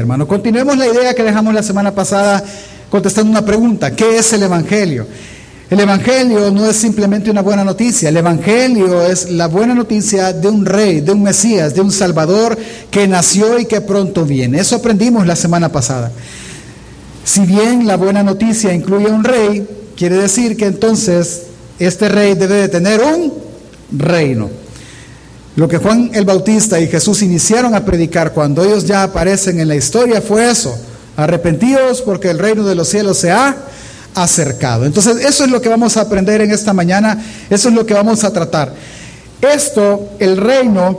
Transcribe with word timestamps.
Hermano, 0.00 0.26
continuemos 0.26 0.78
la 0.78 0.86
idea 0.86 1.12
que 1.12 1.22
dejamos 1.22 1.52
la 1.52 1.62
semana 1.62 1.94
pasada 1.94 2.42
contestando 2.88 3.30
una 3.30 3.44
pregunta. 3.44 3.94
¿Qué 3.94 4.16
es 4.16 4.32
el 4.32 4.42
Evangelio? 4.42 5.06
El 5.68 5.78
Evangelio 5.78 6.50
no 6.50 6.64
es 6.64 6.76
simplemente 6.76 7.30
una 7.30 7.42
buena 7.42 7.64
noticia, 7.64 8.08
el 8.08 8.16
Evangelio 8.16 9.02
es 9.04 9.30
la 9.30 9.46
buena 9.46 9.74
noticia 9.74 10.32
de 10.32 10.48
un 10.48 10.64
rey, 10.64 11.02
de 11.02 11.12
un 11.12 11.22
Mesías, 11.22 11.74
de 11.74 11.82
un 11.82 11.92
Salvador 11.92 12.56
que 12.90 13.06
nació 13.06 13.58
y 13.58 13.66
que 13.66 13.82
pronto 13.82 14.24
viene. 14.24 14.58
Eso 14.60 14.76
aprendimos 14.76 15.26
la 15.26 15.36
semana 15.36 15.70
pasada. 15.70 16.10
Si 17.22 17.42
bien 17.42 17.86
la 17.86 17.98
buena 17.98 18.22
noticia 18.22 18.72
incluye 18.72 19.06
un 19.06 19.22
rey, 19.22 19.68
quiere 19.96 20.16
decir 20.16 20.56
que 20.56 20.64
entonces 20.64 21.42
este 21.78 22.08
rey 22.08 22.34
debe 22.34 22.54
de 22.54 22.68
tener 22.68 23.02
un 23.02 23.34
reino. 23.92 24.48
Lo 25.60 25.68
que 25.68 25.76
Juan 25.76 26.10
el 26.14 26.24
Bautista 26.24 26.80
y 26.80 26.88
Jesús 26.88 27.20
iniciaron 27.20 27.74
a 27.74 27.84
predicar 27.84 28.32
cuando 28.32 28.64
ellos 28.64 28.86
ya 28.86 29.02
aparecen 29.02 29.60
en 29.60 29.68
la 29.68 29.76
historia 29.76 30.22
fue 30.22 30.50
eso. 30.50 30.74
Arrepentidos 31.18 32.00
porque 32.00 32.30
el 32.30 32.38
reino 32.38 32.64
de 32.64 32.74
los 32.74 32.88
cielos 32.88 33.18
se 33.18 33.30
ha 33.30 33.54
acercado. 34.14 34.86
Entonces, 34.86 35.18
eso 35.18 35.44
es 35.44 35.50
lo 35.50 35.60
que 35.60 35.68
vamos 35.68 35.98
a 35.98 36.00
aprender 36.00 36.40
en 36.40 36.50
esta 36.50 36.72
mañana, 36.72 37.22
eso 37.50 37.68
es 37.68 37.74
lo 37.74 37.84
que 37.84 37.92
vamos 37.92 38.24
a 38.24 38.32
tratar. 38.32 38.72
Esto, 39.42 40.08
el 40.18 40.38
reino, 40.38 40.98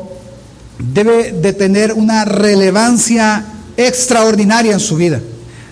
debe 0.78 1.32
de 1.32 1.54
tener 1.54 1.94
una 1.94 2.24
relevancia 2.24 3.44
extraordinaria 3.76 4.74
en 4.74 4.80
su 4.80 4.96
vida. 4.96 5.20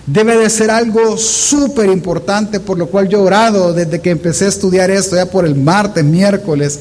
Debe 0.04 0.36
de 0.36 0.50
ser 0.50 0.68
algo 0.68 1.16
súper 1.16 1.90
importante, 1.90 2.58
por 2.58 2.76
lo 2.76 2.88
cual 2.88 3.08
yo 3.08 3.18
he 3.18 3.22
orado 3.22 3.72
desde 3.72 4.00
que 4.00 4.10
empecé 4.10 4.46
a 4.46 4.48
estudiar 4.48 4.90
esto, 4.90 5.14
ya 5.14 5.26
por 5.26 5.46
el 5.46 5.54
martes, 5.54 6.02
miércoles, 6.02 6.80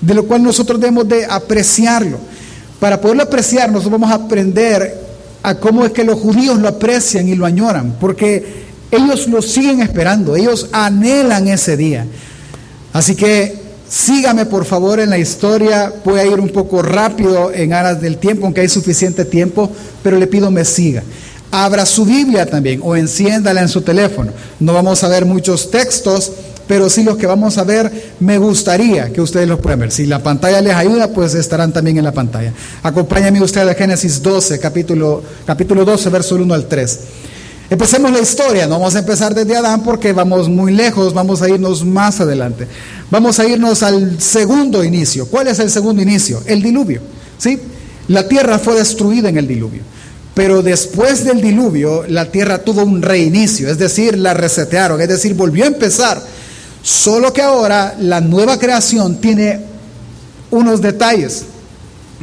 de 0.00 0.14
lo 0.14 0.26
cual 0.26 0.42
nosotros 0.42 0.80
debemos 0.80 1.08
de 1.08 1.26
apreciarlo. 1.26 2.18
Para 2.80 3.00
poderlo 3.00 3.24
apreciar, 3.24 3.70
nosotros 3.70 4.00
vamos 4.00 4.10
a 4.10 4.24
aprender 4.24 5.08
a 5.42 5.54
cómo 5.54 5.84
es 5.84 5.92
que 5.92 6.04
los 6.04 6.18
judíos 6.18 6.58
lo 6.58 6.68
aprecian 6.68 7.28
y 7.28 7.34
lo 7.34 7.46
añoran, 7.46 7.96
porque 8.00 8.66
ellos 8.90 9.28
lo 9.28 9.42
siguen 9.42 9.80
esperando, 9.80 10.36
ellos 10.36 10.68
anhelan 10.72 11.48
ese 11.48 11.76
día. 11.76 12.06
Así 12.92 13.14
que 13.14 13.56
sígame 13.88 14.46
por 14.46 14.64
favor 14.64 15.00
en 15.00 15.10
la 15.10 15.18
historia, 15.18 15.92
voy 16.04 16.20
a 16.20 16.26
ir 16.26 16.40
un 16.40 16.50
poco 16.50 16.82
rápido 16.82 17.52
en 17.52 17.72
aras 17.72 18.00
del 18.00 18.18
tiempo, 18.18 18.44
aunque 18.44 18.60
hay 18.60 18.68
suficiente 18.68 19.24
tiempo, 19.24 19.70
pero 20.02 20.18
le 20.18 20.26
pido 20.26 20.50
me 20.50 20.64
siga. 20.64 21.02
Abra 21.50 21.86
su 21.86 22.04
Biblia 22.04 22.44
también 22.46 22.80
o 22.82 22.94
enciéndala 22.94 23.62
en 23.62 23.68
su 23.68 23.80
teléfono. 23.80 24.32
No 24.60 24.74
vamos 24.74 25.02
a 25.02 25.08
ver 25.08 25.24
muchos 25.24 25.70
textos, 25.70 26.32
pero 26.68 26.90
sí 26.90 27.02
los 27.02 27.16
que 27.16 27.26
vamos 27.26 27.56
a 27.56 27.64
ver, 27.64 28.12
me 28.20 28.38
gustaría 28.38 29.10
que 29.10 29.22
ustedes 29.22 29.48
los 29.48 29.58
puedan 29.58 29.80
ver. 29.80 29.90
Si 29.90 30.06
la 30.06 30.22
pantalla 30.22 30.60
les 30.60 30.74
ayuda, 30.74 31.08
pues 31.08 31.34
estarán 31.34 31.72
también 31.72 31.96
en 31.96 32.04
la 32.04 32.12
pantalla. 32.12 32.52
Acompáñame 32.82 33.42
usted 33.42 33.66
a 33.66 33.74
Génesis 33.74 34.22
12, 34.22 34.60
capítulo, 34.60 35.22
capítulo 35.46 35.84
12, 35.84 36.10
verso 36.10 36.34
1 36.36 36.54
al 36.54 36.66
3. 36.66 36.98
Empecemos 37.70 38.12
la 38.12 38.20
historia, 38.20 38.66
no 38.66 38.78
vamos 38.78 38.94
a 38.94 39.00
empezar 39.00 39.34
desde 39.34 39.56
Adán 39.56 39.82
porque 39.82 40.12
vamos 40.12 40.48
muy 40.48 40.72
lejos, 40.72 41.12
vamos 41.12 41.42
a 41.42 41.48
irnos 41.48 41.84
más 41.84 42.20
adelante. 42.20 42.66
Vamos 43.10 43.38
a 43.38 43.46
irnos 43.46 43.82
al 43.82 44.20
segundo 44.20 44.84
inicio. 44.84 45.26
¿Cuál 45.26 45.48
es 45.48 45.58
el 45.58 45.70
segundo 45.70 46.02
inicio? 46.02 46.42
El 46.46 46.62
diluvio. 46.62 47.00
¿sí? 47.38 47.58
La 48.08 48.28
tierra 48.28 48.58
fue 48.58 48.74
destruida 48.76 49.30
en 49.30 49.38
el 49.38 49.48
diluvio. 49.48 49.82
Pero 50.34 50.62
después 50.62 51.24
del 51.24 51.40
diluvio, 51.40 52.04
la 52.08 52.30
tierra 52.30 52.58
tuvo 52.58 52.84
un 52.84 53.02
reinicio, 53.02 53.68
es 53.68 53.76
decir, 53.76 54.16
la 54.16 54.34
resetearon, 54.34 55.00
es 55.00 55.08
decir, 55.08 55.34
volvió 55.34 55.64
a 55.64 55.66
empezar. 55.66 56.22
Solo 56.82 57.32
que 57.32 57.42
ahora 57.42 57.96
la 57.98 58.20
nueva 58.20 58.58
creación 58.58 59.20
tiene 59.20 59.60
unos 60.50 60.80
detalles, 60.80 61.44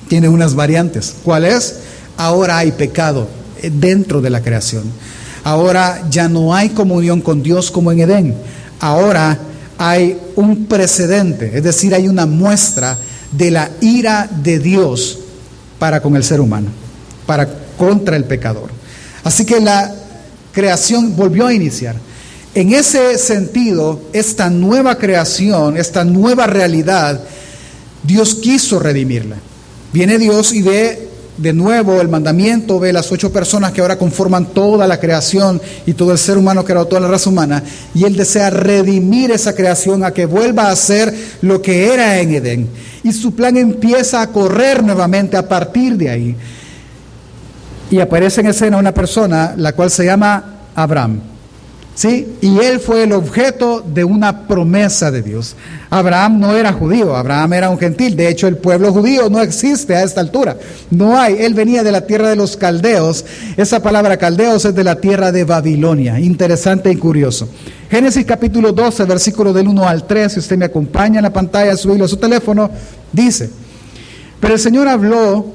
tiene 0.07 0.29
unas 0.29 0.55
variantes. 0.55 1.15
¿Cuál 1.23 1.45
es? 1.45 1.75
Ahora 2.17 2.57
hay 2.57 2.71
pecado 2.71 3.27
dentro 3.61 4.21
de 4.21 4.29
la 4.29 4.41
creación. 4.41 4.83
Ahora 5.43 6.07
ya 6.09 6.27
no 6.27 6.55
hay 6.55 6.69
comunión 6.69 7.21
con 7.21 7.43
Dios 7.43 7.69
como 7.69 7.91
en 7.91 7.99
Edén. 7.99 8.35
Ahora 8.79 9.37
hay 9.77 10.19
un 10.35 10.65
precedente, 10.65 11.57
es 11.57 11.63
decir, 11.63 11.93
hay 11.93 12.07
una 12.07 12.25
muestra 12.25 12.97
de 13.31 13.51
la 13.51 13.69
ira 13.81 14.29
de 14.43 14.59
Dios 14.59 15.19
para 15.77 16.01
con 16.01 16.15
el 16.15 16.23
ser 16.23 16.39
humano, 16.39 16.69
para 17.25 17.47
contra 17.77 18.15
el 18.15 18.23
pecador. 18.23 18.69
Así 19.23 19.45
que 19.45 19.59
la 19.59 19.93
creación 20.51 21.15
volvió 21.15 21.47
a 21.47 21.53
iniciar. 21.53 21.95
En 22.55 22.71
ese 22.71 23.17
sentido, 23.17 23.99
esta 24.13 24.49
nueva 24.49 24.97
creación, 24.97 25.75
esta 25.75 26.05
nueva 26.05 26.47
realidad, 26.47 27.19
Dios 28.01 28.35
quiso 28.35 28.79
redimirla. 28.79 29.35
Viene 29.91 30.17
Dios 30.17 30.53
y 30.53 30.61
ve 30.61 31.09
de 31.37 31.51
nuevo 31.51 31.99
el 31.99 32.07
mandamiento, 32.07 32.79
ve 32.79 32.93
las 32.93 33.11
ocho 33.11 33.29
personas 33.33 33.73
que 33.73 33.81
ahora 33.81 33.97
conforman 33.97 34.53
toda 34.53 34.87
la 34.87 35.01
creación 35.01 35.61
y 35.85 35.95
todo 35.95 36.13
el 36.13 36.17
ser 36.17 36.37
humano 36.37 36.63
que 36.63 36.71
era 36.71 36.85
toda 36.85 37.01
la 37.01 37.09
raza 37.09 37.29
humana, 37.29 37.61
y 37.93 38.05
Él 38.05 38.15
desea 38.15 38.49
redimir 38.49 39.31
esa 39.31 39.53
creación 39.53 40.05
a 40.05 40.11
que 40.11 40.25
vuelva 40.25 40.69
a 40.69 40.75
ser 40.77 41.13
lo 41.41 41.61
que 41.61 41.93
era 41.93 42.21
en 42.21 42.35
Edén. 42.35 42.69
Y 43.03 43.11
su 43.11 43.35
plan 43.35 43.57
empieza 43.57 44.21
a 44.21 44.27
correr 44.31 44.81
nuevamente 44.81 45.35
a 45.35 45.45
partir 45.45 45.97
de 45.97 46.09
ahí. 46.09 46.35
Y 47.91 47.99
aparece 47.99 48.39
en 48.39 48.47
escena 48.47 48.77
una 48.77 48.93
persona, 48.93 49.55
la 49.57 49.73
cual 49.73 49.91
se 49.91 50.05
llama 50.05 50.69
Abraham. 50.73 51.34
¿Sí? 51.95 52.35
Y 52.41 52.59
él 52.59 52.81
fue 52.81 53.03
el 53.03 53.13
objeto 53.13 53.81
de 53.81 54.03
una 54.03 54.47
promesa 54.47 55.11
de 55.11 55.21
Dios. 55.21 55.55
Abraham 55.89 56.41
no 56.41 56.53
era 56.53 56.73
judío, 56.73 57.15
Abraham 57.15 57.53
era 57.53 57.69
un 57.69 57.79
gentil. 57.79 58.17
De 58.17 58.27
hecho, 58.27 58.47
el 58.47 58.57
pueblo 58.57 58.91
judío 58.91 59.29
no 59.29 59.41
existe 59.41 59.95
a 59.95 60.03
esta 60.03 60.19
altura. 60.19 60.57
No 60.91 61.17
hay. 61.17 61.37
Él 61.39 61.53
venía 61.53 61.83
de 61.83 61.93
la 61.93 62.01
tierra 62.01 62.27
de 62.27 62.35
los 62.35 62.57
caldeos. 62.57 63.23
Esa 63.55 63.81
palabra 63.81 64.17
caldeos 64.17 64.65
es 64.65 64.75
de 64.75 64.83
la 64.83 64.95
tierra 64.95 65.31
de 65.31 65.45
Babilonia. 65.45 66.19
Interesante 66.19 66.91
y 66.91 66.97
curioso. 66.97 67.47
Génesis 67.89 68.25
capítulo 68.25 68.73
12, 68.73 69.05
versículo 69.05 69.53
del 69.53 69.69
1 69.69 69.87
al 69.87 70.05
3, 70.05 70.33
si 70.33 70.39
usted 70.39 70.57
me 70.57 70.65
acompaña 70.65 71.19
en 71.19 71.23
la 71.23 71.31
pantalla, 71.31 71.77
su 71.77 71.93
a 72.03 72.07
su 72.07 72.17
teléfono, 72.17 72.69
dice, 73.13 73.49
pero 74.41 74.55
el 74.55 74.59
Señor 74.59 74.87
habló, 74.87 75.45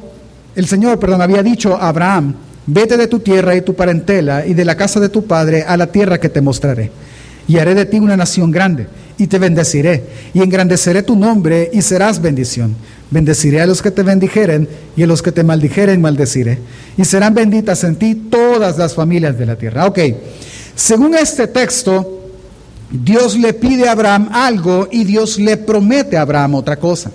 el 0.55 0.67
Señor, 0.67 0.99
perdón, 0.99 1.21
había 1.21 1.43
dicho 1.43 1.77
a 1.77 1.89
Abraham, 1.89 2.34
Vete 2.73 2.97
de 2.97 3.09
tu 3.09 3.19
tierra 3.19 3.57
y 3.57 3.63
tu 3.63 3.75
parentela 3.75 4.47
y 4.47 4.55
de 4.55 4.65
la 4.65 4.77
casa 4.77 5.01
de 5.01 5.09
tu 5.09 5.25
padre 5.25 5.65
a 5.67 5.77
la 5.77 5.89
tierra 5.89 6.21
que 6.21 6.29
te 6.29 6.41
mostraré. 6.41 6.93
Y 7.49 7.59
haré 7.59 7.75
de 7.75 7.85
ti 7.85 7.99
una 7.99 8.17
nación 8.17 8.53
grande 8.53 8.87
y 9.19 9.27
te 9.27 9.41
bendeciré 9.41 10.05
y 10.33 10.41
engrandeceré 10.41 11.03
tu 11.03 11.17
nombre 11.17 11.69
y 11.73 11.83
serás 11.83 12.23
bendición. 12.23 12.77
Bendeciré 13.11 13.61
a 13.61 13.67
los 13.67 13.83
que 13.83 13.91
te 13.91 14.05
bendijeren 14.05 14.69
y 14.97 15.03
a 15.03 15.09
los 15.09 15.21
que 15.21 15.33
te 15.33 15.43
maldijeren 15.43 16.01
maldeciré. 16.01 16.61
Y 16.97 17.05
serán 17.05 17.35
benditas 17.35 17.83
en 17.83 17.97
ti 17.97 18.15
todas 18.15 18.79
las 18.79 18.95
familias 18.95 19.37
de 19.37 19.47
la 19.47 19.57
tierra. 19.57 19.87
Ok, 19.87 19.99
según 20.77 21.17
este 21.17 21.49
texto, 21.49 22.21
Dios 22.89 23.37
le 23.37 23.53
pide 23.53 23.89
a 23.89 23.93
Abraham 23.93 24.29
algo 24.33 24.87
y 24.93 25.03
Dios 25.03 25.41
le 25.41 25.57
promete 25.57 26.17
a 26.17 26.23
Abraham 26.23 26.55
otra 26.55 26.77
cosa. 26.77 27.11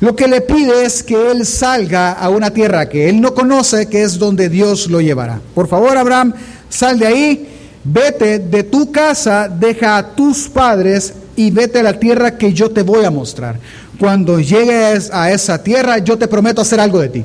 Lo 0.00 0.14
que 0.14 0.28
le 0.28 0.42
pide 0.42 0.84
es 0.84 1.02
que 1.02 1.30
él 1.30 1.46
salga 1.46 2.12
a 2.12 2.28
una 2.28 2.50
tierra 2.50 2.88
que 2.88 3.08
él 3.08 3.20
no 3.20 3.34
conoce, 3.34 3.88
que 3.88 4.02
es 4.02 4.18
donde 4.18 4.48
Dios 4.48 4.90
lo 4.90 5.00
llevará. 5.00 5.40
Por 5.54 5.68
favor, 5.68 5.96
Abraham, 5.96 6.34
sal 6.68 6.98
de 6.98 7.06
ahí, 7.06 7.48
vete 7.82 8.38
de 8.38 8.64
tu 8.64 8.92
casa, 8.92 9.48
deja 9.48 9.96
a 9.96 10.14
tus 10.14 10.48
padres 10.48 11.14
y 11.34 11.50
vete 11.50 11.80
a 11.80 11.82
la 11.82 11.98
tierra 11.98 12.36
que 12.36 12.52
yo 12.52 12.70
te 12.70 12.82
voy 12.82 13.04
a 13.06 13.10
mostrar. 13.10 13.58
Cuando 13.98 14.38
llegues 14.38 15.10
a 15.12 15.30
esa 15.30 15.62
tierra, 15.62 15.98
yo 15.98 16.18
te 16.18 16.28
prometo 16.28 16.60
hacer 16.60 16.78
algo 16.78 17.00
de 17.00 17.08
ti. 17.08 17.24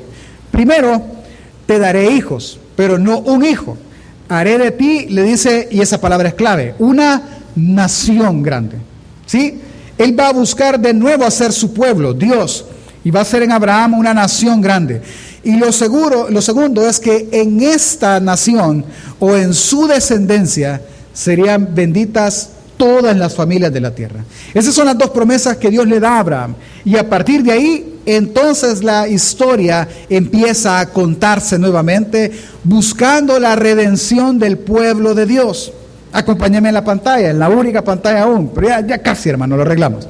Primero, 0.50 1.02
te 1.66 1.78
daré 1.78 2.10
hijos, 2.12 2.58
pero 2.74 2.98
no 2.98 3.18
un 3.18 3.44
hijo. 3.44 3.76
Haré 4.30 4.56
de 4.56 4.70
ti, 4.70 5.06
le 5.10 5.24
dice, 5.24 5.68
y 5.70 5.82
esa 5.82 6.00
palabra 6.00 6.28
es 6.28 6.34
clave, 6.34 6.74
una 6.78 7.22
nación 7.54 8.42
grande. 8.42 8.78
¿Sí? 9.26 9.60
Él 9.98 10.18
va 10.18 10.28
a 10.28 10.32
buscar 10.32 10.78
de 10.80 10.94
nuevo 10.94 11.24
hacer 11.24 11.52
su 11.52 11.72
pueblo, 11.72 12.14
Dios, 12.14 12.64
y 13.04 13.10
va 13.10 13.20
a 13.20 13.24
ser 13.24 13.42
en 13.42 13.52
Abraham 13.52 13.94
una 13.94 14.14
nación 14.14 14.60
grande. 14.60 15.02
Y 15.44 15.56
lo, 15.56 15.72
seguro, 15.72 16.30
lo 16.30 16.40
segundo 16.40 16.88
es 16.88 17.00
que 17.00 17.28
en 17.32 17.60
esta 17.62 18.20
nación 18.20 18.84
o 19.18 19.36
en 19.36 19.54
su 19.54 19.86
descendencia 19.86 20.80
serían 21.12 21.74
benditas 21.74 22.50
todas 22.76 23.16
las 23.16 23.34
familias 23.34 23.72
de 23.72 23.80
la 23.80 23.94
tierra. 23.94 24.24
Esas 24.54 24.74
son 24.74 24.86
las 24.86 24.98
dos 24.98 25.10
promesas 25.10 25.56
que 25.56 25.70
Dios 25.70 25.86
le 25.86 26.00
da 26.00 26.16
a 26.16 26.20
Abraham. 26.20 26.54
Y 26.84 26.96
a 26.96 27.08
partir 27.08 27.42
de 27.42 27.52
ahí, 27.52 28.00
entonces 28.06 28.82
la 28.82 29.06
historia 29.06 29.88
empieza 30.08 30.80
a 30.80 30.86
contarse 30.86 31.58
nuevamente 31.58 32.32
buscando 32.64 33.38
la 33.38 33.54
redención 33.56 34.38
del 34.38 34.58
pueblo 34.58 35.14
de 35.14 35.26
Dios. 35.26 35.72
Acompáñame 36.12 36.68
en 36.68 36.74
la 36.74 36.84
pantalla, 36.84 37.30
en 37.30 37.38
la 37.38 37.48
única 37.48 37.82
pantalla 37.82 38.24
aún, 38.24 38.50
pero 38.54 38.68
ya, 38.86 38.98
casi, 38.98 39.30
hermano, 39.30 39.56
lo 39.56 39.62
arreglamos. 39.62 40.06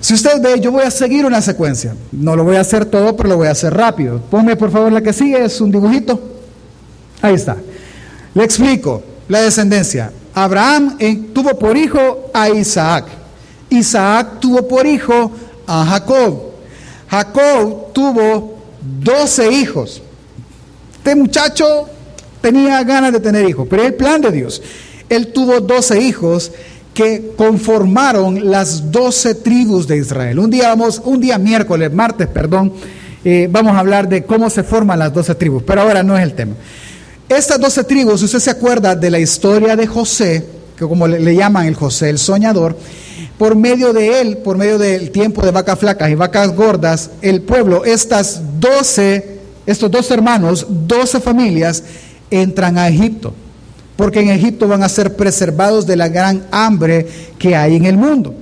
Si 0.00 0.14
usted 0.14 0.40
ve, 0.40 0.60
yo 0.60 0.72
voy 0.72 0.84
a 0.84 0.90
seguir 0.90 1.26
una 1.26 1.40
secuencia. 1.42 1.94
No 2.12 2.36
lo 2.36 2.44
voy 2.44 2.56
a 2.56 2.60
hacer 2.60 2.86
todo, 2.86 3.16
pero 3.16 3.30
lo 3.30 3.36
voy 3.36 3.48
a 3.48 3.52
hacer 3.52 3.74
rápido. 3.74 4.20
Ponme 4.30 4.56
por 4.56 4.70
favor 4.70 4.92
la 4.92 5.00
que 5.00 5.12
sigue, 5.12 5.44
es 5.44 5.60
un 5.60 5.70
dibujito. 5.70 6.20
Ahí 7.22 7.34
está. 7.34 7.56
Le 8.34 8.44
explico 8.44 9.02
la 9.28 9.42
descendencia. 9.42 10.12
Abraham 10.34 10.96
tuvo 11.34 11.58
por 11.58 11.76
hijo 11.76 12.30
a 12.32 12.48
Isaac. 12.48 13.06
Isaac 13.68 14.40
tuvo 14.40 14.66
por 14.66 14.86
hijo 14.86 15.32
a 15.66 15.84
Jacob. 15.84 16.40
Jacob 17.08 17.92
tuvo 17.92 18.58
doce 18.80 19.50
hijos. 19.50 20.02
Este 20.96 21.14
muchacho 21.14 21.88
tenía 22.40 22.82
ganas 22.84 23.12
de 23.12 23.20
tener 23.20 23.48
hijos, 23.48 23.66
pero 23.68 23.82
el 23.82 23.94
plan 23.94 24.20
de 24.20 24.30
Dios. 24.30 24.62
Él 25.10 25.32
tuvo 25.32 25.60
12 25.60 26.00
hijos 26.00 26.52
que 26.94 27.32
conformaron 27.36 28.48
las 28.48 28.90
12 28.92 29.34
tribus 29.34 29.86
de 29.86 29.98
Israel. 29.98 30.38
Un 30.38 30.50
día 30.50 30.68
vamos, 30.68 31.02
un 31.04 31.20
día 31.20 31.36
miércoles, 31.36 31.92
martes, 31.92 32.28
perdón, 32.28 32.72
eh, 33.24 33.48
vamos 33.50 33.74
a 33.74 33.80
hablar 33.80 34.08
de 34.08 34.24
cómo 34.24 34.48
se 34.48 34.62
forman 34.62 35.00
las 35.00 35.12
12 35.12 35.34
tribus, 35.34 35.64
pero 35.64 35.82
ahora 35.82 36.04
no 36.04 36.16
es 36.16 36.22
el 36.22 36.34
tema. 36.34 36.54
Estas 37.28 37.60
12 37.60 37.84
tribus, 37.84 38.22
usted 38.22 38.38
se 38.38 38.50
acuerda 38.50 38.94
de 38.94 39.10
la 39.10 39.18
historia 39.18 39.74
de 39.74 39.86
José, 39.86 40.46
que 40.76 40.86
como 40.86 41.08
le, 41.08 41.34
llaman 41.34 41.66
el 41.66 41.74
José, 41.74 42.08
el 42.08 42.18
soñador, 42.18 42.76
por 43.36 43.56
medio 43.56 43.92
de 43.92 44.20
él, 44.20 44.38
por 44.38 44.56
medio 44.56 44.78
del 44.78 45.10
tiempo 45.10 45.42
de 45.42 45.50
vacas 45.50 45.78
flacas 45.78 46.08
y 46.10 46.14
vacas 46.14 46.54
gordas, 46.54 47.10
el 47.20 47.42
pueblo, 47.42 47.84
estas 47.84 48.42
12, 48.60 49.38
estos 49.66 49.90
dos 49.90 50.08
hermanos, 50.12 50.66
12 50.68 51.18
familias, 51.18 51.82
entran 52.30 52.78
a 52.78 52.88
Egipto 52.88 53.34
porque 54.00 54.20
en 54.20 54.30
Egipto 54.30 54.66
van 54.66 54.82
a 54.82 54.88
ser 54.88 55.14
preservados 55.14 55.86
de 55.86 55.94
la 55.94 56.08
gran 56.08 56.46
hambre 56.50 57.06
que 57.38 57.54
hay 57.54 57.76
en 57.76 57.84
el 57.84 57.98
mundo. 57.98 58.34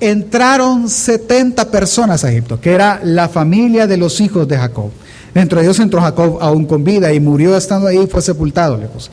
Entraron 0.00 0.90
70 0.90 1.70
personas 1.70 2.24
a 2.24 2.32
Egipto, 2.32 2.60
que 2.60 2.72
era 2.72 3.00
la 3.04 3.28
familia 3.28 3.86
de 3.86 3.96
los 3.96 4.20
hijos 4.20 4.48
de 4.48 4.58
Jacob. 4.58 4.90
Dentro 5.32 5.60
de 5.60 5.66
ellos 5.66 5.78
entró 5.78 6.00
Jacob 6.00 6.38
aún 6.40 6.66
con 6.66 6.82
vida 6.82 7.12
y 7.12 7.20
murió 7.20 7.56
estando 7.56 7.86
ahí 7.86 7.96
y 7.96 8.06
fue 8.08 8.20
sepultado 8.20 8.76
lejos. 8.76 9.08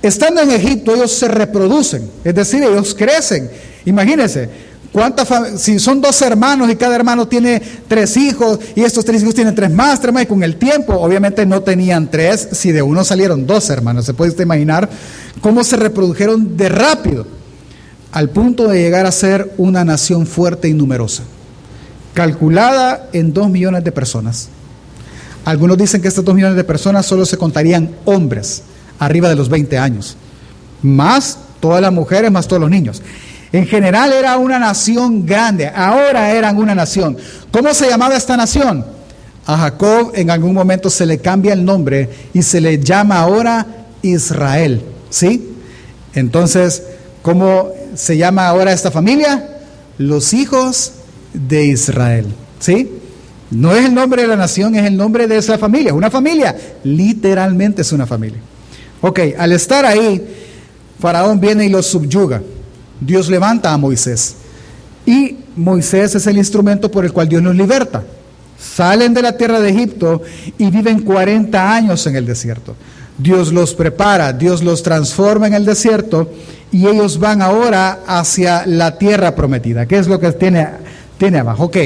Estando 0.00 0.42
en 0.42 0.52
Egipto, 0.52 0.94
ellos 0.94 1.10
se 1.10 1.26
reproducen, 1.26 2.08
es 2.22 2.32
decir, 2.36 2.62
ellos 2.62 2.94
crecen. 2.94 3.50
Imagínense, 3.86 4.48
si 5.56 5.78
son 5.78 6.00
dos 6.00 6.20
hermanos 6.22 6.70
y 6.70 6.76
cada 6.76 6.96
hermano 6.96 7.28
tiene 7.28 7.62
tres 7.86 8.16
hijos 8.16 8.58
y 8.74 8.82
estos 8.82 9.04
tres 9.04 9.22
hijos 9.22 9.34
tienen 9.34 9.54
tres 9.54 9.70
más, 9.70 10.00
tres 10.00 10.12
más, 10.12 10.24
y 10.24 10.26
con 10.26 10.42
el 10.42 10.56
tiempo 10.56 10.94
obviamente 10.94 11.46
no 11.46 11.62
tenían 11.62 12.10
tres, 12.10 12.48
si 12.52 12.72
de 12.72 12.82
uno 12.82 13.04
salieron 13.04 13.46
dos 13.46 13.70
hermanos, 13.70 14.04
se 14.04 14.14
puede 14.14 14.42
imaginar 14.42 14.88
cómo 15.40 15.62
se 15.62 15.76
reprodujeron 15.76 16.56
de 16.56 16.68
rápido, 16.68 17.26
al 18.10 18.30
punto 18.30 18.66
de 18.66 18.82
llegar 18.82 19.06
a 19.06 19.12
ser 19.12 19.52
una 19.56 19.84
nación 19.84 20.26
fuerte 20.26 20.68
y 20.68 20.74
numerosa, 20.74 21.22
calculada 22.12 23.08
en 23.12 23.32
dos 23.32 23.48
millones 23.48 23.84
de 23.84 23.92
personas. 23.92 24.48
Algunos 25.44 25.78
dicen 25.78 26.02
que 26.02 26.08
estos 26.08 26.24
dos 26.24 26.34
millones 26.34 26.56
de 26.56 26.64
personas 26.64 27.06
solo 27.06 27.24
se 27.24 27.36
contarían 27.36 27.94
hombres 28.04 28.64
arriba 28.98 29.28
de 29.28 29.36
los 29.36 29.48
20 29.48 29.78
años, 29.78 30.16
más 30.82 31.38
todas 31.60 31.80
las 31.80 31.92
mujeres, 31.92 32.30
más 32.32 32.48
todos 32.48 32.60
los 32.60 32.70
niños. 32.70 33.00
En 33.52 33.66
general 33.66 34.12
era 34.12 34.38
una 34.38 34.58
nación 34.58 35.26
grande, 35.26 35.68
ahora 35.68 36.30
eran 36.30 36.56
una 36.56 36.74
nación. 36.74 37.16
¿Cómo 37.50 37.74
se 37.74 37.88
llamaba 37.88 38.16
esta 38.16 38.36
nación? 38.36 38.84
A 39.46 39.56
Jacob 39.56 40.12
en 40.14 40.30
algún 40.30 40.54
momento 40.54 40.88
se 40.88 41.06
le 41.06 41.18
cambia 41.18 41.52
el 41.52 41.64
nombre 41.64 42.08
y 42.32 42.42
se 42.42 42.60
le 42.60 42.78
llama 42.78 43.18
ahora 43.18 43.66
Israel. 44.02 44.82
¿Sí? 45.08 45.56
Entonces, 46.14 46.84
¿cómo 47.22 47.70
se 47.94 48.16
llama 48.16 48.46
ahora 48.46 48.72
esta 48.72 48.92
familia? 48.92 49.58
Los 49.98 50.32
hijos 50.32 50.92
de 51.32 51.64
Israel. 51.64 52.26
¿Sí? 52.60 52.88
No 53.50 53.74
es 53.74 53.86
el 53.86 53.94
nombre 53.94 54.22
de 54.22 54.28
la 54.28 54.36
nación, 54.36 54.76
es 54.76 54.86
el 54.86 54.96
nombre 54.96 55.26
de 55.26 55.38
esa 55.38 55.58
familia. 55.58 55.92
Una 55.92 56.10
familia, 56.10 56.56
literalmente 56.84 57.82
es 57.82 57.90
una 57.90 58.06
familia. 58.06 58.38
Ok, 59.00 59.20
al 59.36 59.50
estar 59.50 59.84
ahí, 59.84 60.24
Faraón 61.00 61.40
viene 61.40 61.64
y 61.64 61.68
los 61.68 61.86
subyuga. 61.86 62.40
Dios 63.00 63.28
levanta 63.28 63.72
a 63.72 63.78
Moisés. 63.78 64.36
Y 65.06 65.36
Moisés 65.56 66.14
es 66.14 66.26
el 66.26 66.36
instrumento 66.36 66.90
por 66.90 67.04
el 67.04 67.12
cual 67.12 67.28
Dios 67.28 67.42
los 67.42 67.56
liberta. 67.56 68.02
Salen 68.58 69.14
de 69.14 69.22
la 69.22 69.36
tierra 69.36 69.60
de 69.60 69.70
Egipto 69.70 70.22
y 70.58 70.70
viven 70.70 71.02
40 71.02 71.74
años 71.74 72.06
en 72.06 72.16
el 72.16 72.26
desierto. 72.26 72.76
Dios 73.16 73.52
los 73.52 73.74
prepara, 73.74 74.32
Dios 74.32 74.62
los 74.62 74.82
transforma 74.82 75.46
en 75.46 75.54
el 75.54 75.64
desierto 75.64 76.30
y 76.72 76.86
ellos 76.86 77.18
van 77.18 77.42
ahora 77.42 78.00
hacia 78.06 78.66
la 78.66 78.98
tierra 78.98 79.34
prometida. 79.34 79.86
¿Qué 79.86 79.98
es 79.98 80.06
lo 80.06 80.20
que 80.20 80.32
tiene, 80.32 80.68
tiene 81.18 81.38
abajo? 81.38 81.64
Ok. 81.64 81.76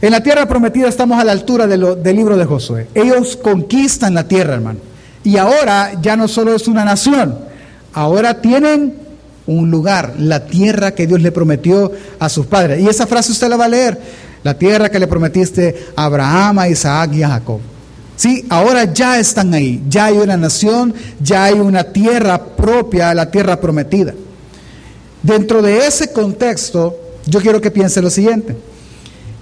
En 0.00 0.12
la 0.12 0.22
tierra 0.22 0.46
prometida 0.46 0.88
estamos 0.88 1.20
a 1.20 1.24
la 1.24 1.32
altura 1.32 1.66
del 1.66 2.16
libro 2.16 2.36
de 2.36 2.44
Josué. 2.44 2.86
Ellos 2.94 3.36
conquistan 3.36 4.14
la 4.14 4.28
tierra, 4.28 4.54
hermano. 4.54 4.78
Y 5.24 5.36
ahora 5.36 5.92
ya 6.00 6.16
no 6.16 6.28
solo 6.28 6.54
es 6.54 6.68
una 6.68 6.84
nación, 6.84 7.36
ahora 7.92 8.40
tienen 8.40 9.07
un 9.48 9.70
lugar, 9.70 10.14
la 10.18 10.46
tierra 10.46 10.92
que 10.94 11.06
Dios 11.06 11.20
le 11.20 11.32
prometió 11.32 11.90
a 12.18 12.28
sus 12.28 12.46
padres. 12.46 12.80
Y 12.80 12.86
esa 12.86 13.06
frase 13.06 13.32
usted 13.32 13.48
la 13.48 13.56
va 13.56 13.64
a 13.64 13.68
leer, 13.68 13.98
la 14.44 14.54
tierra 14.54 14.90
que 14.90 14.98
le 14.98 15.06
prometiste 15.06 15.86
a 15.96 16.04
Abraham, 16.04 16.58
a 16.60 16.68
Isaac 16.68 17.14
y 17.14 17.22
a 17.22 17.30
Jacob. 17.30 17.60
Sí, 18.14 18.44
ahora 18.50 18.84
ya 18.92 19.18
están 19.18 19.54
ahí, 19.54 19.82
ya 19.88 20.06
hay 20.06 20.18
una 20.18 20.36
nación, 20.36 20.92
ya 21.20 21.44
hay 21.44 21.54
una 21.54 21.84
tierra 21.84 22.38
propia, 22.44 23.14
la 23.14 23.30
tierra 23.30 23.58
prometida. 23.60 24.12
Dentro 25.22 25.62
de 25.62 25.86
ese 25.86 26.12
contexto, 26.12 26.96
yo 27.26 27.40
quiero 27.40 27.60
que 27.60 27.70
piense 27.70 28.02
lo 28.02 28.10
siguiente. 28.10 28.56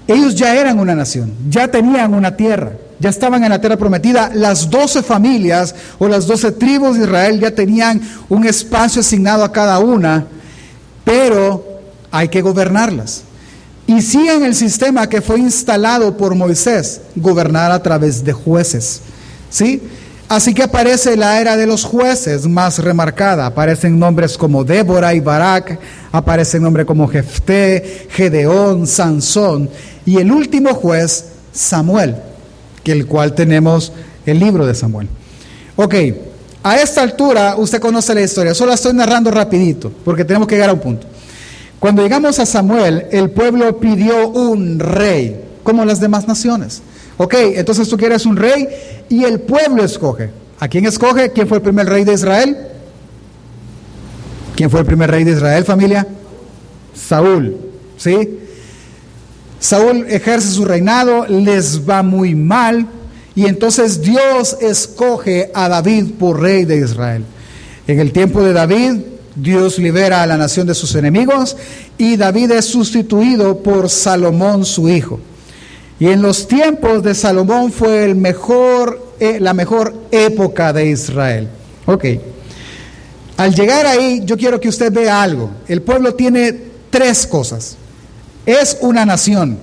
Ellos 0.06 0.37
ya 0.37 0.55
eran 0.55 0.79
una 0.79 0.94
nación, 0.94 1.32
ya 1.49 1.69
tenían 1.69 2.14
una 2.14 2.37
tierra, 2.37 2.73
ya 2.98 3.10
estaban 3.10 3.44
en 3.44 3.50
la 3.50 3.60
tierra 3.60 3.76
prometida. 3.76 4.31
Las 4.34 4.70
doce 4.70 5.02
familias 5.02 5.75
o 5.98 6.08
las 6.08 6.26
doce 6.26 6.52
tribus 6.52 6.96
de 6.96 7.04
Israel 7.04 7.40
ya 7.40 7.50
tenían 7.50 8.00
un 8.28 8.46
espacio 8.46 9.00
asignado 9.00 9.44
a 9.44 9.52
cada 9.52 9.78
una, 9.78 10.26
pero 11.04 11.64
hay 12.10 12.28
que 12.28 12.43
gobernarlas. 12.43 13.22
Y 13.87 14.02
sí 14.02 14.28
en 14.28 14.44
el 14.44 14.54
sistema 14.54 15.08
que 15.08 15.20
fue 15.20 15.38
instalado 15.38 16.16
por 16.16 16.34
Moisés, 16.34 17.00
gobernar 17.14 17.70
a 17.70 17.82
través 17.82 18.25
de 18.25 18.32
jueces. 18.32 19.00
¿Sí? 19.49 19.81
Así 20.28 20.52
que 20.52 20.64
aparece 20.64 21.16
la 21.16 21.40
era 21.40 21.56
de 21.56 21.68
los 21.68 21.85
jueces 21.85 22.49
más 22.49 22.80
remarcada. 22.80 23.47
Aparecen 23.47 23.97
nombres 23.97 24.37
como 24.37 24.64
Débora 24.64 25.14
y 25.14 25.21
Barak, 25.21 25.78
aparecen 26.11 26.62
nombres 26.62 26.85
como 26.85 27.06
Jefté, 27.06 28.09
Gedeón, 28.11 28.88
Sansón 28.88 29.71
y 30.04 30.16
el 30.16 30.32
último 30.32 30.75
juez, 30.75 31.26
Samuel 31.52 32.16
que 32.87 32.93
el 32.93 33.07
cual 33.07 33.35
tenemos 33.35 33.93
el 34.26 34.38
libro 34.38 34.64
de 34.64 34.73
Samuel. 34.73 35.09
Ok, 35.75 35.95
a 36.62 36.76
esta 36.76 37.02
altura 37.02 37.57
usted 37.59 37.81
conoce 37.81 38.14
la 38.14 38.21
historia, 38.21 38.55
solo 38.55 38.69
la 38.69 38.76
estoy 38.76 38.93
narrando 38.93 39.28
rapidito, 39.33 39.90
porque 40.05 40.25
tenemos 40.25 40.47
que 40.47 40.55
llegar 40.55 40.71
a 40.71 40.75
un 40.75 40.78
punto. 40.78 41.05
Cuando 41.81 42.00
llegamos 42.00 42.38
a 42.38 42.47
Samuel, 42.47 43.09
el 43.11 43.31
pueblo 43.31 43.81
pidió 43.81 44.28
un 44.28 44.78
rey, 44.78 45.37
como 45.64 45.85
las 45.85 45.99
demás 45.99 46.28
naciones. 46.28 46.81
Ok, 47.16 47.35
entonces 47.57 47.88
tú 47.88 47.97
quieres 47.97 48.25
un 48.25 48.37
rey 48.37 48.69
y 49.09 49.25
el 49.25 49.40
pueblo 49.40 49.83
escoge. 49.83 50.31
¿A 50.61 50.69
quién 50.69 50.87
escoge? 50.87 51.33
¿Quién 51.33 51.49
fue 51.49 51.57
el 51.57 51.64
primer 51.64 51.88
rey 51.88 52.05
de 52.05 52.12
Israel? 52.12 52.57
¿Quién 54.55 54.71
fue 54.71 54.78
el 54.78 54.87
primer 54.87 55.11
rey 55.11 55.25
de 55.25 55.33
Israel, 55.33 55.64
familia? 55.64 56.07
Saúl, 56.95 57.57
¿sí? 57.97 58.38
Saúl 59.66 60.06
ejerce 60.08 60.52
su 60.52 60.64
reinado, 60.64 61.26
les 61.26 61.90
va 61.90 62.04
muy 62.04 62.37
mal 62.37 62.87
y 63.35 63.46
entonces 63.46 64.00
Dios 64.00 64.56
escoge 64.61 65.50
a 65.52 65.68
David 65.68 66.12
por 66.20 66.40
rey 66.40 66.64
de 66.64 66.76
Israel. 66.76 67.25
En 67.88 67.99
el 67.99 68.12
tiempo 68.12 68.44
de 68.44 68.52
David, 68.52 69.00
Dios 69.35 69.80
libera 69.80 70.23
a 70.23 70.26
la 70.28 70.37
nación 70.37 70.68
de 70.68 70.75
sus 70.76 70.94
enemigos 70.94 71.56
y 71.99 72.16
David 72.16 72.52
es 72.52 72.66
sustituido 72.66 73.58
por 73.58 73.90
Salomón 73.90 74.64
su 74.64 74.88
hijo. 74.88 75.18
Y 75.99 76.11
en 76.11 76.23
los 76.23 76.46
tiempos 76.46 77.02
de 77.02 77.16
Salomón 77.16 77.73
fue 77.73 78.04
eh, 78.04 79.40
la 79.40 79.52
mejor 79.52 79.94
época 80.12 80.73
de 80.73 80.90
Israel. 80.90 81.49
Ok. 81.87 82.04
Al 83.37 83.52
llegar 83.52 83.85
ahí, 83.85 84.23
yo 84.25 84.37
quiero 84.37 84.61
que 84.61 84.68
usted 84.68 84.92
vea 84.92 85.20
algo. 85.20 85.50
El 85.66 85.82
pueblo 85.82 86.14
tiene 86.14 86.56
tres 86.88 87.26
cosas 87.26 87.78
es 88.47 88.79
una 88.81 89.05
nación. 89.05 89.59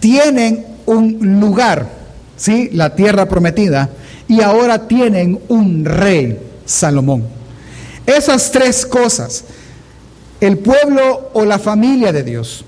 Tienen 0.00 0.66
un 0.86 1.40
lugar, 1.40 1.88
¿sí? 2.36 2.68
La 2.72 2.94
tierra 2.94 3.26
prometida. 3.26 3.88
Y 4.28 4.42
ahora 4.42 4.86
tienen 4.86 5.40
un 5.48 5.84
rey, 5.84 6.38
Salomón. 6.64 7.24
Esas 8.06 8.50
tres 8.50 8.84
cosas, 8.84 9.44
el 10.40 10.58
pueblo 10.58 11.30
o 11.32 11.44
la 11.44 11.58
familia 11.58 12.12
de 12.12 12.22
Dios, 12.22 12.64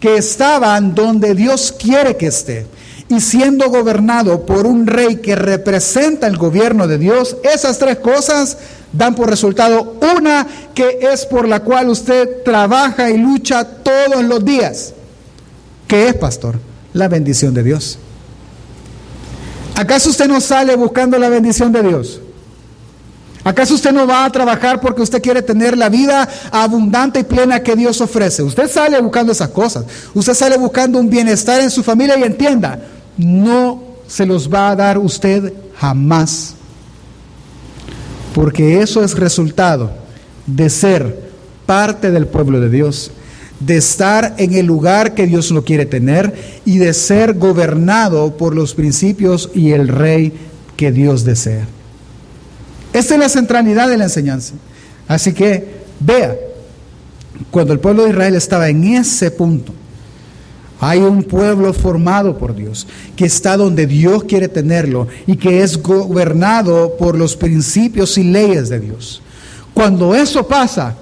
que 0.00 0.16
estaban 0.16 0.94
donde 0.94 1.34
Dios 1.34 1.72
quiere 1.72 2.16
que 2.16 2.26
esté, 2.26 2.66
y 3.08 3.20
siendo 3.20 3.68
gobernado 3.68 4.46
por 4.46 4.66
un 4.66 4.86
rey 4.86 5.16
que 5.16 5.36
representa 5.36 6.26
el 6.26 6.36
gobierno 6.36 6.88
de 6.88 6.98
Dios, 6.98 7.36
esas 7.42 7.78
tres 7.78 7.98
cosas 7.98 8.56
dan 8.92 9.14
por 9.14 9.28
resultado 9.28 9.96
una 10.16 10.46
que 10.74 10.98
es 11.00 11.24
por 11.26 11.48
la 11.48 11.60
cual 11.60 11.88
usted 11.88 12.42
trabaja 12.44 13.10
y 13.10 13.18
lucha 13.18 13.64
todos 13.64 14.24
los 14.24 14.44
días. 14.44 14.94
¿Qué 15.86 16.08
es, 16.08 16.14
pastor? 16.14 16.58
La 16.92 17.08
bendición 17.08 17.54
de 17.54 17.62
Dios. 17.62 17.98
¿Acaso 19.74 20.10
usted 20.10 20.28
no 20.28 20.40
sale 20.40 20.76
buscando 20.76 21.18
la 21.18 21.28
bendición 21.28 21.72
de 21.72 21.82
Dios? 21.82 22.20
¿Acaso 23.44 23.74
usted 23.74 23.92
no 23.92 24.06
va 24.06 24.24
a 24.24 24.30
trabajar 24.30 24.80
porque 24.80 25.02
usted 25.02 25.20
quiere 25.20 25.42
tener 25.42 25.76
la 25.76 25.88
vida 25.88 26.28
abundante 26.52 27.20
y 27.20 27.24
plena 27.24 27.62
que 27.62 27.74
Dios 27.74 28.00
ofrece? 28.00 28.42
Usted 28.42 28.70
sale 28.70 29.00
buscando 29.00 29.32
esas 29.32 29.48
cosas. 29.48 29.84
Usted 30.14 30.34
sale 30.34 30.56
buscando 30.56 30.98
un 30.98 31.10
bienestar 31.10 31.60
en 31.60 31.70
su 31.70 31.82
familia 31.82 32.16
y 32.18 32.22
entienda, 32.22 32.78
no 33.16 33.82
se 34.06 34.26
los 34.26 34.52
va 34.52 34.70
a 34.70 34.76
dar 34.76 34.98
usted 34.98 35.52
jamás. 35.76 36.54
Porque 38.34 38.80
eso 38.80 39.04
es 39.04 39.18
resultado 39.18 39.92
de 40.46 40.70
ser 40.70 41.30
parte 41.66 42.10
del 42.10 42.26
pueblo 42.26 42.60
de 42.60 42.70
Dios, 42.70 43.10
de 43.60 43.76
estar 43.76 44.34
en 44.38 44.54
el 44.54 44.66
lugar 44.66 45.14
que 45.14 45.26
Dios 45.26 45.50
lo 45.50 45.64
quiere 45.64 45.86
tener 45.86 46.34
y 46.64 46.78
de 46.78 46.92
ser 46.94 47.34
gobernado 47.34 48.36
por 48.36 48.54
los 48.54 48.74
principios 48.74 49.50
y 49.54 49.72
el 49.72 49.88
rey 49.88 50.32
que 50.76 50.90
Dios 50.90 51.24
desea. 51.24 51.66
Esta 52.92 53.14
es 53.14 53.20
la 53.20 53.28
centralidad 53.28 53.88
de 53.88 53.98
la 53.98 54.04
enseñanza. 54.04 54.54
Así 55.08 55.32
que 55.32 55.82
vea, 56.00 56.36
cuando 57.50 57.72
el 57.72 57.80
pueblo 57.80 58.04
de 58.04 58.10
Israel 58.10 58.34
estaba 58.34 58.68
en 58.68 58.84
ese 58.84 59.30
punto, 59.30 59.72
hay 60.82 60.98
un 60.98 61.22
pueblo 61.22 61.72
formado 61.72 62.36
por 62.36 62.56
Dios, 62.56 62.88
que 63.14 63.24
está 63.24 63.56
donde 63.56 63.86
Dios 63.86 64.24
quiere 64.24 64.48
tenerlo 64.48 65.06
y 65.28 65.36
que 65.36 65.62
es 65.62 65.80
gobernado 65.80 66.96
por 66.96 67.16
los 67.16 67.36
principios 67.36 68.18
y 68.18 68.24
leyes 68.24 68.68
de 68.68 68.80
Dios. 68.80 69.22
Cuando 69.72 70.12
eso 70.12 70.44
pasa, 70.48 70.96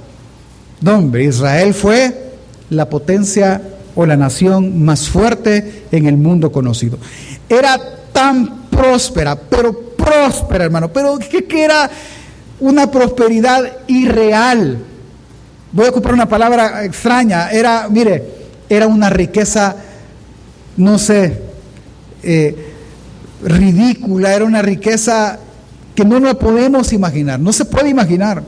hombre, 0.87 1.25
Israel 1.25 1.73
fue 1.73 2.35
la 2.69 2.91
potencia 2.91 3.63
o 3.95 4.05
la 4.05 4.19
nación 4.19 4.85
más 4.85 5.09
fuerte 5.09 5.87
en 5.91 6.05
el 6.05 6.19
mundo 6.19 6.53
conocido. 6.53 6.99
Era 7.49 7.81
tan 8.13 8.67
próspera, 8.69 9.35
pero 9.35 9.95
próspera, 9.97 10.65
hermano, 10.65 10.93
pero 10.93 11.19
que, 11.19 11.45
que 11.45 11.65
era 11.65 11.91
una 12.61 12.91
prosperidad 12.91 13.79
irreal. 13.87 14.77
Voy 15.73 15.87
a 15.87 15.89
ocupar 15.89 16.13
una 16.13 16.29
palabra 16.29 16.85
extraña. 16.85 17.51
Era, 17.51 17.89
mire, 17.89 18.40
era 18.71 18.87
una 18.87 19.11
riqueza, 19.11 19.77
no 20.77 20.99
sé, 20.99 21.43
eh, 22.23 22.57
ridícula, 23.43 24.35
era 24.35 24.45
una 24.45 24.63
riqueza 24.63 25.41
que 25.95 26.05
no 26.05 26.21
nos 26.21 26.37
podemos 26.37 26.93
imaginar, 26.93 27.41
no 27.41 27.53
se 27.53 27.65
puede 27.65 27.91
imaginar. 27.91 28.45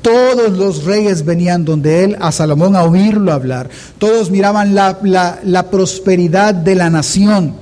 Todos 0.00 0.56
los 0.56 0.84
reyes 0.84 1.24
venían 1.24 1.66
donde 1.66 2.04
él, 2.04 2.16
a 2.18 2.32
Salomón, 2.32 2.76
a 2.76 2.84
oírlo 2.84 3.32
hablar. 3.32 3.68
Todos 3.98 4.30
miraban 4.30 4.74
la, 4.74 4.98
la 5.42 5.70
prosperidad 5.70 6.54
de 6.54 6.74
la 6.74 6.88
nación. 6.88 7.54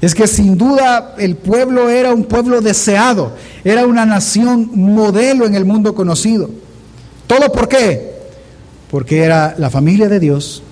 Es 0.00 0.14
que 0.14 0.26
sin 0.26 0.58
duda 0.58 1.14
el 1.18 1.36
pueblo 1.36 1.88
era 1.88 2.12
un 2.12 2.24
pueblo 2.24 2.60
deseado, 2.62 3.32
era 3.64 3.86
una 3.86 4.04
nación 4.04 4.70
modelo 4.74 5.46
en 5.46 5.54
el 5.54 5.64
mundo 5.64 5.94
conocido. 5.94 6.50
¿Todo 7.26 7.52
por 7.52 7.68
qué? 7.68 8.16
Porque 8.90 9.22
era 9.22 9.54
la 9.58 9.70
familia 9.70 10.08
de 10.08 10.20
Dios, 10.20 10.62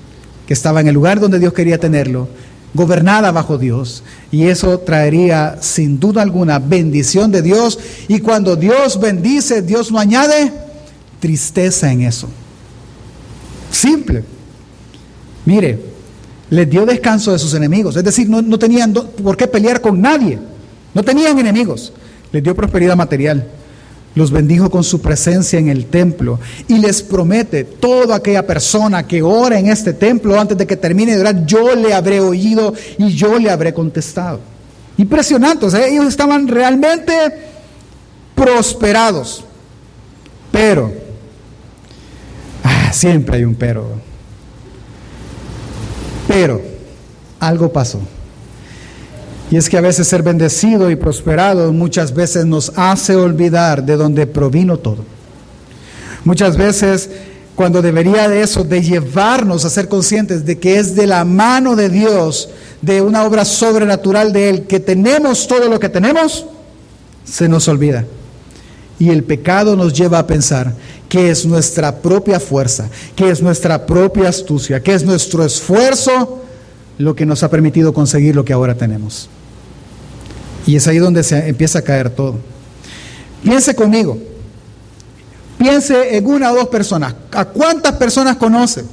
que 0.47 0.55
estaba 0.55 0.81
en 0.81 0.89
el 0.89 0.95
lugar 0.95 1.21
donde 1.21 1.39
Dios 1.39 1.53
quería 1.53 1.79
tenerlo, 1.79 2.29
gobernada 2.75 3.31
bajo 3.33 3.57
Dios. 3.57 4.03
Y 4.31 4.45
eso 4.45 4.79
traería 4.81 5.59
sin 5.61 5.99
duda 5.99 6.23
alguna 6.23 6.59
bendición 6.59 7.31
de 7.31 7.43
Dios. 7.43 7.79
Y 8.09 8.21
cuando 8.21 8.57
Dios 8.57 9.01
bendice, 9.01 9.63
Dios 9.63 9.91
no 9.91 9.99
añade 9.99 10.53
tristeza 11.21 11.91
en 11.91 12.03
eso. 12.03 12.29
Simple. 13.71 14.25
Mire, 15.47 15.81
les 16.51 16.69
dio 16.69 16.85
descanso 16.85 17.33
de 17.33 17.39
sus 17.39 17.55
enemigos. 17.55 17.97
Es 17.97 18.05
decir, 18.05 18.29
no, 18.29 18.59
tenían 18.59 18.93
por 18.93 19.37
qué 19.37 19.47
pelear 19.47 19.81
con 19.81 20.01
nadie. 20.01 20.39
No 20.93 21.03
tenían 21.03 21.39
enemigos. 21.39 21.93
Les 22.33 22.43
dio 22.43 22.55
prosperidad 22.55 22.97
material. 22.97 23.47
Los 24.15 24.31
bendijo 24.31 24.71
con 24.71 24.85
su 24.85 25.01
presencia 25.01 25.59
en 25.59 25.69
el 25.69 25.87
templo 25.87 26.39
y 26.69 26.79
les 26.79 27.03
promete, 27.03 27.65
toda 27.65 28.17
aquella 28.17 28.47
persona 28.47 29.07
que 29.07 29.23
ora 29.23 29.59
en 29.59 29.69
este 29.69 29.93
templo 29.93 30.39
antes 30.39 30.57
de 30.57 30.67
que 30.67 30.77
termine 30.77 31.15
de 31.15 31.21
orar, 31.21 31.45
yo 31.47 31.75
le 31.75 31.93
habré 31.93 32.21
oído 32.21 32.75
y 32.97 33.13
yo 33.13 33.39
le 33.39 33.51
habré 33.51 33.75
contestado. 33.75 34.41
Impresionante, 34.97 35.67
ellos 35.89 36.07
estaban 36.07 36.47
realmente 36.47 37.13
prosperados. 38.35 39.45
Pero, 40.53 40.93
ah, 42.63 42.93
siempre 42.93 43.39
hay 43.39 43.45
un 43.45 43.57
pero. 43.57 43.89
Pero 46.29 46.63
algo 47.41 47.73
pasó. 47.73 48.01
Y 49.51 49.57
es 49.57 49.69
que 49.69 49.77
a 49.77 49.83
veces 49.83 50.09
ser 50.09 50.23
bendecido 50.23 50.91
y 50.91 50.97
prosperado 50.97 51.73
muchas 51.73 52.15
veces 52.15 52.47
nos 52.47 52.73
hace 52.77 53.15
olvidar 53.15 53.85
de 53.85 53.97
dónde 53.97 54.27
provino 54.27 54.79
todo. 54.79 55.05
Muchas 56.25 56.57
veces 56.57 57.11
cuando 57.55 57.83
debería 57.83 58.29
de 58.29 58.43
eso, 58.43 58.65
de 58.65 58.83
llevarnos 58.83 59.65
a 59.65 59.71
ser 59.71 59.89
conscientes 59.89 60.45
de 60.45 60.59
que 60.59 60.79
es 60.79 60.97
de 60.97 61.07
la 61.07 61.25
mano 61.25 61.77
de 61.77 61.89
Dios, 61.89 62.49
de 62.83 63.01
una 63.01 63.25
obra 63.25 63.45
sobrenatural 63.45 64.33
de 64.33 64.49
Él, 64.49 64.63
que 64.67 64.81
tenemos 64.81 65.47
todo 65.47 65.69
lo 65.69 65.79
que 65.79 65.89
tenemos, 65.89 66.47
se 67.25 67.49
nos 67.49 67.69
olvida. 67.69 68.05
Y 68.99 69.11
el 69.11 69.23
pecado 69.23 69.77
nos 69.77 69.93
lleva 69.93 70.19
a 70.19 70.27
pensar 70.27 70.73
que 71.09 71.31
es 71.31 71.47
nuestra 71.47 71.97
propia 72.01 72.41
fuerza, 72.41 72.89
que 73.15 73.31
es 73.31 73.41
nuestra 73.41 73.87
propia 73.87 74.29
astucia, 74.29 74.83
que 74.83 74.95
es 74.95 75.05
nuestro 75.05 75.45
esfuerzo 75.45 76.44
lo 76.99 77.15
que 77.15 77.27
nos 77.27 77.43
ha 77.43 77.51
permitido 77.51 77.93
conseguir 77.93 78.35
lo 78.35 78.45
que 78.45 78.53
ahora 78.53 78.75
tenemos. 78.75 79.29
Y 80.67 80.77
es 80.77 80.87
ahí 80.87 80.99
donde 80.99 81.23
se 81.23 81.49
empieza 81.49 81.81
a 81.81 81.83
caer 81.83 82.11
todo. 82.11 82.39
Piense 83.43 83.75
conmigo, 83.75 84.19
piense 85.59 86.17
en 86.17 86.27
una 86.27 86.53
o 86.53 86.57
dos 86.57 86.69
personas. 86.69 87.15
¿A 87.33 87.45
cuántas 87.45 87.93
personas 87.93 88.37
conoce 88.37 88.85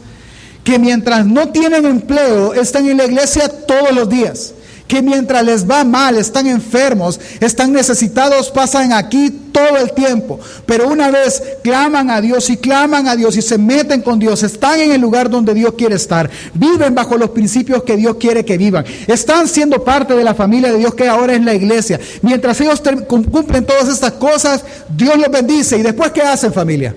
que 0.64 0.78
mientras 0.78 1.26
no 1.26 1.50
tienen 1.50 1.86
empleo 1.86 2.54
están 2.54 2.88
en 2.88 2.98
la 2.98 3.06
iglesia 3.06 3.48
todos 3.48 3.94
los 3.94 4.10
días? 4.10 4.54
Que 4.92 5.02
mientras 5.02 5.42
les 5.46 5.66
va 5.66 5.86
mal, 5.86 6.18
están 6.18 6.48
enfermos, 6.48 7.18
están 7.40 7.72
necesitados, 7.72 8.52
pasan 8.52 8.92
aquí 8.92 9.30
todo 9.54 9.78
el 9.78 9.94
tiempo. 9.94 10.38
Pero 10.66 10.90
una 10.90 11.10
vez 11.10 11.42
claman 11.64 12.10
a 12.10 12.20
Dios 12.20 12.50
y 12.50 12.58
claman 12.58 13.08
a 13.08 13.16
Dios 13.16 13.38
y 13.38 13.42
se 13.42 13.58
meten 13.58 14.02
con 14.02 14.20
Dios, 14.20 14.44
están 14.44 14.82
en 14.82 14.92
el 14.92 15.00
lugar 15.00 15.30
donde 15.30 15.54
Dios 15.54 15.76
quiere 15.78 15.96
estar, 15.96 16.30
viven 16.54 16.94
bajo 16.94 17.16
los 17.16 17.30
principios 17.30 17.84
que 17.84 17.96
Dios 17.96 18.18
quiere 18.20 18.44
que 18.44 18.58
vivan, 18.58 18.84
están 19.08 19.48
siendo 19.48 19.82
parte 19.82 20.14
de 20.14 20.26
la 20.26 20.36
familia 20.36 20.74
de 20.74 20.80
Dios 20.80 20.94
que 20.94 21.08
ahora 21.08 21.36
es 21.36 21.42
la 21.42 21.54
iglesia. 21.54 21.98
Mientras 22.22 22.60
ellos 22.60 22.84
cumplen 23.08 23.66
todas 23.66 23.88
estas 23.88 24.12
cosas, 24.12 24.62
Dios 24.94 25.16
los 25.18 25.32
bendice. 25.32 25.78
¿Y 25.78 25.84
después 25.84 26.12
qué 26.12 26.22
hacen 26.22 26.52
familia? 26.52 26.94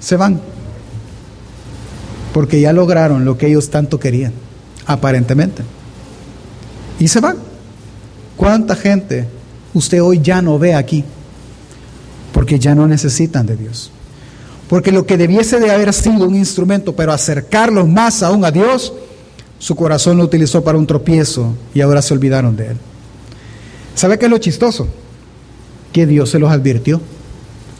Se 0.00 0.16
van. 0.16 0.38
Porque 2.34 2.60
ya 2.60 2.74
lograron 2.74 3.24
lo 3.24 3.38
que 3.38 3.46
ellos 3.46 3.70
tanto 3.70 3.98
querían, 3.98 4.34
aparentemente 4.84 5.62
y 6.98 7.08
se 7.08 7.20
van. 7.20 7.36
¿Cuánta 8.36 8.76
gente 8.76 9.26
usted 9.74 10.02
hoy 10.02 10.20
ya 10.22 10.42
no 10.42 10.58
ve 10.58 10.74
aquí? 10.74 11.04
Porque 12.32 12.58
ya 12.58 12.74
no 12.74 12.86
necesitan 12.86 13.46
de 13.46 13.56
Dios. 13.56 13.90
Porque 14.68 14.92
lo 14.92 15.06
que 15.06 15.16
debiese 15.16 15.60
de 15.60 15.70
haber 15.70 15.92
sido 15.92 16.26
un 16.26 16.34
instrumento, 16.34 16.94
pero 16.94 17.12
acercarlos 17.12 17.88
más 17.88 18.22
aún 18.22 18.44
a 18.44 18.50
Dios, 18.50 18.92
su 19.58 19.74
corazón 19.74 20.18
lo 20.18 20.24
utilizó 20.24 20.62
para 20.62 20.76
un 20.76 20.86
tropiezo 20.86 21.54
y 21.72 21.80
ahora 21.80 22.02
se 22.02 22.14
olvidaron 22.14 22.56
de 22.56 22.68
Él. 22.68 22.76
¿Sabe 23.94 24.18
qué 24.18 24.26
es 24.26 24.30
lo 24.30 24.38
chistoso? 24.38 24.88
Que 25.92 26.06
Dios 26.06 26.30
se 26.30 26.38
los 26.38 26.50
advirtió. 26.50 27.00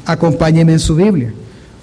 Acompáñeme 0.07 0.73
en 0.73 0.81
su 0.81 0.95
Biblia 0.95 1.35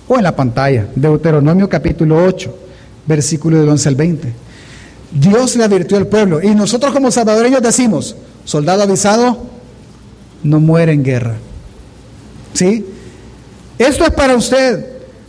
o 0.08 0.18
en 0.18 0.24
la 0.24 0.36
pantalla, 0.36 0.88
Deuteronomio 0.96 1.70
capítulo 1.70 2.24
8, 2.24 2.58
versículo 3.06 3.60
del 3.60 3.70
11 3.70 3.90
al 3.90 3.96
20. 3.96 4.34
Dios 5.14 5.56
le 5.56 5.64
advirtió 5.64 5.98
al 5.98 6.08
pueblo. 6.08 6.42
Y 6.42 6.56
nosotros 6.56 6.94
como 6.94 7.12
salvadoreños 7.12 7.62
decimos, 7.62 8.16
soldado 8.46 8.84
avisado 8.84 9.38
no 10.44 10.60
muere 10.60 10.94
en 10.94 11.04
guerra. 11.04 11.36
¿Sí? 12.54 12.86
Esto 13.78 14.06
es 14.06 14.12
para 14.12 14.36
usted, 14.36 14.86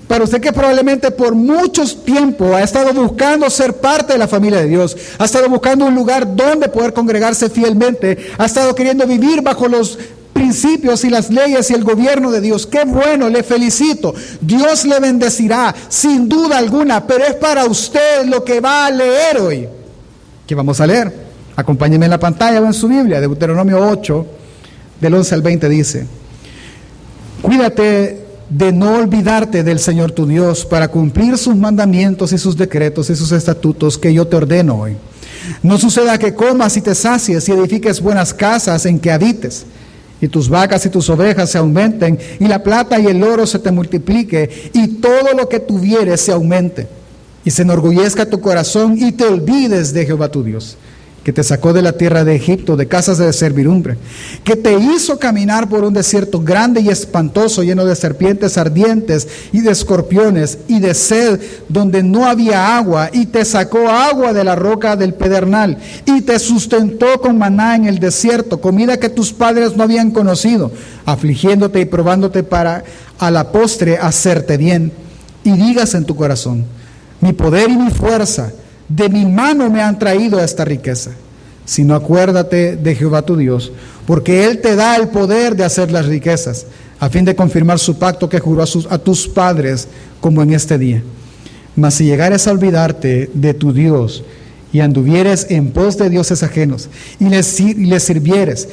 para 0.08 0.24
usted 0.24 0.40
que 0.40 0.52
probablemente 0.52 1.10
por 1.10 1.34
mucho 1.34 1.84
tiempo 2.02 2.54
ha 2.54 2.62
estado 2.62 2.92
buscando 2.92 3.48
ser 3.48 3.74
parte 3.74 4.12
de 4.12 4.18
la 4.18 4.28
familia 4.28 4.60
de 4.60 4.68
Dios, 4.68 4.96
ha 5.18 5.24
estado 5.24 5.48
buscando 5.48 5.86
un 5.86 5.94
lugar 5.94 6.36
donde 6.36 6.68
poder 6.68 6.92
congregarse 6.92 7.48
fielmente, 7.48 8.32
ha 8.36 8.44
estado 8.44 8.74
queriendo 8.74 9.06
vivir 9.06 9.40
bajo 9.42 9.66
los 9.66 9.98
principios 10.34 11.04
y 11.04 11.10
las 11.10 11.30
leyes 11.30 11.70
y 11.70 11.74
el 11.74 11.84
gobierno 11.84 12.30
de 12.30 12.42
Dios. 12.42 12.66
Qué 12.66 12.84
bueno, 12.84 13.30
le 13.30 13.42
felicito. 13.42 14.14
Dios 14.42 14.84
le 14.84 15.00
bendecirá, 15.00 15.74
sin 15.88 16.28
duda 16.28 16.58
alguna, 16.58 17.06
pero 17.06 17.24
es 17.24 17.34
para 17.36 17.64
usted 17.64 18.26
lo 18.26 18.44
que 18.44 18.60
va 18.60 18.86
a 18.86 18.90
leer 18.90 19.38
hoy. 19.38 19.68
¿Qué 20.46 20.54
vamos 20.54 20.78
a 20.80 20.86
leer? 20.86 21.10
Acompáñeme 21.56 22.04
en 22.04 22.10
la 22.10 22.20
pantalla 22.20 22.60
o 22.60 22.66
en 22.66 22.74
su 22.74 22.88
Biblia, 22.88 23.20
Deuteronomio 23.20 23.78
8, 23.88 24.26
del 25.00 25.14
11 25.14 25.34
al 25.34 25.42
20 25.42 25.68
dice, 25.68 26.06
cuídate 27.40 28.24
de 28.50 28.72
no 28.72 28.96
olvidarte 28.96 29.62
del 29.62 29.78
Señor 29.78 30.12
tu 30.12 30.26
Dios 30.26 30.64
para 30.64 30.88
cumplir 30.88 31.38
sus 31.38 31.56
mandamientos 31.56 32.32
y 32.32 32.38
sus 32.38 32.56
decretos 32.56 33.08
y 33.08 33.16
sus 33.16 33.32
estatutos 33.32 33.96
que 33.96 34.12
yo 34.12 34.26
te 34.26 34.36
ordeno 34.36 34.80
hoy. 34.80 34.96
No 35.62 35.78
suceda 35.78 36.18
que 36.18 36.34
comas 36.34 36.76
y 36.76 36.80
te 36.80 36.94
sacies 36.94 37.48
y 37.48 37.52
edifiques 37.52 38.00
buenas 38.00 38.34
casas 38.34 38.86
en 38.86 38.98
que 38.98 39.12
habites 39.12 39.64
y 40.24 40.28
tus 40.28 40.48
vacas 40.48 40.84
y 40.86 40.88
tus 40.88 41.08
ovejas 41.10 41.50
se 41.50 41.58
aumenten, 41.58 42.18
y 42.40 42.46
la 42.46 42.62
plata 42.62 42.98
y 42.98 43.06
el 43.06 43.22
oro 43.22 43.46
se 43.46 43.58
te 43.58 43.70
multiplique, 43.70 44.70
y 44.72 44.88
todo 44.88 45.34
lo 45.36 45.48
que 45.48 45.60
tuvieres 45.60 46.20
se 46.22 46.32
aumente, 46.32 46.88
y 47.44 47.50
se 47.50 47.62
enorgullezca 47.62 48.28
tu 48.28 48.40
corazón, 48.40 48.96
y 48.98 49.12
te 49.12 49.24
olvides 49.24 49.92
de 49.92 50.06
Jehová 50.06 50.30
tu 50.30 50.42
Dios, 50.42 50.76
que 51.24 51.32
te 51.32 51.42
sacó 51.42 51.72
de 51.72 51.80
la 51.80 51.92
tierra 51.92 52.22
de 52.22 52.36
Egipto, 52.36 52.76
de 52.76 52.86
casas 52.86 53.16
de 53.16 53.32
servidumbre, 53.32 53.96
que 54.44 54.56
te 54.56 54.78
hizo 54.78 55.18
caminar 55.18 55.70
por 55.70 55.82
un 55.82 55.94
desierto 55.94 56.40
grande 56.40 56.82
y 56.82 56.90
espantoso, 56.90 57.62
lleno 57.62 57.86
de 57.86 57.96
serpientes 57.96 58.58
ardientes 58.58 59.26
y 59.50 59.60
de 59.60 59.70
escorpiones 59.70 60.58
y 60.68 60.80
de 60.80 60.92
sed, 60.92 61.40
donde 61.70 62.02
no 62.02 62.26
había 62.26 62.76
agua, 62.76 63.08
y 63.10 63.24
te 63.24 63.46
sacó 63.46 63.88
agua 63.88 64.34
de 64.34 64.44
la 64.44 64.54
roca 64.54 64.96
del 64.96 65.14
pedernal, 65.14 65.78
y 66.04 66.20
te 66.20 66.38
sustentó 66.38 67.18
con 67.22 67.38
maná 67.38 67.74
en 67.74 67.86
el 67.86 67.98
desierto, 67.98 68.60
comida 68.60 68.98
que 68.98 69.08
tus 69.08 69.32
padres 69.32 69.76
no 69.78 69.82
habían 69.82 70.10
conocido, 70.10 70.70
afligiéndote 71.06 71.80
y 71.80 71.86
probándote 71.86 72.42
para 72.42 72.84
a 73.18 73.30
la 73.30 73.50
postre 73.50 73.96
hacerte 73.96 74.58
bien. 74.58 74.92
Y 75.42 75.52
digas 75.52 75.94
en 75.94 76.04
tu 76.04 76.16
corazón, 76.16 76.66
mi 77.20 77.32
poder 77.32 77.70
y 77.70 77.76
mi 77.76 77.90
fuerza, 77.90 78.52
de 78.88 79.08
mi 79.08 79.24
mano 79.24 79.70
me 79.70 79.82
han 79.82 79.98
traído 79.98 80.40
esta 80.40 80.64
riqueza. 80.64 81.10
Sino 81.64 81.94
acuérdate 81.94 82.76
de 82.76 82.94
Jehová 82.94 83.22
tu 83.22 83.36
Dios, 83.36 83.72
porque 84.06 84.44
Él 84.44 84.60
te 84.60 84.76
da 84.76 84.96
el 84.96 85.08
poder 85.08 85.56
de 85.56 85.64
hacer 85.64 85.90
las 85.90 86.06
riquezas, 86.06 86.66
a 87.00 87.08
fin 87.08 87.24
de 87.24 87.34
confirmar 87.34 87.78
su 87.78 87.98
pacto 87.98 88.28
que 88.28 88.38
juró 88.38 88.64
a, 88.90 88.98
tus 88.98 89.26
padres, 89.26 89.88
como 90.20 90.42
en 90.42 90.52
este 90.52 90.76
día. 90.76 91.02
Mas 91.74 91.94
si 91.94 92.04
llegares 92.04 92.46
a 92.46 92.52
olvidarte 92.52 93.30
de 93.32 93.54
tu 93.54 93.72
Dios 93.72 94.24
y 94.72 94.80
anduvieres 94.80 95.46
en 95.48 95.70
pos 95.70 95.96
de 95.96 96.10
dioses 96.10 96.42
ajenos 96.42 96.90
y 97.18 97.30
les, 97.30 97.58
y 97.60 97.74
les 97.74 98.02
sirvieres 98.02 98.68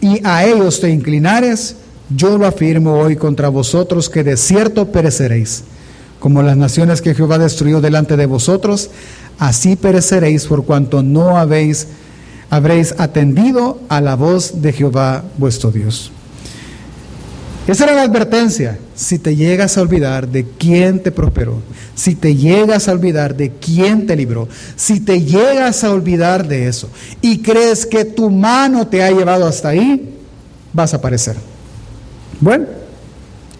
y 0.00 0.20
a 0.24 0.46
ellos 0.46 0.80
te 0.80 0.90
inclinares, 0.90 1.76
yo 2.14 2.38
lo 2.38 2.46
afirmo 2.46 2.94
hoy 2.94 3.16
contra 3.16 3.48
vosotros 3.48 4.08
que 4.08 4.22
de 4.22 4.36
cierto 4.36 4.90
pereceréis. 4.90 5.64
Como 6.18 6.42
las 6.42 6.56
naciones 6.56 7.00
que 7.00 7.14
Jehová 7.14 7.38
destruyó 7.38 7.80
delante 7.80 8.16
de 8.16 8.26
vosotros, 8.26 8.90
así 9.38 9.76
pereceréis 9.76 10.46
por 10.46 10.64
cuanto 10.64 11.02
no 11.02 11.38
habéis, 11.38 11.88
habréis 12.50 12.94
atendido 12.98 13.80
a 13.88 14.00
la 14.00 14.16
voz 14.16 14.60
de 14.60 14.72
Jehová 14.72 15.24
vuestro 15.36 15.70
Dios. 15.70 16.10
Esa 17.68 17.84
era 17.84 17.92
la 17.92 18.02
advertencia. 18.02 18.78
Si 18.94 19.18
te 19.18 19.36
llegas 19.36 19.76
a 19.76 19.82
olvidar 19.82 20.26
de 20.26 20.46
quién 20.58 21.02
te 21.02 21.12
prosperó, 21.12 21.60
si 21.94 22.14
te 22.14 22.34
llegas 22.34 22.88
a 22.88 22.92
olvidar 22.92 23.36
de 23.36 23.50
quién 23.50 24.06
te 24.06 24.16
libró, 24.16 24.48
si 24.74 25.00
te 25.00 25.22
llegas 25.22 25.84
a 25.84 25.92
olvidar 25.92 26.48
de 26.48 26.66
eso 26.66 26.88
y 27.20 27.42
crees 27.42 27.84
que 27.84 28.06
tu 28.06 28.30
mano 28.30 28.86
te 28.88 29.04
ha 29.04 29.10
llevado 29.10 29.46
hasta 29.46 29.68
ahí, 29.68 30.14
vas 30.72 30.94
a 30.94 31.00
perecer. 31.00 31.36
Bueno, 32.40 32.64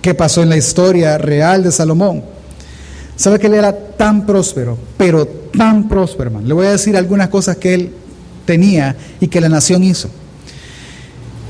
¿qué 0.00 0.14
pasó 0.14 0.42
en 0.42 0.48
la 0.48 0.56
historia 0.56 1.18
real 1.18 1.62
de 1.62 1.70
Salomón? 1.70 2.37
¿Sabe 3.18 3.38
que 3.40 3.48
él 3.48 3.54
era 3.54 3.76
tan 3.76 4.24
próspero, 4.24 4.78
pero 4.96 5.26
tan 5.26 5.88
próspero, 5.88 6.30
hermano? 6.30 6.46
Le 6.46 6.54
voy 6.54 6.66
a 6.66 6.70
decir 6.70 6.96
algunas 6.96 7.26
cosas 7.28 7.56
que 7.56 7.74
él 7.74 7.90
tenía 8.46 8.94
y 9.18 9.26
que 9.26 9.40
la 9.40 9.48
nación 9.48 9.82
hizo. 9.82 10.08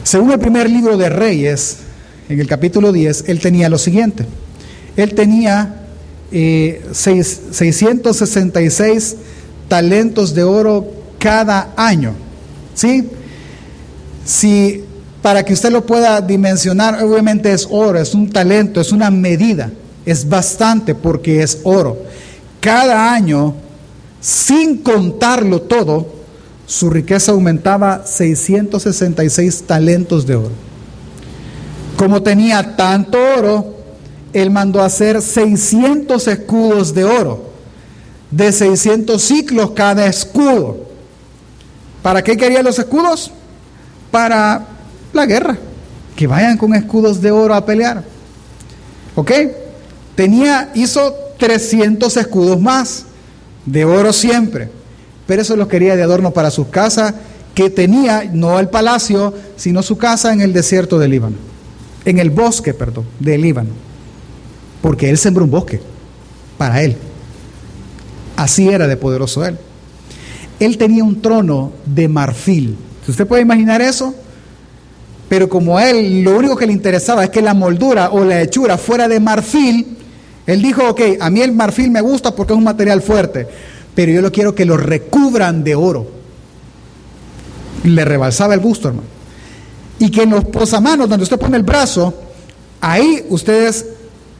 Según 0.03 0.33
el 0.33 0.39
primer 0.39 0.71
libro 0.71 0.97
de 0.97 1.11
Reyes, 1.11 1.81
en 2.31 2.41
el 2.41 2.47
capítulo 2.47 2.91
10, 2.91 3.25
él 3.27 3.41
tenía 3.41 3.69
lo 3.69 3.77
siguiente. 3.77 4.25
Él 4.97 5.15
tenía 5.15 5.83
eh, 6.33 6.87
666 6.91 9.17
talentos 9.69 10.35
de 10.35 10.45
oro 10.45 10.91
cada 11.19 11.75
año. 11.77 12.15
¿Sí? 12.75 13.11
Si 14.25 14.85
para 15.21 15.45
que 15.45 15.53
usted 15.53 15.71
lo 15.71 15.85
pueda 15.85 16.23
dimensionar, 16.23 17.05
obviamente 17.05 17.53
es 17.53 17.69
oro, 17.71 18.01
es 18.01 18.15
un 18.15 18.31
talento, 18.31 18.81
es 18.81 18.91
una 18.91 19.11
medida 19.11 19.71
es 20.11 20.27
bastante 20.27 20.95
porque 20.95 21.43
es 21.43 21.61
oro. 21.65 21.99
Cada 22.61 23.13
año, 23.13 23.55
sin 24.21 24.79
contarlo 24.79 25.61
todo, 25.61 26.07
su 26.67 26.89
riqueza 26.89 27.33
aumentaba 27.33 28.07
666 28.07 29.65
talentos 29.67 30.27
de 30.27 30.37
oro. 30.37 30.51
Como 31.97 32.23
tenía 32.23 32.75
tanto 32.75 33.19
oro, 33.37 33.75
él 34.33 34.51
mandó 34.51 34.83
hacer 34.83 35.21
600 35.21 36.27
escudos 36.27 36.95
de 36.95 37.05
oro, 37.05 37.51
de 38.31 38.51
600 38.51 39.21
ciclos 39.21 39.73
cada 39.73 40.07
escudo. 40.07 40.87
¿Para 42.03 42.25
qué 42.25 42.37
quería 42.39 42.63
los 42.63 42.79
escudos? 42.79 43.31
Para 44.11 44.65
la 45.13 45.27
guerra. 45.27 45.59
Que 46.17 46.27
vayan 46.27 46.57
con 46.57 46.75
escudos 46.75 47.21
de 47.21 47.31
oro 47.31 47.55
a 47.55 47.67
pelear. 47.67 48.05
¿Ok? 49.15 49.33
Tenía, 50.19 50.73
hizo 50.75 51.15
300 51.39 52.17
escudos 52.17 52.61
más, 52.61 53.05
de 53.65 53.85
oro 53.85 54.13
siempre, 54.13 54.69
pero 55.29 55.43
eso 55.43 55.55
lo 55.55 55.69
quería 55.69 55.95
de 55.95 56.03
adorno 56.03 56.33
para 56.33 56.51
su 56.51 56.71
casa, 56.71 57.15
que 57.55 57.71
tenía, 57.71 58.29
no 58.33 58.59
el 58.59 58.69
palacio, 58.69 59.33
sino 59.55 59.81
su 59.81 59.97
casa 59.97 60.33
en 60.33 60.41
el 60.41 60.53
desierto 60.53 60.99
del 60.99 61.13
Líbano, 61.13 61.37
en 62.05 62.19
el 62.19 62.31
bosque, 62.31 62.75
perdón, 62.75 63.05
del 63.21 63.43
Líbano, 63.43 63.69
porque 64.83 65.09
él 65.09 65.19
sembró 65.19 65.45
un 65.45 65.53
bosque 65.53 65.81
para 66.57 66.83
él. 66.83 66.97
Así 68.35 68.69
era 68.69 68.89
de 68.89 68.97
poderoso 68.97 69.47
él. 69.47 69.57
Él 70.59 70.79
tenía 70.79 71.05
un 71.05 71.23
trono 71.23 71.71
de 71.87 72.09
marfil. 72.09 72.77
¿Usted 73.07 73.25
puede 73.25 73.43
imaginar 73.43 73.81
eso? 73.81 74.13
Pero 75.29 75.49
como 75.49 75.79
a 75.79 75.89
él 75.89 76.25
lo 76.25 76.37
único 76.37 76.57
que 76.57 76.67
le 76.67 76.73
interesaba 76.73 77.23
es 77.23 77.31
que 77.31 77.41
la 77.41 77.55
moldura 77.55 78.11
o 78.11 78.25
la 78.25 78.43
hechura 78.43 78.79
fuera 78.79 79.07
de 79.07 79.21
marfil, 79.21 79.98
él 80.49 80.63
dijo, 80.63 80.89
ok, 80.89 81.01
a 81.21 81.29
mí 81.29 81.43
el 81.43 81.53
marfil 81.53 81.91
me 81.91 82.01
gusta 82.01 82.35
porque 82.35 82.55
es 82.55 82.57
un 82.57 82.65
material 82.65 83.03
fuerte, 83.03 83.47
pero 83.95 84.11
yo 84.11 84.23
lo 84.23 84.33
quiero 84.33 84.55
que 84.55 84.65
lo 84.65 84.79
recubran 84.79 85.63
de 85.63 85.75
oro. 85.75 86.07
Le 87.85 88.05
rebalsaba 88.05 88.55
el 88.55 88.61
gusto, 88.61 88.89
hermano. 88.89 89.07
Y 89.99 90.11
que 90.11 90.23
en 90.23 90.31
los 90.31 90.47
posamanos, 90.47 91.09
donde 91.09 91.25
usted 91.25 91.39
pone 91.39 91.59
el 91.59 91.65
brazo, 91.65 92.15
ahí 92.81 93.27
ustedes 93.29 93.85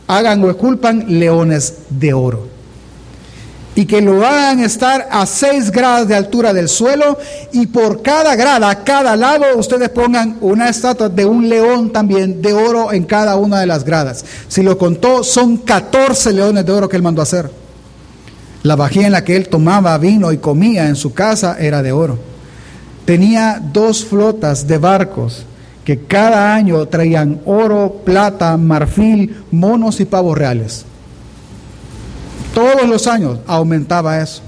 hagan 0.07 0.43
o 0.43 0.51
esculpan 0.51 1.05
leones 1.09 1.75
de 1.91 2.15
oro 2.15 2.58
y 3.79 3.87
que 3.87 4.01
lo 4.01 4.27
hagan 4.27 4.59
estar 4.59 5.07
a 5.09 5.25
6 5.25 5.71
grados 5.71 6.09
de 6.09 6.17
altura 6.17 6.53
del 6.53 6.69
suelo 6.69 7.17
y 7.53 7.69
por 7.69 8.03
cada 8.03 8.35
grada, 8.35 8.69
a 8.71 8.83
cada 8.83 9.15
lado, 9.15 9.45
ustedes 9.57 9.89
pongan 9.91 10.37
una 10.41 10.69
estatua 10.69 11.09
de 11.09 11.25
un 11.25 11.49
león 11.49 11.93
también 11.93 12.43
de 12.43 12.53
oro 12.53 12.93
en 12.93 13.05
cada 13.05 13.37
una 13.37 13.61
de 13.61 13.67
las 13.67 13.85
gradas. 13.85 14.25
Si 14.49 14.65
lo 14.65 14.77
contó, 14.77 15.23
son 15.23 15.59
14 15.59 16.33
leones 16.33 16.67
de 16.67 16.73
oro 16.73 16.89
que 16.89 16.97
él 16.97 17.05
mandó 17.05 17.21
a 17.21 17.23
hacer. 17.23 17.53
La 18.65 18.75
vajilla 18.75 19.07
en 19.07 19.13
la 19.13 19.23
que 19.23 19.37
él 19.37 19.49
tomaba 19.49 19.97
vino 19.97 20.33
y 20.33 20.39
comía 20.39 20.89
en 20.89 20.97
su 20.97 21.15
casa 21.15 21.57
era 21.61 21.81
de 21.81 21.93
oro. 21.93 22.19
Tenía 23.05 23.63
dos 23.63 24.05
flotas 24.05 24.67
de 24.67 24.79
barcos 24.79 25.45
que 25.85 26.01
cada 26.01 26.53
año 26.53 26.85
traían 26.87 27.43
oro, 27.45 28.03
plata, 28.05 28.57
marfil, 28.57 29.45
monos 29.53 30.01
y 30.01 30.05
pavos 30.05 30.37
reales. 30.37 30.85
Todos 32.59 32.89
los 32.89 33.07
años 33.07 33.39
aumentaba 33.47 34.21
eso. 34.21 34.43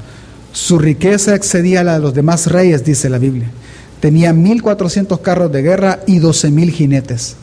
Su 0.52 0.80
riqueza 0.80 1.36
excedía 1.36 1.84
la 1.84 1.92
de 1.92 2.00
los 2.00 2.12
demás 2.12 2.48
reyes, 2.48 2.84
dice 2.84 3.08
la 3.08 3.18
Biblia. 3.18 3.48
Tenía 4.00 4.32
1.400 4.32 5.22
carros 5.22 5.52
de 5.52 5.62
guerra 5.62 6.00
y 6.08 6.18
12.000 6.18 6.72
jinetes. 6.72 7.36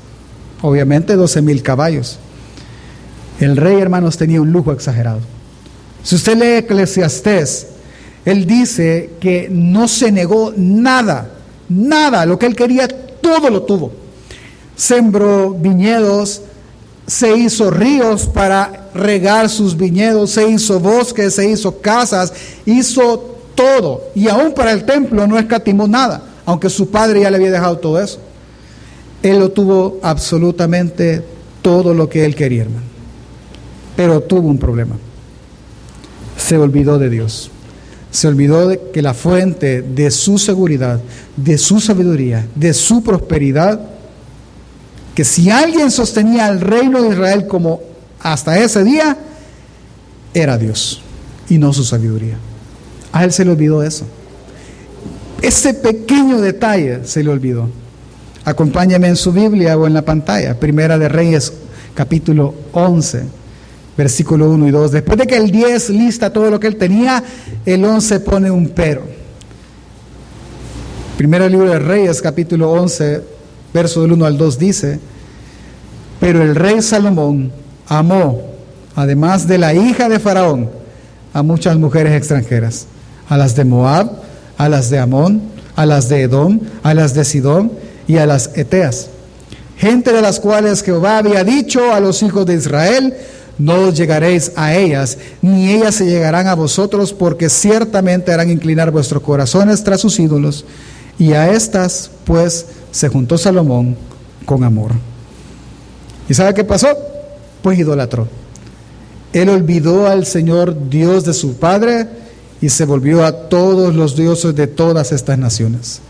Obviamente 0.61 1.15
12.000 1.15 1.61
caballos. 1.61 2.19
El 3.39 3.55
rey, 3.55 3.79
hermanos, 3.79 4.17
tenía 4.17 4.41
un 4.41 4.51
lujo 4.51 4.73
exagerado. 4.73 5.21
Si 6.03 6.15
usted 6.15 6.35
lee 6.35 6.57
Eclesiastés, 6.57 7.67
él 8.25 8.45
dice 8.45 9.11
que 9.21 9.47
no 9.49 9.87
se 9.87 10.11
negó 10.11 10.51
nada, 10.57 11.31
nada, 11.69 12.25
lo 12.25 12.37
que 12.37 12.45
él 12.45 12.57
quería, 12.57 12.89
todo 13.21 13.49
lo 13.49 13.63
tuvo. 13.63 13.93
Sembró 14.75 15.51
viñedos, 15.51 16.41
se 17.07 17.37
hizo 17.37 17.71
ríos 17.71 18.25
para 18.25 18.89
regar 18.93 19.49
sus 19.49 19.77
viñedos, 19.77 20.31
se 20.31 20.49
hizo 20.49 20.79
bosques, 20.79 21.35
se 21.35 21.49
hizo 21.49 21.79
casas, 21.79 22.33
hizo 22.65 23.37
todo. 23.55 24.03
Y 24.13 24.27
aún 24.27 24.53
para 24.53 24.73
el 24.73 24.83
templo 24.83 25.25
no 25.25 25.39
escatimó 25.39 25.87
nada, 25.87 26.21
aunque 26.45 26.69
su 26.69 26.89
padre 26.89 27.21
ya 27.21 27.31
le 27.31 27.37
había 27.37 27.51
dejado 27.51 27.77
todo 27.77 28.01
eso. 28.01 28.19
Él 29.23 29.39
lo 29.39 29.49
tuvo 29.51 29.99
absolutamente 30.03 31.23
todo 31.61 31.93
lo 31.93 32.09
que 32.09 32.25
él 32.25 32.35
quería, 32.35 32.63
hermano. 32.63 32.85
Pero 33.95 34.21
tuvo 34.21 34.49
un 34.49 34.59
problema. 34.59 34.97
Se 36.37 36.57
olvidó 36.57 36.99
de 36.99 37.09
Dios. 37.09 37.49
Se 38.11 38.27
olvidó 38.27 38.67
de 38.67 38.81
que 38.93 39.01
la 39.01 39.13
fuente 39.13 39.81
de 39.81 40.11
su 40.11 40.37
seguridad, 40.37 40.99
de 41.35 41.57
su 41.57 41.79
sabiduría, 41.79 42.47
de 42.53 42.73
su 42.73 43.01
prosperidad, 43.01 43.96
que 45.17 45.25
si 45.25 45.49
alguien 45.49 45.89
sostenía 45.89 46.47
el 46.47 46.61
reino 46.61 47.01
de 47.01 47.09
Israel 47.09 47.47
como 47.47 47.81
hasta 48.19 48.59
ese 48.59 48.83
día, 48.83 49.17
era 50.31 50.59
Dios 50.59 51.01
y 51.49 51.57
no 51.57 51.73
su 51.73 51.83
sabiduría. 51.83 52.37
A 53.11 53.23
él 53.23 53.31
se 53.31 53.43
le 53.43 53.49
olvidó 53.49 53.81
eso. 53.81 54.05
Ese 55.41 55.73
pequeño 55.73 56.39
detalle 56.39 56.99
se 57.05 57.23
le 57.23 57.31
olvidó. 57.31 57.67
Acompáñame 58.45 59.07
en 59.07 59.15
su 59.15 59.31
Biblia 59.31 59.75
o 59.75 59.87
en 59.87 59.95
la 59.95 60.03
pantalla, 60.03 60.59
Primera 60.59 60.99
de 60.99 61.09
Reyes, 61.09 61.51
capítulo 61.95 62.53
11, 62.73 63.23
versículo 63.97 64.51
1 64.51 64.67
y 64.67 64.71
2. 64.71 64.91
Después 64.91 65.17
de 65.17 65.25
que 65.25 65.37
el 65.37 65.49
10 65.49 65.89
lista 65.89 66.31
todo 66.31 66.51
lo 66.51 66.59
que 66.59 66.67
él 66.67 66.75
tenía, 66.75 67.23
el 67.65 67.83
11 67.83 68.19
pone 68.19 68.51
un 68.51 68.69
pero. 68.69 69.01
Primero 71.17 71.49
libro 71.49 71.71
de 71.71 71.79
Reyes, 71.79 72.21
capítulo 72.21 72.71
11, 72.71 73.36
verso 73.77 74.01
del 74.01 74.13
1 74.13 74.25
al 74.25 74.39
2 74.39 74.57
dice, 74.57 74.99
pero 76.19 76.41
el 76.41 76.55
rey 76.55 76.81
Salomón 76.81 77.51
amó, 77.87 78.41
además 78.95 79.47
de 79.47 79.59
la 79.59 79.75
hija 79.75 80.09
de 80.09 80.19
Faraón, 80.19 80.71
a 81.31 81.43
muchas 81.43 81.77
mujeres 81.77 82.13
extranjeras, 82.13 82.87
a 83.29 83.37
las 83.37 83.55
de 83.55 83.65
Moab, 83.65 84.09
a 84.57 84.67
las 84.67 84.89
de 84.89 84.97
Amón, 84.97 85.43
a 85.75 85.85
las 85.85 86.09
de 86.09 86.23
Edom, 86.23 86.59
a 86.81 86.95
las 86.95 87.13
de 87.13 87.23
Sidón 87.23 87.71
y 88.07 88.17
a 88.17 88.25
las 88.25 88.49
Eteas, 88.55 89.09
gente 89.77 90.11
de 90.11 90.23
las 90.23 90.39
cuales 90.39 90.81
Jehová 90.81 91.19
había 91.19 91.43
dicho 91.43 91.93
a 91.93 91.99
los 91.99 92.23
hijos 92.23 92.47
de 92.47 92.55
Israel, 92.55 93.13
no 93.59 93.91
llegaréis 93.91 94.53
a 94.55 94.73
ellas, 94.73 95.19
ni 95.43 95.69
ellas 95.69 95.93
se 95.93 96.07
llegarán 96.07 96.47
a 96.47 96.55
vosotros, 96.55 97.13
porque 97.13 97.47
ciertamente 97.47 98.33
harán 98.33 98.49
inclinar 98.49 98.89
vuestros 98.89 99.21
corazones 99.21 99.83
tras 99.83 100.01
sus 100.01 100.19
ídolos. 100.19 100.65
Y 101.19 101.33
a 101.33 101.51
estas, 101.51 102.11
pues, 102.25 102.65
se 102.91 103.09
juntó 103.09 103.37
Salomón 103.37 103.95
con 104.45 104.63
amor. 104.63 104.91
¿Y 106.29 106.33
sabe 106.33 106.53
qué 106.53 106.63
pasó? 106.63 106.87
Pues 107.61 107.79
idolatró. 107.79 108.27
Él 109.33 109.49
olvidó 109.49 110.07
al 110.07 110.25
Señor 110.25 110.89
Dios 110.89 111.25
de 111.25 111.33
su 111.33 111.57
Padre 111.57 112.07
y 112.61 112.69
se 112.69 112.85
volvió 112.85 113.25
a 113.25 113.31
todos 113.49 113.95
los 113.95 114.15
dioses 114.15 114.55
de 114.55 114.67
todas 114.67 115.11
estas 115.11 115.37
naciones. 115.37 116.01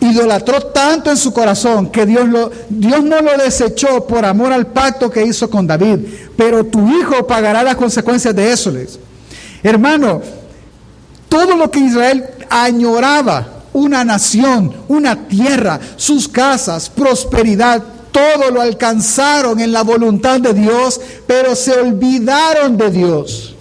Idolatró 0.00 0.60
tanto 0.62 1.10
en 1.10 1.16
su 1.18 1.32
corazón 1.32 1.90
que 1.90 2.06
Dios, 2.06 2.26
Dios 2.70 3.04
no 3.04 3.20
lo 3.20 3.36
desechó 3.36 4.06
por 4.06 4.24
amor 4.24 4.52
al 4.52 4.68
pacto 4.68 5.10
que 5.10 5.26
hizo 5.26 5.50
con 5.50 5.66
David, 5.66 5.98
pero 6.36 6.64
tu 6.64 6.88
hijo 6.88 7.26
pagará 7.26 7.62
las 7.62 7.76
consecuencias 7.76 8.34
de 8.34 8.50
eso. 8.50 8.70
Les. 8.70 8.98
Hermano, 9.62 10.22
todo 11.28 11.54
lo 11.56 11.70
que 11.70 11.80
Israel 11.80 12.24
añoraba, 12.48 13.46
una 13.72 14.04
nación, 14.04 14.72
una 14.88 15.28
tierra, 15.28 15.80
sus 15.96 16.28
casas, 16.28 16.90
prosperidad, 16.90 17.82
todo 18.10 18.50
lo 18.50 18.60
alcanzaron 18.60 19.60
en 19.60 19.72
la 19.72 19.82
voluntad 19.82 20.40
de 20.40 20.52
Dios, 20.52 21.00
pero 21.26 21.54
se 21.54 21.72
olvidaron 21.72 22.76
de 22.76 22.90
Dios. 22.90 23.54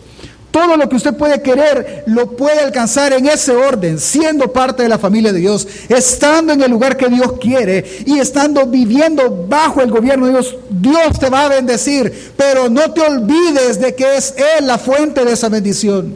Todo 0.52 0.78
lo 0.78 0.90
que 0.90 0.96
usted 0.96 1.16
puede 1.16 1.44
querer 1.44 2.04
lo 2.08 2.32
puede 2.32 2.62
alcanzar 2.62 3.14
en 3.14 3.28
ese 3.28 3.52
orden, 3.52 4.00
siendo 4.00 4.52
parte 4.52 4.82
de 4.82 4.90
la 4.90 4.98
familia 4.98 5.32
de 5.32 5.40
Dios, 5.40 5.68
estando 5.90 6.54
en 6.54 6.62
el 6.64 6.72
lugar 6.72 6.98
que 6.98 7.08
Dios 7.08 7.34
quiere 7.40 7.86
y 8.06 8.18
estando 8.18 8.66
viviendo 8.66 9.46
bajo 9.48 9.82
el 9.82 9.92
gobierno 9.92 10.26
de 10.26 10.32
Dios. 10.32 10.56
Dios 10.72 11.20
te 11.20 11.30
va 11.30 11.46
a 11.46 11.50
bendecir, 11.50 12.34
pero 12.36 12.68
no 12.68 12.92
te 12.92 13.02
olvides 13.02 13.80
de 13.80 13.94
que 13.94 14.18
es 14.18 14.34
Él 14.58 14.66
la 14.66 14.80
fuente 14.80 15.24
de 15.24 15.34
esa 15.34 15.50
bendición 15.50 16.16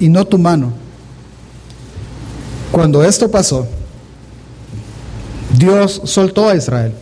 y 0.00 0.08
no 0.08 0.24
tu 0.24 0.36
mano. 0.36 0.72
Cuando 2.70 3.02
esto 3.02 3.30
pasó, 3.30 3.66
Dios 5.56 6.02
soltó 6.04 6.48
a 6.48 6.56
Israel. 6.56 6.92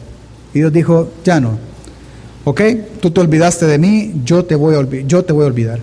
Y 0.54 0.60
Dios 0.60 0.72
dijo, 0.72 1.10
ya 1.24 1.40
no. 1.40 1.58
¿Ok? 2.44 2.60
Tú 3.00 3.10
te 3.10 3.20
olvidaste 3.20 3.66
de 3.66 3.78
mí, 3.78 4.22
yo 4.24 4.44
te 4.44 4.54
voy 4.54 4.74
a, 4.74 4.82
yo 5.06 5.24
te 5.24 5.32
voy 5.32 5.44
a 5.44 5.48
olvidar. 5.48 5.80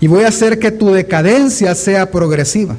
Y 0.00 0.06
voy 0.06 0.24
a 0.24 0.28
hacer 0.28 0.58
que 0.58 0.70
tu 0.70 0.92
decadencia 0.92 1.74
sea 1.74 2.10
progresiva. 2.10 2.76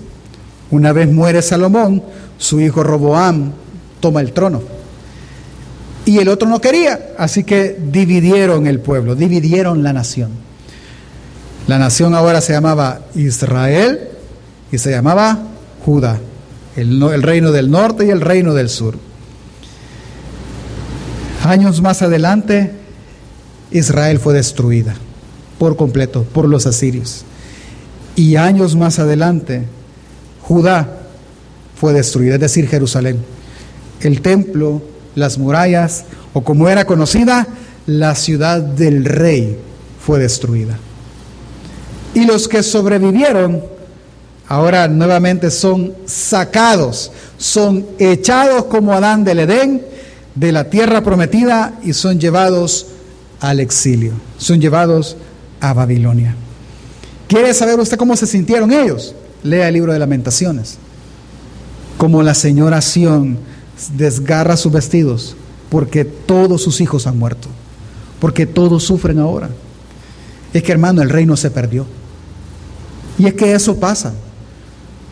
Una 0.72 0.94
vez 0.94 1.12
muere 1.12 1.42
Salomón, 1.42 2.04
su 2.38 2.62
hijo 2.62 2.84
Roboam 2.84 3.52
toma 4.00 4.22
el 4.22 4.32
trono. 4.32 4.62
Y 6.06 6.20
el 6.20 6.30
otro 6.30 6.48
no 6.48 6.62
quería, 6.62 7.14
así 7.18 7.44
que 7.44 7.78
dividieron 7.92 8.68
el 8.68 8.80
pueblo, 8.80 9.16
dividieron 9.16 9.84
la 9.84 9.94
nación. 9.94 10.32
La 11.68 11.78
nación 11.78 12.16
ahora 12.16 12.42
se 12.42 12.54
llamaba 12.54 13.02
Israel 13.16 14.08
y 14.72 14.78
se 14.78 14.92
llamaba 14.92 15.49
Judá, 15.86 16.20
el, 16.76 17.02
el 17.02 17.24
reino 17.24 17.52
del 17.52 17.72
norte 17.72 18.06
y 18.06 18.10
el 18.10 18.22
reino 18.22 18.54
del 18.54 18.70
sur. 18.70 18.98
Años 21.44 21.82
más 21.82 22.02
adelante, 22.02 22.74
Israel 23.72 24.20
fue 24.20 24.34
destruida 24.34 24.96
por 25.58 25.76
completo 25.76 26.24
por 26.24 26.48
los 26.48 26.66
asirios. 26.66 27.24
Y 28.16 28.36
años 28.36 28.76
más 28.76 29.00
adelante, 29.00 29.66
Judá 30.42 30.98
fue 31.80 31.94
destruida, 31.94 32.36
es 32.36 32.42
decir, 32.42 32.68
Jerusalén. 32.68 33.20
El 34.02 34.22
templo, 34.22 34.82
las 35.16 35.38
murallas, 35.38 36.06
o 36.34 36.44
como 36.44 36.68
era 36.68 36.86
conocida, 36.86 37.48
la 37.86 38.16
ciudad 38.16 38.62
del 38.62 39.06
rey 39.06 39.58
fue 40.06 40.20
destruida. 40.20 40.78
Y 42.14 42.26
los 42.26 42.48
que 42.48 42.64
sobrevivieron, 42.64 43.64
ahora 44.50 44.88
nuevamente 44.88 45.52
son 45.52 45.94
sacados, 46.06 47.12
son 47.38 47.86
echados 48.00 48.66
como 48.66 48.94
Adán 48.94 49.24
del 49.24 49.40
Edén 49.42 49.84
de 50.34 50.52
la 50.52 50.70
tierra 50.72 51.04
prometida 51.04 51.80
y 51.84 51.94
son 51.94 52.20
llevados 52.20 52.88
al 53.40 53.60
exilio, 53.60 54.14
son 54.40 54.60
llevados 54.60 55.16
a 55.62 55.74
Babilonia. 55.74 56.36
¿Quiere 57.28 57.54
saber 57.54 57.80
usted 57.80 57.98
cómo 57.98 58.16
se 58.16 58.26
sintieron 58.26 58.74
ellos? 58.74 59.14
Lea 59.44 59.68
el 59.68 59.76
libro 59.76 59.94
de 59.94 60.00
lamentaciones. 60.00 60.80
Como 62.00 62.24
la 62.24 62.34
señora 62.34 62.82
Sión 62.82 63.38
desgarra 63.96 64.58
sus 64.58 64.72
vestidos 64.72 65.36
porque 65.70 66.06
todos 66.06 66.64
sus 66.64 66.82
hijos 66.82 67.06
han 67.06 67.20
muerto, 67.20 67.48
porque 68.20 68.48
todos 68.48 68.84
sufren 68.84 69.20
ahora. 69.20 69.50
Es 70.54 70.64
que 70.64 70.72
hermano, 70.72 71.04
el 71.04 71.10
reino 71.12 71.38
se 71.38 71.52
perdió. 71.52 71.86
Y 73.20 73.28
es 73.28 73.36
que 73.36 73.54
eso 73.54 73.80
pasa. 73.80 74.14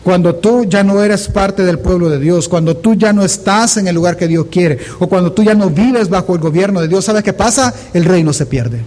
Cuando 0.08 0.36
tú 0.36 0.64
ya 0.64 0.82
no 0.82 1.04
eres 1.04 1.28
parte 1.28 1.62
del 1.64 1.80
pueblo 1.80 2.08
de 2.08 2.18
Dios, 2.18 2.48
cuando 2.48 2.74
tú 2.74 2.94
ya 2.94 3.12
no 3.12 3.22
estás 3.26 3.76
en 3.76 3.88
el 3.88 3.94
lugar 3.94 4.16
que 4.16 4.26
Dios 4.26 4.46
quiere, 4.50 4.78
o 5.00 5.06
cuando 5.06 5.32
tú 5.32 5.42
ya 5.42 5.52
no 5.52 5.68
vives 5.68 6.08
bajo 6.08 6.34
el 6.34 6.40
gobierno 6.40 6.80
de 6.80 6.88
Dios, 6.88 7.04
¿sabes 7.04 7.22
qué 7.22 7.34
pasa? 7.34 7.74
El 7.92 8.06
reino 8.06 8.32
se 8.32 8.46
pierde. 8.46 8.80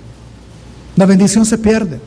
La 0.96 1.06
bendición 1.06 1.46
se 1.46 1.60
pierde. 1.60 2.00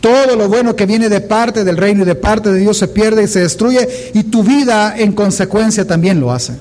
Todo 0.00 0.36
lo 0.36 0.48
bueno 0.48 0.76
que 0.76 0.86
viene 0.86 1.08
de 1.08 1.20
parte 1.20 1.64
del 1.64 1.76
reino 1.76 2.04
y 2.04 2.06
de 2.06 2.14
parte 2.14 2.52
de 2.52 2.60
Dios 2.60 2.78
se 2.78 2.86
pierde 2.86 3.24
y 3.24 3.26
se 3.26 3.40
destruye 3.40 4.12
y 4.14 4.22
tu 4.22 4.44
vida 4.44 4.94
en 4.96 5.10
consecuencia 5.10 5.84
también 5.84 6.20
lo 6.20 6.30
hace. 6.30 6.52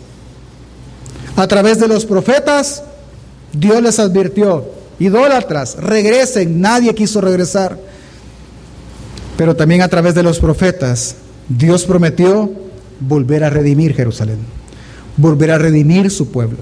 A 1.36 1.48
través 1.48 1.80
de 1.80 1.88
los 1.88 2.08
profetas, 2.08 2.82
Dios 3.54 3.80
les 3.80 4.00
advirtió, 4.00 4.72
idólatras, 4.98 5.76
regresen, 5.76 6.62
nadie 6.62 6.96
quiso 6.96 7.22
regresar. 7.22 7.78
Pero 9.38 9.56
también 9.56 9.84
a 9.84 9.88
través 9.88 10.16
de 10.16 10.24
los 10.24 10.40
profetas, 10.40 11.18
Dios 11.58 11.86
prometió 11.86 12.50
volver 13.00 13.44
a 13.44 13.50
redimir 13.50 13.94
Jerusalén, 13.94 14.40
volver 15.18 15.52
a 15.52 15.58
redimir 15.58 16.10
su 16.10 16.32
pueblo. 16.32 16.60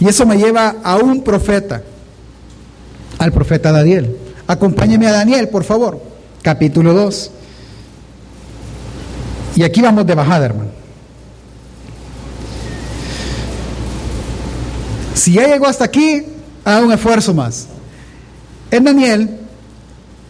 Y 0.00 0.08
eso 0.08 0.24
me 0.24 0.38
lleva 0.38 0.76
a 0.82 0.96
un 0.96 1.22
profeta, 1.22 1.82
al 3.18 3.32
profeta 3.32 3.72
Daniel. 3.72 4.16
Acompáñeme 4.46 5.06
a 5.06 5.12
Daniel, 5.12 5.48
por 5.48 5.64
favor, 5.64 6.00
capítulo 6.42 6.94
2. 6.94 7.30
Y 9.56 9.62
aquí 9.64 9.82
vamos 9.82 10.06
de 10.06 10.14
bajada, 10.14 10.46
hermano. 10.46 10.70
Si 15.14 15.32
ya 15.32 15.48
llegó 15.48 15.66
hasta 15.66 15.84
aquí, 15.84 16.24
haga 16.64 16.86
un 16.86 16.92
esfuerzo 16.92 17.34
más. 17.34 17.66
En 18.70 18.84
Daniel 18.84 19.40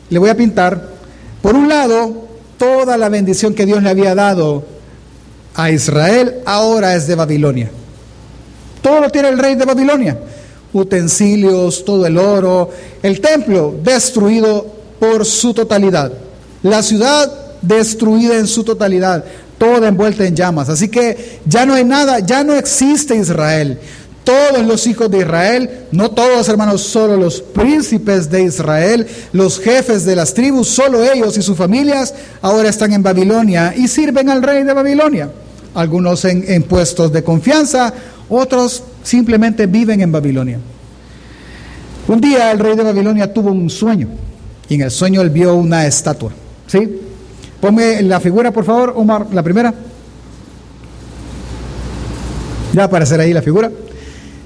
le 0.09 0.19
voy 0.19 0.31
a 0.31 0.37
pintar, 0.37 0.95
por 1.43 1.55
un 1.55 1.69
lado, 1.69 2.28
toda 2.59 2.99
la 2.99 3.09
bendición 3.09 3.55
que 3.55 3.65
Dios 3.65 3.83
le 3.83 3.91
había 3.91 4.15
dado 4.15 4.65
a 5.55 5.71
Israel 5.71 6.41
ahora 6.45 6.95
es 6.95 7.07
de 7.07 7.15
Babilonia. 7.15 7.71
Todo 8.83 9.01
lo 9.01 9.11
tiene 9.11 9.29
el 9.29 9.39
rey 9.39 9.55
de 9.55 9.65
Babilonia. 9.65 10.19
Utensilios, 10.73 11.85
todo 11.85 12.07
el 12.07 12.19
oro, 12.19 12.71
el 13.03 13.21
templo 13.21 13.75
destruido 13.83 14.67
por 15.01 15.25
su 15.25 15.55
totalidad. 15.55 16.13
La 16.63 16.83
ciudad 16.83 17.33
destruida 17.63 18.37
en 18.37 18.47
su 18.47 18.63
totalidad, 18.65 19.25
toda 19.57 19.89
envuelta 19.89 20.27
en 20.27 20.37
llamas. 20.37 20.69
Así 20.69 20.89
que 20.89 21.41
ya 21.47 21.65
no 21.65 21.75
hay 21.75 21.85
nada, 21.85 22.21
ya 22.21 22.45
no 22.45 22.55
existe 22.55 23.17
Israel 23.17 23.79
todos 24.29 24.67
los 24.67 24.87
hijos 24.87 25.11
de 25.11 25.21
Israel, 25.21 25.71
no 25.91 26.11
todos 26.11 26.51
hermanos, 26.51 26.83
solo 26.83 27.17
los 27.17 27.41
príncipes 27.41 28.31
de 28.31 28.43
Israel, 28.43 29.07
los 29.33 29.59
jefes 29.59 30.05
de 30.05 30.15
las 30.15 30.35
tribus, 30.35 30.69
solo 30.69 31.03
ellos 31.03 31.39
y 31.39 31.43
sus 31.43 31.57
familias 31.57 32.15
ahora 32.43 32.69
están 32.69 32.93
en 32.93 33.03
Babilonia 33.03 33.73
y 33.75 33.89
sirven 33.89 34.29
al 34.29 34.43
rey 34.43 34.65
de 34.65 34.75
Babilonia. 34.75 35.31
Algunos 35.75 36.27
en, 36.27 36.63
puestos 36.65 37.11
de 37.11 37.25
confianza, 37.25 37.95
otros 38.29 38.83
simplemente 39.03 39.65
viven 39.65 40.03
en 40.03 40.13
Babilonia. 40.13 40.59
Un 42.07 42.21
día 42.21 42.53
el 42.53 42.59
rey 42.59 42.77
de 42.77 42.83
Babilonia 42.83 43.33
tuvo 43.33 43.51
un 43.51 43.71
sueño 43.71 44.09
y 44.69 44.75
en 44.75 44.83
el 44.83 44.91
sueño 44.91 45.23
él 45.23 45.31
vio 45.31 45.55
una 45.55 45.87
estatua. 45.87 46.33
¿Sí? 46.67 47.01
Ponme 47.63 48.03
la 48.03 48.21
figura, 48.21 48.51
por 48.51 48.67
favor, 48.67 48.93
Omar, 48.95 49.29
la 49.33 49.43
primera. 49.43 49.73
Ya 52.75 52.85
aparecerá 52.85 53.23
ahí 53.23 53.33
la 53.33 53.41
figura. 53.41 53.71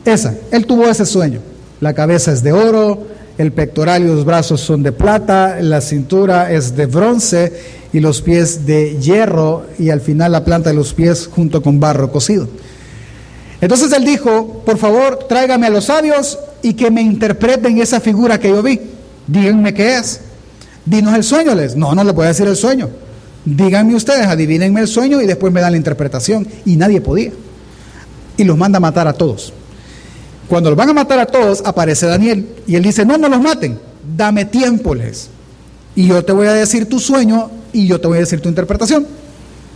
Esa, 0.05 0.35
él 0.51 0.67
tuvo 0.67 0.89
ese 0.89 1.07
sueño. 1.07 1.41
La 1.81 1.95
cabeza 1.95 2.33
es 2.33 2.43
de 2.43 2.53
oro, 2.53 3.07
el 3.39 3.53
pectoral 3.53 4.03
y 4.03 4.07
los 4.07 4.25
brazos 4.25 4.61
son 4.61 4.83
de 4.83 4.93
plata, 4.93 5.59
la 5.61 5.81
cintura 5.81 6.53
es 6.53 6.77
de 6.77 6.87
bronce 6.87 7.53
y 7.93 8.01
los 8.01 8.23
pies 8.23 8.67
de 8.67 8.99
hierro 9.01 9.67
y 9.79 9.91
al 9.91 10.01
final 10.01 10.33
la 10.33 10.45
planta 10.45 10.71
de 10.71 10.77
los 10.77 10.93
pies 10.93 11.27
junto 11.27 11.63
con 11.63 11.81
barro 11.81 12.11
cocido. 12.11 12.49
Entonces 13.61 13.93
él 13.93 14.05
dijo, 14.05 14.63
por 14.67 14.77
favor, 14.77 15.21
tráigame 15.29 15.67
a 15.67 15.71
los 15.71 15.85
sabios 15.85 16.39
y 16.63 16.75
que 16.75 16.91
me 16.91 17.01
interpreten 17.01 17.81
esa 17.81 18.01
figura 18.01 18.39
que 18.39 18.49
yo 18.49 18.63
vi. 18.63 18.81
Díganme 19.27 19.73
qué 19.73 19.97
es. 19.99 20.21
Dinos 20.85 21.15
el 21.15 21.23
sueño, 21.23 21.55
les. 21.55 21.77
No, 21.77 21.95
no 21.95 22.03
le 22.03 22.13
puedo 22.13 22.29
decir 22.29 22.49
el 22.49 22.57
sueño. 22.57 22.91
Díganme 23.45 23.95
ustedes, 23.95 24.27
adivínenme 24.27 24.81
el 24.81 24.89
sueño 24.89 25.21
y 25.21 25.27
después 25.27 25.53
me 25.53 25.61
dan 25.61 25.73
la 25.73 25.79
interpretación. 25.79 26.47
Y 26.65 26.77
nadie 26.77 27.01
podía. 27.01 27.31
Y 28.37 28.43
los 28.43 28.59
manda 28.59 28.79
a 28.79 28.81
matar 28.81 29.07
a 29.07 29.13
todos. 29.13 29.53
Cuando 30.49 30.71
los 30.71 30.77
van 30.77 30.91
a 30.91 30.93
matar 30.93 31.19
a 31.19 31.27
todos, 31.27 31.63
aparece 31.65 32.07
Daniel 32.07 32.47
y 32.67 32.77
él 32.77 32.83
dice, 32.83 33.05
no, 33.05 33.17
no 33.17 33.29
los 33.29 33.41
maten, 33.41 33.79
dame 34.17 34.45
tiempo, 34.45 34.95
les. 34.95 35.31
Y 35.95 36.09
yo 36.09 36.25
te 36.25 36.33
voy 36.33 36.47
a 36.47 36.53
decir 36.53 36.89
tu 36.89 36.99
sueño 36.99 37.51
y 37.73 37.87
yo 37.87 38.01
te 38.01 38.09
voy 38.09 38.19
a 38.19 38.21
decir 38.21 38.41
tu 38.41 38.49
interpretación. 38.49 39.07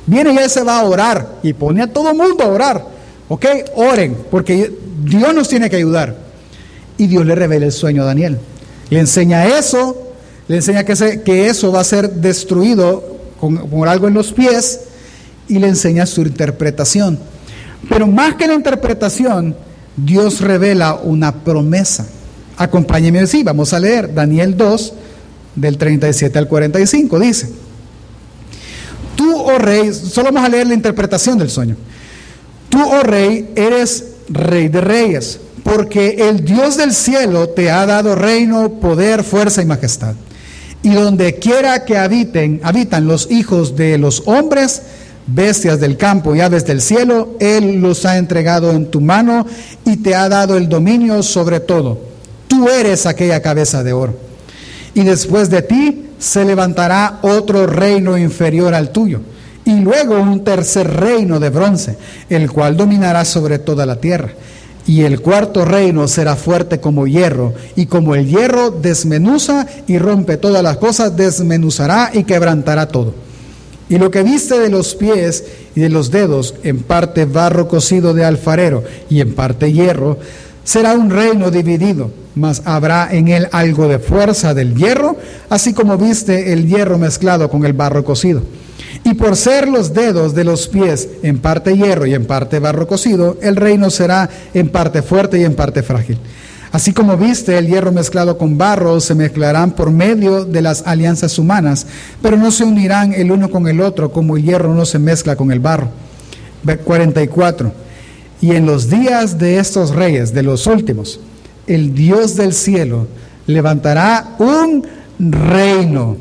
Viene 0.07 0.33
y 0.33 0.39
él 0.39 0.51
se 0.51 0.63
va 0.63 0.81
a 0.81 0.85
orar 0.85 1.37
y 1.43 1.53
pone 1.53 1.83
a 1.83 1.93
todo 1.93 2.15
mundo 2.15 2.45
a 2.45 2.49
orar. 2.49 2.85
¿Ok? 3.29 3.45
Oren, 3.75 4.17
porque 4.31 4.73
Dios 5.03 5.35
nos 5.35 5.49
tiene 5.49 5.69
que 5.69 5.77
ayudar. 5.77 6.17
Y 6.99 7.07
Dios 7.09 7.27
le 7.27 7.35
revela 7.35 7.67
el 7.67 7.73
sueño 7.73 8.03
a 8.03 8.07
Daniel. 8.07 8.39
Le 8.89 9.01
enseña 9.01 9.47
eso, 9.47 10.13
le 10.49 10.57
enseña 10.57 10.85
que, 10.85 11.49
eso 11.49 11.73
va 11.73 11.81
a 11.81 11.85
ser 11.85 12.11
destruido 12.11 13.19
con, 13.41 13.69
con 13.69 13.89
algo 13.89 14.09
en 14.09 14.15
los 14.15 14.33
pies 14.33 14.81
y 15.49 15.59
le 15.59 15.69
enseña 15.69 16.07
su 16.07 16.23
interpretación. 16.23 17.19
Pero 17.89 18.07
más 18.07 18.37
que 18.37 18.47
la 18.47 18.55
interpretación, 18.55 19.57
Dios 19.97 20.41
revela 20.41 20.95
una 20.95 21.33
promesa. 21.45 22.07
Acompáñeme 22.57 23.27
sí, 23.27 23.43
vamos 23.43 23.73
a 23.73 23.81
leer 23.81 24.13
Daniel 24.15 24.57
2, 24.57 24.93
del 25.57 25.79
37 25.79 26.39
al 26.39 26.49
45, 26.49 27.19
dice, 27.19 27.49
tú, 29.17 29.35
oh 29.35 29.59
rey, 29.59 29.93
solo 29.93 30.31
vamos 30.31 30.45
a 30.45 30.49
leer 30.51 30.67
la 30.67 30.75
interpretación 30.75 31.39
del 31.39 31.51
sueño, 31.51 31.77
tú, 32.69 32.79
oh 32.81 33.03
rey, 33.03 33.51
eres 33.57 34.05
rey 34.29 34.69
de 34.69 34.83
reyes, 34.83 35.41
porque 35.65 36.29
el 36.29 36.45
Dios 36.45 36.77
del 36.77 36.93
cielo 36.93 37.49
te 37.49 37.71
ha 37.71 37.87
dado 37.87 38.15
reino, 38.15 38.75
poder, 38.75 39.25
fuerza 39.25 39.63
y 39.63 39.65
majestad. 39.65 40.15
Y 40.83 40.91
donde 40.91 41.35
quiera 41.35 41.85
que 41.85 41.99
habiten, 41.99 42.61
habitan 42.63 43.09
los 43.09 43.29
hijos 43.31 43.75
de 43.75 43.99
los 43.99 44.23
hombres, 44.27 44.83
bestias 45.27 45.81
del 45.81 45.97
campo 45.97 46.35
y 46.35 46.41
aves 46.41 46.65
del 46.67 46.81
cielo, 46.81 47.37
Él 47.41 47.81
los 47.81 48.05
ha 48.07 48.19
entregado 48.19 48.73
en 48.73 48.91
tu 48.91 49.01
mano 49.01 49.47
y 49.85 49.97
te 49.97 50.15
ha 50.15 50.29
dado 50.29 50.57
el 50.57 50.69
dominio 50.69 51.23
sobre 51.23 51.61
todo. 51.61 51.99
Tú 52.49 52.69
eres 52.69 53.07
aquella 53.07 53.43
cabeza 53.43 53.83
de 53.83 53.93
oro. 53.93 54.15
Y 54.95 55.03
después 55.03 55.51
de 55.51 55.63
ti 55.63 56.07
se 56.19 56.45
levantará 56.45 57.19
otro 57.23 57.67
reino 57.67 58.17
inferior 58.17 58.75
al 58.75 58.91
tuyo. 58.91 59.21
Y 59.65 59.81
luego 59.81 60.21
un 60.21 60.45
tercer 60.45 60.89
reino 60.89 61.41
de 61.41 61.51
bronce, 61.51 61.99
el 62.31 62.51
cual 62.51 62.77
dominará 62.77 63.25
sobre 63.25 63.59
toda 63.59 63.85
la 63.85 63.97
tierra. 63.97 64.31
Y 64.87 65.03
el 65.03 65.21
cuarto 65.21 65.65
reino 65.65 66.07
será 66.07 66.37
fuerte 66.37 66.79
como 66.79 67.09
hierro, 67.09 67.53
y 67.75 67.87
como 67.87 68.15
el 68.15 68.29
hierro 68.29 68.71
desmenuza 68.71 69.67
y 69.89 69.99
rompe 69.99 70.37
todas 70.37 70.63
las 70.63 70.77
cosas, 70.77 71.17
desmenuzará 71.17 72.13
y 72.15 72.23
quebrantará 72.23 72.87
todo. 72.87 73.26
Y 73.89 73.99
lo 73.99 74.11
que 74.11 74.23
viste 74.23 74.59
de 74.59 74.69
los 74.69 74.95
pies 74.95 75.45
y 75.75 75.81
de 75.81 75.89
los 75.89 76.11
dedos, 76.11 76.55
en 76.65 76.81
parte 76.81 77.25
barro 77.25 77.69
cocido 77.69 78.15
de 78.15 78.25
alfarero 78.25 78.83
y 79.09 79.21
en 79.21 79.35
parte 79.35 79.73
hierro, 79.73 80.19
será 80.65 80.95
un 80.95 81.11
reino 81.11 81.53
dividido, 81.53 82.11
mas 82.35 82.63
habrá 82.65 83.09
en 83.13 83.29
él 83.29 83.49
algo 83.53 83.87
de 83.87 84.01
fuerza 84.01 84.55
del 84.55 84.75
hierro, 84.75 85.17
así 85.49 85.73
como 85.73 85.97
viste 85.97 86.53
el 86.53 86.67
hierro 86.67 86.99
mezclado 86.99 87.49
con 87.49 87.65
el 87.65 87.73
barro 87.73 88.05
cocido. 88.05 88.43
Y 89.05 89.15
por 89.15 89.37
ser 89.37 89.69
los 89.69 89.95
dedos 89.95 90.35
de 90.35 90.43
los 90.43 90.67
pies 90.67 91.09
en 91.23 91.39
parte 91.39 91.77
hierro 91.77 92.07
y 92.07 92.15
en 92.15 92.27
parte 92.27 92.59
barro 92.59 92.89
cocido, 92.89 93.39
el 93.41 93.55
reino 93.55 93.91
será 93.91 94.29
en 94.53 94.69
parte 94.71 95.03
fuerte 95.03 95.39
y 95.39 95.45
en 95.45 95.55
parte 95.55 95.85
frágil. 95.85 96.19
Así 96.77 96.93
como 96.93 97.17
viste 97.17 97.57
el 97.57 97.69
hierro 97.69 97.91
mezclado 97.91 98.37
con 98.37 98.59
barro, 98.59 99.01
se 99.01 99.15
mezclarán 99.15 99.71
por 99.71 99.91
medio 99.91 100.45
de 100.45 100.61
las 100.61 100.87
alianzas 100.87 101.39
humanas, 101.39 101.87
pero 102.21 102.37
no 102.37 102.51
se 102.51 102.65
unirán 102.65 103.15
el 103.15 103.33
uno 103.33 103.49
con 103.49 103.67
el 103.67 103.81
otro 103.81 104.13
como 104.13 104.37
el 104.37 104.43
hierro 104.43 104.75
no 104.75 104.85
se 104.85 104.99
mezcla 104.99 105.37
con 105.37 105.51
el 105.51 105.59
barro. 105.59 105.89
44. 106.85 107.73
Y 108.43 108.51
en 108.51 108.67
los 108.67 108.91
días 108.91 109.39
de 109.39 109.59
estos 109.59 109.95
reyes, 109.95 110.35
de 110.35 110.43
los 110.43 110.67
últimos, 110.67 111.19
el 111.67 111.95
Dios 111.95 112.37
del 112.37 112.53
cielo 112.53 113.07
levantará 113.47 114.37
un 114.39 114.87
reino 115.19 116.19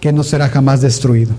que 0.00 0.10
no 0.10 0.24
será 0.24 0.48
jamás 0.48 0.80
destruido, 0.80 1.32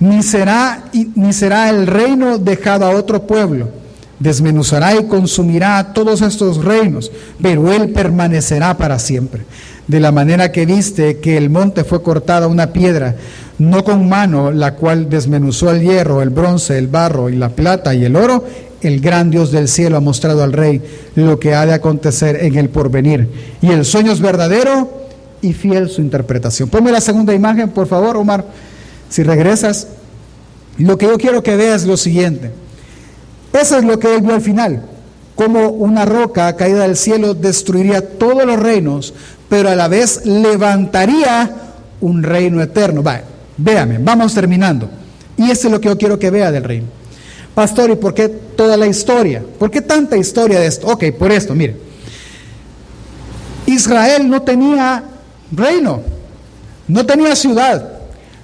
ni 0.00 0.22
será, 0.22 0.84
ni 1.14 1.34
será 1.34 1.68
el 1.68 1.86
reino 1.86 2.38
dejado 2.38 2.86
a 2.86 2.96
otro 2.96 3.26
pueblo 3.26 3.83
desmenuzará 4.18 4.94
y 4.94 5.04
consumirá 5.04 5.92
todos 5.92 6.22
estos 6.22 6.64
reinos, 6.64 7.10
pero 7.42 7.72
él 7.72 7.90
permanecerá 7.90 8.76
para 8.76 8.98
siempre. 8.98 9.42
De 9.86 10.00
la 10.00 10.12
manera 10.12 10.50
que 10.50 10.66
viste 10.66 11.18
que 11.18 11.36
el 11.36 11.50
monte 11.50 11.84
fue 11.84 12.02
cortada 12.02 12.46
una 12.46 12.72
piedra, 12.72 13.16
no 13.58 13.84
con 13.84 14.08
mano, 14.08 14.50
la 14.50 14.74
cual 14.74 15.08
desmenuzó 15.08 15.70
el 15.70 15.82
hierro, 15.82 16.22
el 16.22 16.30
bronce, 16.30 16.78
el 16.78 16.88
barro 16.88 17.28
y 17.28 17.36
la 17.36 17.50
plata 17.50 17.94
y 17.94 18.04
el 18.04 18.16
oro, 18.16 18.44
el 18.80 19.00
gran 19.00 19.30
Dios 19.30 19.50
del 19.50 19.68
cielo 19.68 19.96
ha 19.96 20.00
mostrado 20.00 20.42
al 20.42 20.52
rey 20.52 20.82
lo 21.14 21.38
que 21.38 21.54
ha 21.54 21.64
de 21.66 21.74
acontecer 21.74 22.44
en 22.44 22.56
el 22.56 22.68
porvenir. 22.68 23.28
Y 23.62 23.70
el 23.70 23.84
sueño 23.84 24.12
es 24.12 24.20
verdadero 24.20 25.04
y 25.40 25.52
fiel 25.52 25.88
su 25.88 26.00
interpretación. 26.00 26.68
Ponme 26.68 26.90
la 26.90 27.00
segunda 27.00 27.34
imagen, 27.34 27.70
por 27.70 27.86
favor, 27.86 28.16
Omar, 28.16 28.44
si 29.08 29.22
regresas. 29.22 29.88
Lo 30.78 30.98
que 30.98 31.06
yo 31.06 31.18
quiero 31.18 31.42
que 31.42 31.56
veas 31.56 31.82
es 31.82 31.88
lo 31.88 31.96
siguiente. 31.96 32.50
Eso 33.54 33.78
es 33.78 33.84
lo 33.84 34.00
que 34.00 34.16
él 34.16 34.22
vio 34.22 34.34
al 34.34 34.40
final, 34.40 34.82
como 35.36 35.68
una 35.68 36.04
roca 36.04 36.56
caída 36.56 36.82
del 36.82 36.96
cielo 36.96 37.34
destruiría 37.34 38.18
todos 38.18 38.44
los 38.44 38.58
reinos, 38.58 39.14
pero 39.48 39.68
a 39.68 39.76
la 39.76 39.86
vez 39.86 40.26
levantaría 40.26 41.54
un 42.00 42.24
reino 42.24 42.60
eterno. 42.60 43.00
Va, 43.00 43.20
véame, 43.56 43.98
vamos 43.98 44.34
terminando. 44.34 44.90
Y 45.36 45.52
eso 45.52 45.68
es 45.68 45.72
lo 45.72 45.80
que 45.80 45.88
yo 45.88 45.96
quiero 45.96 46.18
que 46.18 46.30
vea 46.30 46.50
del 46.50 46.64
reino. 46.64 46.86
Pastor, 47.54 47.90
¿y 47.90 47.94
por 47.94 48.12
qué 48.12 48.28
toda 48.28 48.76
la 48.76 48.88
historia? 48.88 49.44
¿Por 49.56 49.70
qué 49.70 49.80
tanta 49.80 50.16
historia 50.16 50.58
de 50.58 50.66
esto? 50.66 50.88
Ok, 50.88 51.04
por 51.16 51.30
esto, 51.30 51.54
mire. 51.54 51.76
Israel 53.66 54.28
no 54.28 54.42
tenía 54.42 55.04
reino, 55.52 56.02
no 56.88 57.06
tenía 57.06 57.36
ciudad, 57.36 57.88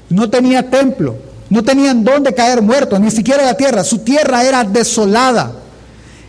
no 0.08 0.30
tenía 0.30 0.70
templo, 0.70 1.16
no 1.50 1.64
tenían 1.64 2.04
dónde 2.04 2.32
caer 2.32 2.62
muertos, 2.62 3.00
ni 3.00 3.10
siquiera 3.10 3.44
la 3.44 3.54
tierra. 3.54 3.82
Su 3.82 3.98
tierra 3.98 4.44
era 4.44 4.62
desolada. 4.62 5.52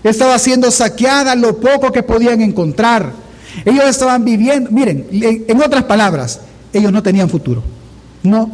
Estaba 0.03 0.37
siendo 0.39 0.71
saqueada 0.71 1.35
lo 1.35 1.59
poco 1.59 1.91
que 1.91 2.01
podían 2.01 2.41
encontrar. 2.41 3.13
Ellos 3.63 3.85
estaban 3.85 4.25
viviendo, 4.25 4.71
miren, 4.71 5.07
en 5.11 5.61
otras 5.61 5.83
palabras, 5.83 6.39
ellos 6.73 6.91
no 6.91 7.03
tenían 7.03 7.29
futuro. 7.29 7.63
No. 8.23 8.49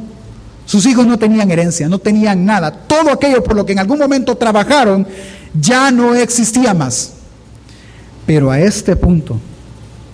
Sus 0.66 0.86
hijos 0.86 1.08
no 1.08 1.18
tenían 1.18 1.50
herencia, 1.50 1.88
no 1.88 2.00
tenían 2.00 2.46
nada. 2.46 2.72
Todo 2.72 3.12
aquello 3.12 3.42
por 3.42 3.56
lo 3.56 3.66
que 3.66 3.72
en 3.72 3.80
algún 3.80 4.00
momento 4.00 4.36
trabajaron 4.36 5.08
ya 5.58 5.90
no 5.92 6.14
existía 6.16 6.74
más. 6.74 7.14
Pero 8.26 8.52
a 8.52 8.60
este 8.60 8.98
punto 8.98 9.40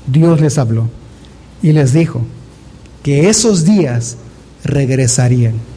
Dios 0.06 0.40
les 0.40 0.60
habló 0.60 0.88
y 1.64 1.72
les 1.72 1.94
dijo 1.94 2.22
que 3.02 3.30
esos 3.30 3.66
días 3.66 4.18
regresarían 4.64 5.73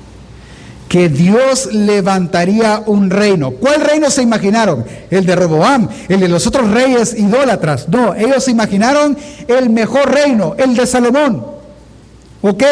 que 0.89 1.09
Dios 1.09 1.73
levantaría 1.73 2.83
un 2.87 3.11
reino. 3.11 3.51
¿Cuál 3.53 3.81
reino 3.81 4.11
se 4.11 4.23
imaginaron? 4.23 4.85
El 5.11 5.27
de 5.27 5.35
Roboam, 5.35 5.89
el 6.09 6.21
de 6.21 6.29
los 6.29 6.47
otros 6.47 6.71
reyes 6.71 7.15
idólatras. 7.15 7.89
No, 7.89 8.15
ellos 8.15 8.45
se 8.45 8.53
imaginaron 8.53 9.17
el 9.49 9.71
mejor 9.71 10.13
reino, 10.13 10.55
el 10.59 10.77
de 10.77 10.87
Salomón. 10.87 11.45
¿Ok? 12.43 12.63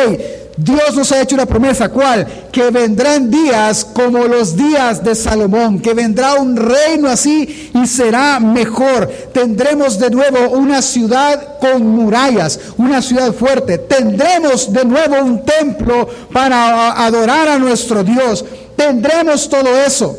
Dios 0.57 0.95
nos 0.95 1.11
ha 1.11 1.21
hecho 1.21 1.35
una 1.35 1.47
promesa, 1.47 1.89
¿cuál? 1.89 2.27
Que 2.53 2.71
vendrán 2.71 3.29
días 3.29 3.85
como 3.85 4.25
los 4.25 4.57
días 4.57 5.03
de 5.03 5.17
Salomón, 5.17 5.81
que 5.81 5.95
vendrá 5.95 6.35
un 6.35 6.57
reino 6.57 7.09
así 7.09 7.73
y 7.75 7.87
será 7.89 8.39
mejor. 8.39 9.09
Tendremos 9.33 9.99
de 9.99 10.11
nuevo 10.11 10.51
una 10.51 10.81
ciudad 10.81 11.59
con 11.59 11.85
murallas, 11.89 12.61
una 12.77 13.03
ciudad 13.03 13.33
fuerte. 13.33 13.79
Tendremos 13.79 14.73
de 14.73 14.85
nuevo 14.85 15.17
un 15.25 15.45
templo 15.45 16.09
para 16.33 17.05
adorar 17.05 17.49
a 17.49 17.59
nuestro 17.59 18.05
Dios. 18.05 18.45
Tendremos 18.77 19.49
todo 19.49 19.77
eso. 19.85 20.17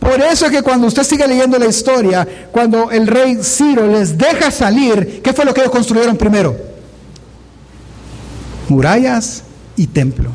Por 0.00 0.22
eso 0.22 0.46
es 0.46 0.52
que 0.52 0.62
cuando 0.62 0.86
usted 0.86 1.02
sigue 1.02 1.26
leyendo 1.26 1.58
la 1.58 1.66
historia, 1.66 2.26
cuando 2.50 2.90
el 2.90 3.06
rey 3.06 3.38
Ciro 3.42 3.86
les 3.86 4.16
deja 4.16 4.50
salir, 4.50 5.20
¿qué 5.22 5.34
fue 5.34 5.44
lo 5.44 5.52
que 5.52 5.60
ellos 5.60 5.72
construyeron 5.72 6.16
primero? 6.16 6.56
Murallas 8.68 9.42
y 9.76 9.86
templo. 9.86 10.30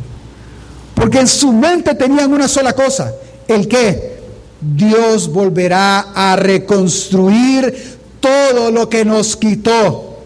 Porque 0.95 1.19
en 1.19 1.27
su 1.27 1.51
mente 1.51 1.95
tenían 1.95 2.33
una 2.33 2.47
sola 2.47 2.73
cosa, 2.73 3.13
el 3.47 3.67
que 3.67 4.19
Dios 4.61 5.31
volverá 5.31 6.11
a 6.13 6.35
reconstruir 6.35 7.97
todo 8.19 8.71
lo 8.71 8.89
que 8.89 9.03
nos 9.03 9.35
quitó. 9.35 10.19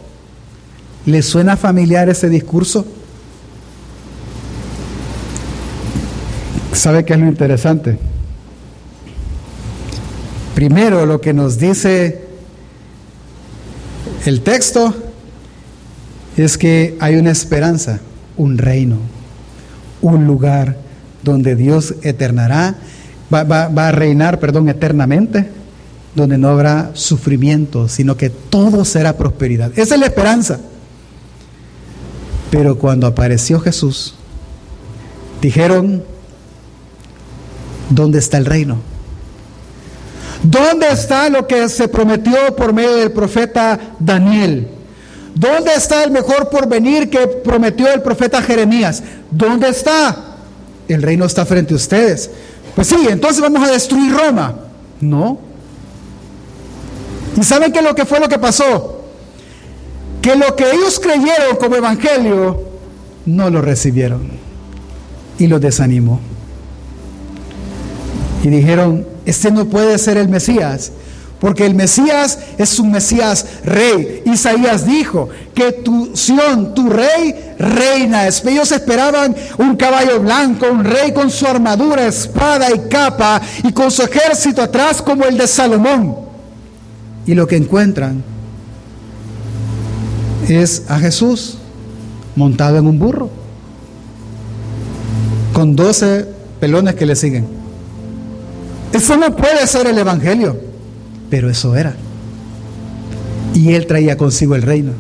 ¿Le 1.06 1.22
suena 1.22 1.56
familiar 1.56 2.10
ese 2.10 2.30
discurso? 2.30 2.86
¿Sabe 6.74 7.06
qué 7.06 7.14
es 7.14 7.20
lo 7.20 7.28
interesante? 7.28 7.98
Primero 10.56 11.06
lo 11.06 11.22
que 11.22 11.34
nos 11.34 11.58
dice 11.58 12.26
el 14.26 14.42
texto 14.42 14.94
es 16.36 16.58
que 16.58 16.98
hay 17.00 17.16
una 17.16 17.32
esperanza, 17.32 18.00
un 18.38 18.58
reino, 18.58 18.98
un 20.02 20.26
lugar 20.28 20.78
donde 21.24 21.56
Dios 21.56 21.96
eternará, 22.04 22.76
va, 23.34 23.44
va, 23.44 23.88
a 23.88 23.92
reinar, 23.92 24.40
perdón, 24.40 24.70
eternamente, 24.70 25.50
donde 26.14 26.38
no 26.38 26.50
habrá 26.50 26.92
sufrimiento, 26.94 27.88
sino 27.90 28.16
que 28.16 28.30
todo 28.30 28.86
será 28.86 29.18
prosperidad. 29.18 29.72
Esa 29.78 29.96
es 29.96 30.00
la 30.00 30.08
esperanza. 30.08 30.60
Pero 32.52 32.78
cuando 32.78 33.08
apareció 33.08 33.60
Jesús, 33.60 34.16
dijeron, 35.42 36.04
¿dónde 37.90 38.20
está 38.20 38.38
el 38.38 38.46
reino? 38.46 38.78
¿Dónde 40.44 40.88
está 40.92 41.30
lo 41.30 41.48
que 41.48 41.68
se 41.70 41.88
prometió 41.88 42.56
por 42.56 42.72
medio 42.72 42.96
del 42.98 43.12
profeta 43.12 43.80
Daniel? 44.00 44.68
¿Dónde 45.36 45.74
está 45.74 46.04
el 46.04 46.12
mejor 46.12 46.50
porvenir 46.50 47.10
que 47.10 47.28
prometió 47.28 47.94
el 47.94 48.02
profeta 48.02 48.42
Jeremías? 48.42 49.04
¿Dónde 49.30 49.68
está? 49.68 50.38
El 50.88 51.02
reino 51.02 51.26
está 51.26 51.46
frente 51.46 51.74
a 51.74 51.78
ustedes. 51.78 52.32
Pues 52.74 52.88
sí, 52.88 52.96
entonces 53.10 53.42
vamos 53.42 53.68
a 53.68 53.72
destruir 53.72 54.14
Roma. 54.14 54.56
No. 55.02 55.40
¿Y 57.38 57.44
saben 57.44 57.74
qué 57.74 57.82
lo 57.82 57.94
que 57.94 58.06
fue 58.06 58.22
lo 58.22 58.30
que 58.30 58.40
pasó? 58.40 59.04
Que 60.22 60.38
lo 60.38 60.56
que 60.56 60.72
ellos 60.72 61.00
creyeron 61.02 61.58
como 61.60 61.76
evangelio 61.76 62.64
no 63.26 63.50
lo 63.50 63.62
recibieron 63.62 64.30
y 65.38 65.48
lo 65.48 65.60
desanimó. 65.60 66.22
Y 68.42 68.48
dijeron, 68.48 69.06
este 69.26 69.52
no 69.52 69.66
puede 69.66 69.98
ser 69.98 70.18
el 70.18 70.30
Mesías, 70.30 70.92
porque 71.40 71.66
el 71.66 71.76
Mesías 71.76 72.40
es 72.58 72.80
un 72.80 72.92
Mesías 72.92 73.46
rey. 73.64 74.24
Isaías 74.26 74.86
dijo 74.86 75.30
que 75.54 75.72
tu 75.72 76.16
Sión, 76.16 76.74
tu 76.74 76.90
rey, 76.90 77.56
reina. 77.60 78.28
Ellos 78.28 78.72
esperaban 78.72 79.36
un 79.58 79.76
caballo 79.76 80.20
blanco, 80.22 80.68
un 80.72 80.84
rey 80.84 81.14
con 81.14 81.30
su 81.30 81.46
armadura, 81.46 82.08
espada 82.08 82.68
y 82.74 82.90
capa, 82.90 83.42
y 83.64 83.72
con 83.72 83.92
su 83.92 84.04
ejército 84.04 84.62
atrás 84.62 85.02
como 85.02 85.26
el 85.26 85.38
de 85.38 85.48
Salomón. 85.48 86.16
Y 87.26 87.34
lo 87.34 87.48
que 87.48 87.58
encuentran 87.58 88.24
es 90.48 90.84
a 90.90 91.00
Jesús 91.00 91.58
montado 92.36 92.78
en 92.78 92.88
un 92.88 93.00
burro, 93.00 93.30
con 95.54 95.76
doce 95.76 96.28
pelones 96.60 96.96
que 96.96 97.06
le 97.06 97.16
siguen. 97.16 97.48
Eso 98.92 99.18
no 99.18 99.36
puede 99.36 99.66
ser 99.68 99.88
el 99.88 99.98
Evangelio, 99.98 100.58
pero 101.30 101.50
eso 101.50 101.76
era. 101.76 101.96
Y 103.54 103.74
él 103.74 103.88
traía 103.88 104.18
consigo 104.18 104.56
el 104.56 104.62
reino. 104.62 104.92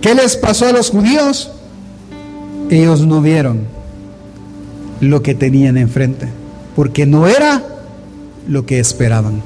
¿Qué 0.00 0.14
les 0.14 0.36
pasó 0.36 0.66
a 0.66 0.72
los 0.72 0.90
judíos? 0.90 1.52
Ellos 2.70 3.06
no 3.06 3.20
vieron 3.20 3.60
lo 5.00 5.22
que 5.22 5.34
tenían 5.34 5.76
enfrente, 5.76 6.28
porque 6.74 7.06
no 7.06 7.26
era 7.26 7.62
lo 8.48 8.66
que 8.66 8.80
esperaban. 8.80 9.42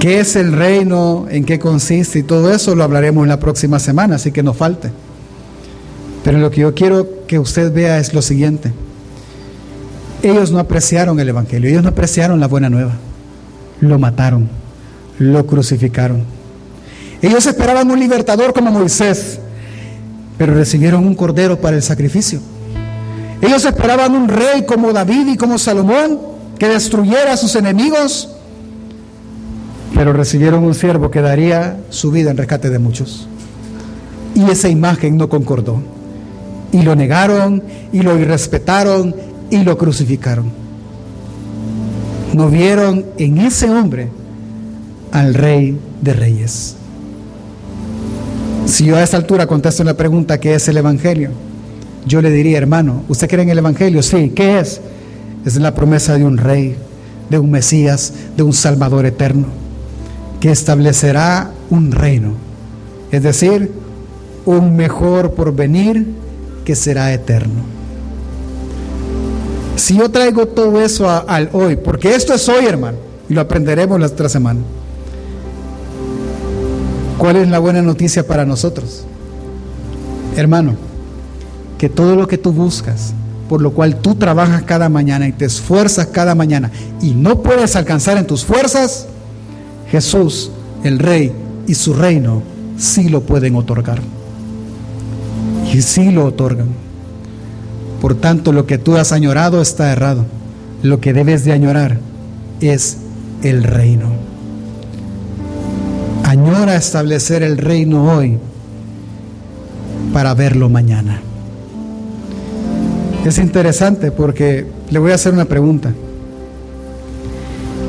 ¿Qué 0.00 0.20
es 0.20 0.36
el 0.36 0.52
reino? 0.52 1.26
¿En 1.30 1.44
qué 1.44 1.58
consiste? 1.58 2.20
Y 2.20 2.22
todo 2.22 2.52
eso 2.52 2.74
lo 2.74 2.84
hablaremos 2.84 3.24
en 3.24 3.28
la 3.28 3.40
próxima 3.40 3.78
semana, 3.78 4.16
así 4.16 4.30
que 4.30 4.42
no 4.42 4.52
falte. 4.52 4.90
Pero 6.22 6.38
lo 6.38 6.50
que 6.50 6.60
yo 6.60 6.74
quiero 6.74 7.24
que 7.26 7.38
usted 7.38 7.72
vea 7.72 7.98
es 7.98 8.12
lo 8.12 8.22
siguiente. 8.22 8.72
Ellos 10.22 10.50
no 10.50 10.58
apreciaron 10.58 11.18
el 11.18 11.28
Evangelio, 11.28 11.70
ellos 11.70 11.82
no 11.82 11.88
apreciaron 11.88 12.40
la 12.40 12.48
buena 12.48 12.68
nueva. 12.68 12.92
Lo 13.80 13.98
mataron, 13.98 14.48
lo 15.18 15.46
crucificaron. 15.46 16.24
Ellos 17.22 17.46
esperaban 17.46 17.90
un 17.90 17.98
libertador 17.98 18.52
como 18.52 18.70
Moisés, 18.70 19.38
pero 20.38 20.54
recibieron 20.54 21.06
un 21.06 21.14
cordero 21.14 21.60
para 21.60 21.76
el 21.76 21.82
sacrificio. 21.82 22.40
Ellos 23.40 23.64
esperaban 23.64 24.14
un 24.14 24.28
rey 24.28 24.64
como 24.66 24.92
David 24.92 25.28
y 25.28 25.36
como 25.36 25.58
Salomón 25.58 26.18
que 26.58 26.68
destruyera 26.68 27.34
a 27.34 27.36
sus 27.36 27.54
enemigos, 27.54 28.30
pero 29.94 30.12
recibieron 30.12 30.64
un 30.64 30.74
siervo 30.74 31.10
que 31.10 31.20
daría 31.20 31.78
su 31.90 32.10
vida 32.10 32.30
en 32.30 32.36
rescate 32.36 32.70
de 32.70 32.78
muchos. 32.78 33.28
Y 34.34 34.50
esa 34.50 34.68
imagen 34.68 35.16
no 35.16 35.28
concordó. 35.28 35.82
Y 36.72 36.82
lo 36.82 36.94
negaron 36.94 37.62
y 37.92 38.02
lo 38.02 38.18
irrespetaron 38.18 39.14
y 39.50 39.64
lo 39.64 39.78
crucificaron. 39.78 40.65
No 42.36 42.50
vieron 42.50 43.06
en 43.16 43.38
ese 43.38 43.70
hombre 43.70 44.10
al 45.10 45.32
rey 45.32 45.80
de 46.02 46.12
reyes. 46.12 46.76
Si 48.66 48.84
yo 48.84 48.96
a 48.96 49.02
esta 49.02 49.16
altura 49.16 49.46
contesto 49.46 49.82
la 49.84 49.96
pregunta 49.96 50.38
¿qué 50.38 50.54
es 50.54 50.68
el 50.68 50.76
Evangelio? 50.76 51.30
Yo 52.04 52.20
le 52.20 52.30
diría, 52.30 52.58
hermano, 52.58 53.04
¿usted 53.08 53.26
cree 53.26 53.44
en 53.44 53.48
el 53.48 53.56
Evangelio? 53.56 54.02
Sí, 54.02 54.32
¿qué 54.36 54.58
es? 54.58 54.82
Es 55.46 55.56
la 55.56 55.74
promesa 55.74 56.18
de 56.18 56.26
un 56.26 56.36
rey, 56.36 56.76
de 57.30 57.38
un 57.38 57.50
Mesías, 57.50 58.12
de 58.36 58.42
un 58.42 58.52
Salvador 58.52 59.06
eterno, 59.06 59.46
que 60.38 60.50
establecerá 60.50 61.52
un 61.70 61.90
reino, 61.90 62.34
es 63.12 63.22
decir, 63.22 63.72
un 64.44 64.76
mejor 64.76 65.32
porvenir 65.32 66.06
que 66.66 66.76
será 66.76 67.14
eterno. 67.14 67.75
Si 69.76 69.96
yo 69.96 70.10
traigo 70.10 70.46
todo 70.46 70.80
eso 70.80 71.08
al 71.08 71.50
hoy, 71.52 71.76
porque 71.76 72.14
esto 72.14 72.34
es 72.34 72.48
hoy, 72.48 72.64
hermano, 72.64 72.96
y 73.28 73.34
lo 73.34 73.42
aprenderemos 73.42 74.00
la 74.00 74.06
otra 74.06 74.28
semana. 74.28 74.60
¿Cuál 77.18 77.36
es 77.36 77.48
la 77.48 77.58
buena 77.58 77.82
noticia 77.82 78.26
para 78.26 78.46
nosotros? 78.46 79.04
Hermano, 80.34 80.76
que 81.78 81.90
todo 81.90 82.16
lo 82.16 82.26
que 82.26 82.38
tú 82.38 82.52
buscas, 82.52 83.12
por 83.50 83.60
lo 83.60 83.72
cual 83.72 83.96
tú 83.96 84.14
trabajas 84.14 84.62
cada 84.62 84.88
mañana 84.88 85.28
y 85.28 85.32
te 85.32 85.44
esfuerzas 85.44 86.06
cada 86.06 86.34
mañana 86.34 86.70
y 87.02 87.12
no 87.12 87.42
puedes 87.42 87.76
alcanzar 87.76 88.16
en 88.16 88.26
tus 88.26 88.44
fuerzas, 88.44 89.06
Jesús, 89.90 90.50
el 90.84 90.98
Rey 90.98 91.32
y 91.66 91.74
su 91.74 91.92
reino 91.92 92.42
sí 92.78 93.08
lo 93.08 93.22
pueden 93.22 93.56
otorgar. 93.56 94.00
Y 95.72 95.82
sí 95.82 96.10
lo 96.10 96.26
otorgan. 96.26 96.85
Por 98.06 98.14
tanto, 98.14 98.52
lo 98.52 98.66
que 98.66 98.78
tú 98.78 98.96
has 98.96 99.10
añorado 99.10 99.60
está 99.60 99.90
errado. 99.90 100.24
Lo 100.84 101.00
que 101.00 101.12
debes 101.12 101.44
de 101.44 101.50
añorar 101.50 101.98
es 102.60 102.98
el 103.42 103.64
reino. 103.64 104.12
Añora 106.22 106.76
establecer 106.76 107.42
el 107.42 107.58
reino 107.58 108.14
hoy 108.14 108.38
para 110.12 110.34
verlo 110.34 110.68
mañana. 110.68 111.20
Es 113.24 113.38
interesante 113.38 114.12
porque 114.12 114.68
le 114.88 115.00
voy 115.00 115.10
a 115.10 115.16
hacer 115.16 115.32
una 115.32 115.46
pregunta. 115.46 115.92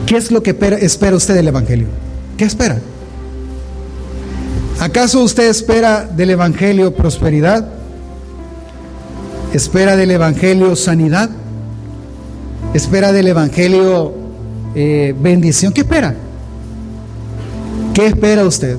¿Qué 0.08 0.18
es 0.18 0.32
lo 0.32 0.42
que 0.42 0.58
espera 0.82 1.16
usted 1.16 1.36
del 1.36 1.50
Evangelio? 1.50 1.90
¿Qué 2.38 2.46
espera? 2.46 2.80
¿Acaso 4.80 5.22
usted 5.22 5.48
espera 5.48 6.06
del 6.06 6.32
Evangelio 6.32 6.96
prosperidad? 6.96 7.77
Espera 9.54 9.96
del 9.96 10.12
Evangelio 10.12 10.76
sanidad, 10.76 11.30
espera 12.74 13.12
del 13.12 13.28
Evangelio 13.28 14.14
eh, 14.76 15.16
bendición. 15.20 15.74
¿Qué 15.74 15.82
espera? 15.82 16.16
¿Qué 17.94 18.08
espera 18.08 18.46
usted? 18.46 18.78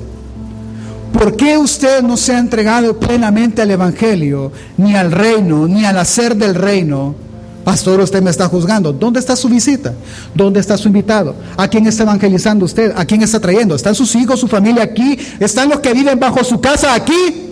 ¿Por 1.11 1.35
qué 1.35 1.57
usted 1.57 2.01
no 2.03 2.15
se 2.15 2.33
ha 2.33 2.39
entregado 2.39 2.97
plenamente 2.99 3.61
al 3.61 3.71
Evangelio, 3.71 4.51
ni 4.77 4.95
al 4.95 5.11
reino, 5.11 5.67
ni 5.67 5.85
al 5.85 5.97
hacer 5.97 6.35
del 6.35 6.55
reino? 6.55 7.15
Pastor, 7.63 7.99
usted 7.99 8.21
me 8.21 8.29
está 8.29 8.47
juzgando. 8.47 8.93
¿Dónde 8.93 9.19
está 9.19 9.35
su 9.35 9.49
visita? 9.49 9.93
¿Dónde 10.33 10.59
está 10.59 10.77
su 10.77 10.87
invitado? 10.87 11.35
¿A 11.57 11.67
quién 11.67 11.85
está 11.87 12.03
evangelizando 12.03 12.65
usted? 12.65 12.93
¿A 12.95 13.05
quién 13.05 13.21
está 13.21 13.39
trayendo? 13.39 13.75
¿Están 13.75 13.95
sus 13.95 14.15
hijos, 14.15 14.39
su 14.39 14.47
familia 14.47 14.83
aquí? 14.83 15.17
¿Están 15.39 15.69
los 15.69 15.79
que 15.79 15.93
viven 15.93 16.19
bajo 16.19 16.43
su 16.43 16.61
casa 16.61 16.93
aquí? 16.93 17.49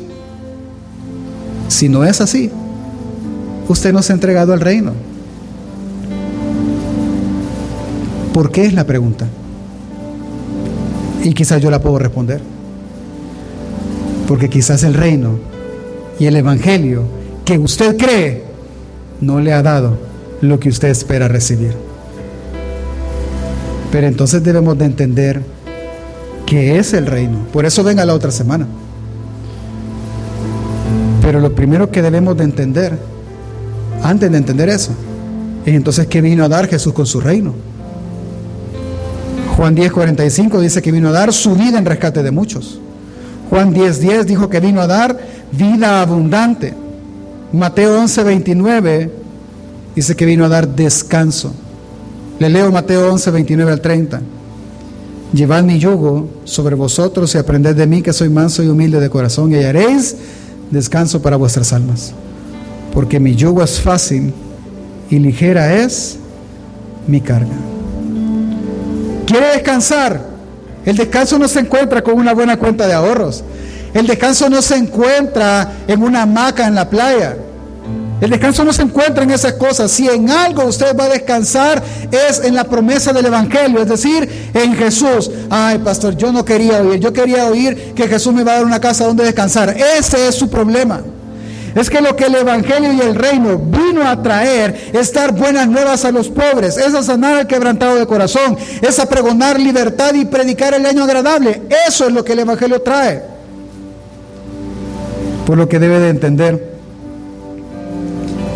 Si 1.67 1.89
no 1.89 2.05
es 2.05 2.21
así, 2.21 2.49
usted 3.67 3.93
no 3.93 4.01
se 4.01 4.13
ha 4.13 4.15
entregado 4.15 4.53
al 4.53 4.61
reino. 4.61 4.93
¿Por 8.33 8.51
qué 8.51 8.65
es 8.65 8.73
la 8.73 8.85
pregunta? 8.85 9.27
Y 11.23 11.33
quizás 11.33 11.61
yo 11.61 11.71
la 11.71 11.81
puedo 11.81 11.99
responder. 11.99 12.41
Porque 14.27 14.49
quizás 14.49 14.83
el 14.83 14.93
reino 14.93 15.39
y 16.19 16.25
el 16.25 16.35
evangelio 16.35 17.03
que 17.45 17.57
usted 17.57 17.97
cree 17.97 18.43
no 19.21 19.39
le 19.39 19.53
ha 19.53 19.63
dado 19.63 19.97
lo 20.41 20.59
que 20.59 20.69
usted 20.69 20.89
espera 20.89 21.27
recibir. 21.27 21.73
Pero 23.91 24.07
entonces 24.07 24.43
debemos 24.43 24.77
de 24.77 24.85
entender 24.85 25.41
qué 26.45 26.77
es 26.77 26.93
el 26.93 27.05
reino. 27.05 27.39
Por 27.51 27.65
eso 27.65 27.83
venga 27.83 28.05
la 28.05 28.13
otra 28.13 28.31
semana. 28.31 28.67
Pero 31.21 31.39
lo 31.39 31.55
primero 31.55 31.89
que 31.89 32.01
debemos 32.01 32.37
de 32.37 32.43
entender 32.43 32.97
Antes 34.03 34.31
de 34.31 34.37
entender 34.37 34.69
eso. 34.69 34.91
Entonces, 35.65 36.07
¿qué 36.07 36.21
vino 36.21 36.43
a 36.43 36.49
dar 36.49 36.67
Jesús 36.67 36.93
con 36.93 37.05
su 37.05 37.19
reino? 37.19 37.53
Juan 39.57 39.75
10, 39.75 39.91
45 39.91 40.61
dice 40.61 40.81
que 40.81 40.91
vino 40.91 41.09
a 41.09 41.11
dar 41.11 41.33
su 41.33 41.55
vida 41.55 41.79
en 41.79 41.85
rescate 41.85 42.21
de 42.23 42.31
muchos. 42.31 42.79
Juan 43.49 43.73
10, 43.73 43.99
10 43.99 44.27
dijo 44.27 44.49
que 44.49 44.59
vino 44.59 44.81
a 44.81 44.87
dar 44.87 45.17
vida 45.51 46.01
abundante. 46.01 46.73
Mateo 47.51 47.99
11, 47.99 48.23
29 48.23 49.11
dice 49.95 50.15
que 50.15 50.25
vino 50.25 50.45
a 50.45 50.49
dar 50.49 50.67
descanso. 50.67 51.53
Le 52.39 52.49
leo 52.49 52.71
Mateo 52.71 53.11
11, 53.11 53.31
29 53.31 53.71
al 53.71 53.81
30. 53.81 54.21
Llevad 55.33 55.63
mi 55.63 55.79
yugo 55.79 56.29
sobre 56.43 56.75
vosotros 56.75 57.33
y 57.33 57.37
aprended 57.37 57.75
de 57.75 57.87
mí 57.87 58.01
que 58.01 58.13
soy 58.13 58.29
manso 58.29 58.63
y 58.63 58.67
humilde 58.67 58.99
de 58.99 59.09
corazón 59.09 59.51
y 59.51 59.55
hallaréis 59.55 60.15
descanso 60.71 61.21
para 61.21 61.35
vuestras 61.35 61.73
almas. 61.73 62.13
Porque 62.93 63.19
mi 63.19 63.35
yugo 63.35 63.63
es 63.63 63.79
fácil 63.79 64.33
y 65.09 65.19
ligera 65.19 65.73
es 65.73 66.17
mi 67.07 67.21
carga. 67.21 67.55
¿Quiere 69.25 69.47
descansar? 69.47 70.21
El 70.85 70.95
descanso 70.95 71.37
no 71.37 71.47
se 71.47 71.59
encuentra 71.59 72.01
con 72.01 72.15
una 72.15 72.33
buena 72.33 72.57
cuenta 72.57 72.87
de 72.87 72.93
ahorros. 72.93 73.43
El 73.93 74.07
descanso 74.07 74.49
no 74.49 74.61
se 74.61 74.75
encuentra 74.75 75.73
en 75.87 76.01
una 76.01 76.21
hamaca 76.21 76.65
en 76.65 76.75
la 76.75 76.89
playa. 76.89 77.35
El 78.19 78.29
descanso 78.31 78.63
no 78.63 78.73
se 78.73 78.81
encuentra 78.81 79.23
en 79.23 79.31
esas 79.31 79.53
cosas. 79.53 79.91
Si 79.91 80.07
en 80.07 80.29
algo 80.29 80.65
usted 80.65 80.95
va 80.97 81.05
a 81.05 81.09
descansar 81.09 81.83
es 82.11 82.39
en 82.43 82.55
la 82.55 82.63
promesa 82.63 83.13
del 83.13 83.25
Evangelio, 83.25 83.81
es 83.81 83.89
decir, 83.89 84.49
en 84.53 84.75
Jesús. 84.75 85.29
Ay, 85.49 85.79
pastor, 85.79 86.15
yo 86.15 86.31
no 86.31 86.43
quería 86.43 86.81
oír. 86.81 86.99
Yo 86.99 87.13
quería 87.13 87.45
oír 87.45 87.93
que 87.93 88.07
Jesús 88.07 88.33
me 88.33 88.43
va 88.43 88.53
a 88.53 88.55
dar 88.55 88.65
una 88.65 88.79
casa 88.79 89.05
donde 89.05 89.23
descansar. 89.23 89.75
Ese 89.77 90.27
es 90.27 90.35
su 90.35 90.49
problema. 90.49 91.01
Es 91.77 91.91
que 91.91 92.01
lo 92.01 92.15
que 92.15 92.25
el 92.25 92.33
Evangelio 92.33 92.91
y 92.91 93.01
el 93.01 93.13
reino 93.13 93.59
vino 93.59 94.03
a 94.03 94.23
traer 94.23 94.89
es 94.93 95.13
dar 95.13 95.31
buenas 95.31 95.67
nuevas 95.67 96.05
a 96.05 96.11
los 96.11 96.27
pobres, 96.27 96.75
es 96.75 96.95
a 96.95 97.03
sanar 97.03 97.35
al 97.37 97.45
quebrantado 97.45 97.97
de 97.97 98.07
corazón, 98.07 98.57
es 98.81 98.97
a 98.97 99.07
pregonar 99.07 99.59
libertad 99.59 100.15
y 100.15 100.25
predicar 100.25 100.73
el 100.73 100.87
año 100.87 101.03
agradable. 101.03 101.61
Eso 101.87 102.07
es 102.07 102.13
lo 102.13 102.25
que 102.25 102.33
el 102.33 102.39
Evangelio 102.39 102.81
trae. 102.81 103.21
Por 105.45 105.55
lo 105.55 105.69
que 105.69 105.77
debe 105.77 105.99
de 105.99 106.09
entender 106.09 106.77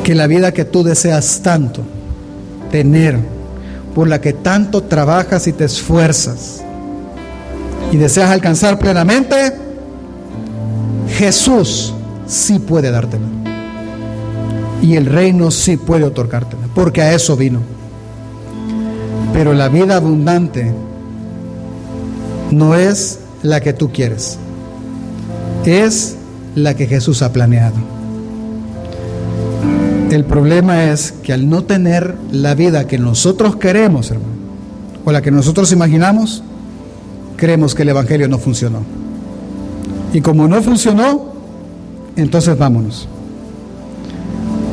que 0.04 0.16
la 0.16 0.26
vida 0.26 0.52
que 0.52 0.66
tú 0.66 0.84
deseas 0.84 1.42
tanto 1.44 1.84
tener, 2.72 3.20
por 3.94 4.08
la 4.08 4.20
que 4.20 4.34
tanto 4.34 4.82
trabajas 4.82 5.46
y 5.46 5.54
te 5.54 5.66
esfuerzas 5.66 6.64
y 7.92 7.98
deseas 7.98 8.32
alcanzar 8.32 8.80
plenamente, 8.80 9.54
Jesús 11.08 11.94
sí 12.28 12.60
puede 12.60 12.92
dártela. 12.92 13.26
Y 14.82 14.96
el 14.96 15.06
reino 15.06 15.52
sí 15.52 15.78
puede 15.78 16.06
otorgártela, 16.06 16.64
porque 16.74 17.02
a 17.02 17.14
eso 17.14 17.36
vino. 17.38 17.60
Pero 19.34 19.54
la 19.54 19.70
vida 19.70 19.98
abundante 19.98 20.74
no 22.52 22.76
es 22.76 23.20
la 23.44 23.62
que 23.62 23.74
tú 23.74 23.92
quieres, 23.92 24.38
es 25.66 26.16
la 26.56 26.76
que 26.76 26.88
Jesús 26.88 27.22
ha 27.22 27.32
planeado. 27.32 27.78
El 30.12 30.26
problema 30.26 30.92
es 30.92 31.14
que 31.24 31.32
al 31.32 31.50
no 31.50 31.64
tener 31.64 32.16
la 32.32 32.54
vida 32.54 32.86
que 32.86 32.98
nosotros 32.98 33.56
queremos, 33.56 34.12
hermano, 34.12 34.34
o 35.06 35.12
la 35.12 35.22
que 35.22 35.32
nosotros 35.32 35.72
imaginamos, 35.72 36.44
creemos 37.38 37.74
que 37.74 37.84
el 37.84 37.90
Evangelio 37.90 38.28
no 38.28 38.38
funcionó. 38.38 38.82
Y 40.14 40.20
como 40.20 40.48
no 40.50 40.62
funcionó, 40.62 41.31
entonces 42.16 42.58
vámonos. 42.58 43.08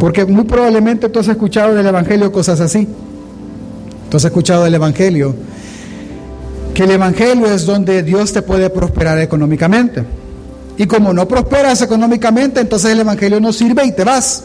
Porque 0.00 0.24
muy 0.24 0.44
probablemente 0.44 1.08
tú 1.08 1.18
has 1.18 1.28
escuchado 1.28 1.74
del 1.74 1.86
Evangelio 1.86 2.30
cosas 2.30 2.60
así. 2.60 2.86
Tú 4.08 4.16
has 4.16 4.24
escuchado 4.24 4.64
del 4.64 4.74
Evangelio 4.74 5.34
que 6.74 6.84
el 6.84 6.92
Evangelio 6.92 7.46
es 7.46 7.66
donde 7.66 8.04
Dios 8.04 8.32
te 8.32 8.42
puede 8.42 8.70
prosperar 8.70 9.18
económicamente. 9.18 10.04
Y 10.76 10.86
como 10.86 11.12
no 11.12 11.26
prosperas 11.26 11.82
económicamente, 11.82 12.60
entonces 12.60 12.92
el 12.92 13.00
Evangelio 13.00 13.40
no 13.40 13.52
sirve 13.52 13.84
y 13.84 13.90
te 13.90 14.04
vas. 14.04 14.44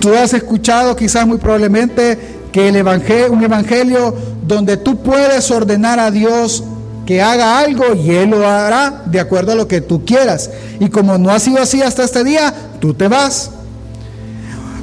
Tú 0.00 0.12
has 0.12 0.34
escuchado 0.34 0.94
quizás 0.94 1.26
muy 1.26 1.38
probablemente 1.38 2.18
que 2.52 2.68
el 2.68 2.76
evangelio, 2.76 3.32
un 3.32 3.42
evangelio 3.42 4.14
donde 4.46 4.76
tú 4.76 5.02
puedes 5.02 5.50
ordenar 5.50 5.98
a 5.98 6.10
Dios 6.10 6.62
que 7.06 7.20
haga 7.20 7.58
algo 7.58 7.94
y 7.94 8.10
Él 8.10 8.30
lo 8.30 8.46
hará 8.46 9.02
de 9.06 9.20
acuerdo 9.20 9.52
a 9.52 9.54
lo 9.54 9.68
que 9.68 9.80
tú 9.80 10.04
quieras. 10.04 10.50
Y 10.80 10.88
como 10.88 11.18
no 11.18 11.30
ha 11.30 11.38
sido 11.38 11.60
así 11.60 11.82
hasta 11.82 12.04
este 12.04 12.24
día, 12.24 12.52
tú 12.80 12.94
te 12.94 13.08
vas. 13.08 13.50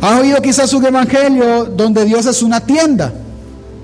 ¿Has 0.01 0.19
oído 0.19 0.41
quizás 0.41 0.73
un 0.73 0.85
evangelio 0.85 1.65
donde 1.65 2.05
Dios 2.05 2.25
es 2.25 2.41
una 2.41 2.59
tienda? 2.59 3.13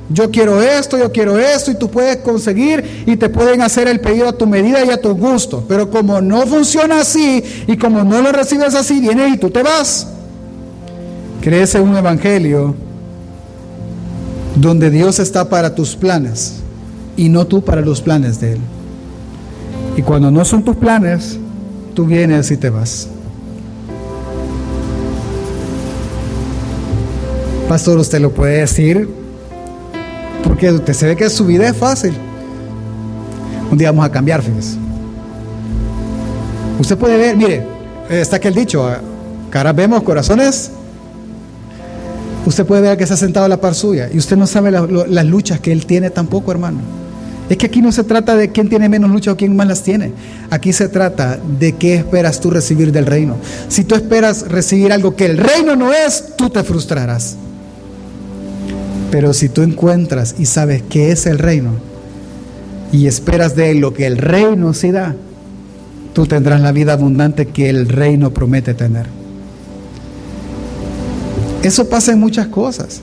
Yo 0.10 0.32
quiero 0.32 0.62
esto, 0.62 0.98
yo 0.98 1.12
quiero 1.12 1.38
esto, 1.38 1.70
y 1.70 1.76
tú 1.76 1.92
puedes 1.92 2.18
conseguir 2.18 3.04
y 3.06 3.18
te 3.18 3.28
pueden 3.28 3.62
hacer 3.62 3.90
el 3.90 4.00
pedido 4.00 4.30
a 4.30 4.34
tu 4.34 4.48
medida 4.48 4.84
y 4.86 4.90
a 4.90 5.02
tu 5.02 5.14
gusto. 5.16 5.66
Pero 5.68 5.90
como 5.90 6.22
no 6.22 6.48
funciona 6.48 7.02
así 7.02 7.44
y 7.68 7.78
como 7.78 8.04
no 8.04 8.22
lo 8.22 8.32
recibes 8.32 8.74
así, 8.74 9.00
viene 9.00 9.28
y 9.30 9.38
tú 9.38 9.50
te 9.50 9.64
vas. 9.64 10.08
Crees 11.42 11.76
en 11.76 11.84
un 11.84 11.98
evangelio 11.98 12.74
donde 14.56 14.90
Dios 14.90 15.20
está 15.20 15.50
para 15.50 15.76
tus 15.76 15.96
planes 15.96 16.64
y 17.18 17.28
no 17.28 17.46
tú 17.46 17.62
para 17.62 17.82
los 17.82 18.02
planes 18.02 18.40
de 18.40 18.54
Él. 18.54 18.60
Y 19.98 20.02
cuando 20.04 20.32
no 20.32 20.46
son 20.46 20.64
tus 20.64 20.78
planes, 20.78 21.38
tú 21.94 22.06
vienes 22.06 22.50
y 22.52 22.58
te 22.58 22.70
vas. 22.70 23.10
Pastor, 27.68 27.98
usted 27.98 28.22
lo 28.22 28.32
puede 28.32 28.60
decir 28.60 29.10
porque 30.44 30.72
usted 30.72 30.94
se 30.94 31.08
ve 31.08 31.16
que 31.18 31.30
su 31.30 31.46
vida 31.46 31.68
es 31.68 31.76
fácil. 31.76 32.14
Un 33.70 33.78
día 33.78 33.92
vamos 33.92 34.06
a 34.06 34.12
cambiar, 34.12 34.42
fíjese. 34.42 34.78
Usted 36.80 36.98
puede 36.98 37.18
ver, 37.18 37.36
mire, 37.36 37.66
está 38.10 38.38
aquel 38.38 38.54
dicho, 38.54 38.88
caras 39.50 39.76
vemos, 39.76 40.04
corazones 40.04 40.72
Usted 42.48 42.66
puede 42.66 42.82
ver 42.82 42.98
que 42.98 43.04
ha 43.04 43.08
sentado 43.08 43.46
a 43.46 43.50
la 43.50 43.60
par 43.60 43.76
suya 43.76 44.10
y 44.10 44.18
usted 44.18 44.38
no 44.38 44.48
sabe 44.48 44.72
las 44.72 45.26
luchas 45.26 45.60
que 45.60 45.74
él 45.74 45.86
tiene 45.86 46.12
tampoco, 46.12 46.50
hermano. 46.50 46.80
Es 47.50 47.58
que 47.58 47.66
aquí 47.68 47.82
no 47.82 47.92
se 47.92 48.04
trata 48.04 48.36
de 48.36 48.50
quién 48.50 48.68
tiene 48.68 48.90
menos 48.90 49.10
lucha 49.10 49.32
o 49.32 49.38
quién 49.38 49.56
más 49.56 49.68
las 49.68 49.82
tiene. 49.82 50.12
Aquí 50.50 50.74
se 50.74 50.90
trata 50.90 51.40
de 51.60 51.74
qué 51.74 51.96
esperas 51.96 52.42
tú 52.42 52.50
recibir 52.50 52.92
del 52.92 53.06
reino. 53.06 53.38
Si 53.70 53.86
tú 53.86 53.96
esperas 53.96 54.50
recibir 54.50 54.92
algo 54.92 55.16
que 55.16 55.26
el 55.26 55.38
reino 55.38 55.76
no 55.76 55.94
es, 55.94 56.36
tú 56.38 56.50
te 56.50 56.64
frustrarás. 56.64 57.38
Pero 59.12 59.34
si 59.34 59.48
tú 59.48 59.62
encuentras 59.62 60.36
y 60.38 60.46
sabes 60.46 60.84
qué 60.90 61.12
es 61.12 61.26
el 61.26 61.40
reino 61.40 61.72
y 62.92 63.08
esperas 63.08 63.56
de 63.56 63.72
él 63.72 63.78
lo 63.80 63.94
que 63.94 64.06
el 64.06 64.18
reino 64.18 64.74
sí 64.74 64.92
da, 64.92 65.16
tú 66.14 66.26
tendrás 66.26 66.60
la 66.60 66.74
vida 66.74 66.94
abundante 66.94 67.48
que 67.48 67.70
el 67.70 67.88
reino 67.88 68.32
promete 68.32 68.74
tener. 68.74 69.06
Eso 71.64 71.88
pasa 71.88 72.12
en 72.12 72.20
muchas 72.20 72.48
cosas. 72.48 73.02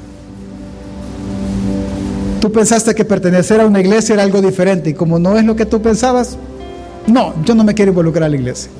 Tú 2.45 2.53
pensaste 2.53 2.95
que 2.95 3.07
pertenecer 3.07 3.59
a 3.63 3.67
una 3.67 3.81
iglesia 3.81 4.13
era 4.13 4.23
algo 4.23 4.43
diferente 4.43 4.91
y 4.91 4.93
como 4.93 5.19
no 5.19 5.39
es 5.39 5.47
lo 5.47 5.57
que 5.57 5.65
tú 5.65 5.81
pensabas, 5.81 6.37
no, 7.07 7.33
yo 7.43 7.55
no 7.55 7.65
me 7.65 7.73
quiero 7.73 7.93
involucrar 7.93 8.25
a 8.25 8.29
la 8.29 8.37
iglesia. 8.37 8.71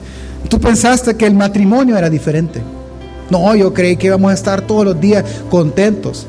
Tú 0.51 0.61
pensaste 0.61 1.15
que 1.15 1.27
el 1.27 1.33
matrimonio 1.33 1.97
era 1.97 2.11
diferente. 2.11 2.61
No, 3.31 3.55
yo 3.55 3.73
creí 3.73 3.97
que 3.97 4.09
íbamos 4.09 4.31
a 4.31 4.35
estar 4.35 4.61
todos 4.67 4.85
los 4.85 5.01
días 5.01 5.25
contentos. 5.49 6.27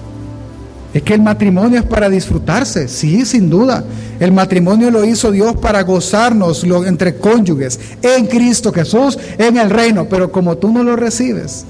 Es 0.94 1.04
que 1.04 1.14
el 1.14 1.24
matrimonio 1.24 1.78
es 1.78 1.86
para 1.86 2.10
disfrutarse, 2.10 2.88
sí, 2.88 3.26
sin 3.26 3.50
duda. 3.50 3.84
El 4.18 4.32
matrimonio 4.32 4.90
lo 4.90 5.04
hizo 5.04 5.30
Dios 5.30 5.58
para 5.58 5.84
gozarnos 5.84 6.64
entre 6.64 7.18
cónyuges 7.18 7.78
en 8.02 8.28
Cristo 8.28 8.72
Jesús, 8.72 9.20
en 9.38 9.58
el 9.58 9.70
reino. 9.72 10.08
Pero 10.10 10.32
como 10.32 10.56
tú 10.56 10.72
no 10.72 10.84
lo 10.84 10.96
recibes, 10.96 11.66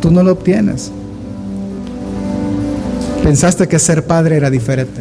tú 0.00 0.10
no 0.10 0.22
lo 0.22 0.32
obtienes. 0.32 0.90
Pensaste 3.26 3.66
que 3.66 3.80
ser 3.80 4.06
padre 4.06 4.36
era 4.36 4.50
diferente. 4.50 5.00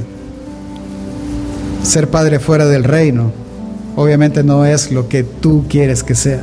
Ser 1.83 2.09
padre 2.09 2.39
fuera 2.39 2.65
del 2.65 2.83
reino 2.83 3.31
obviamente 3.95 4.43
no 4.43 4.65
es 4.65 4.91
lo 4.91 5.07
que 5.07 5.23
tú 5.23 5.65
quieres 5.69 6.01
que 6.01 6.15
sea. 6.15 6.39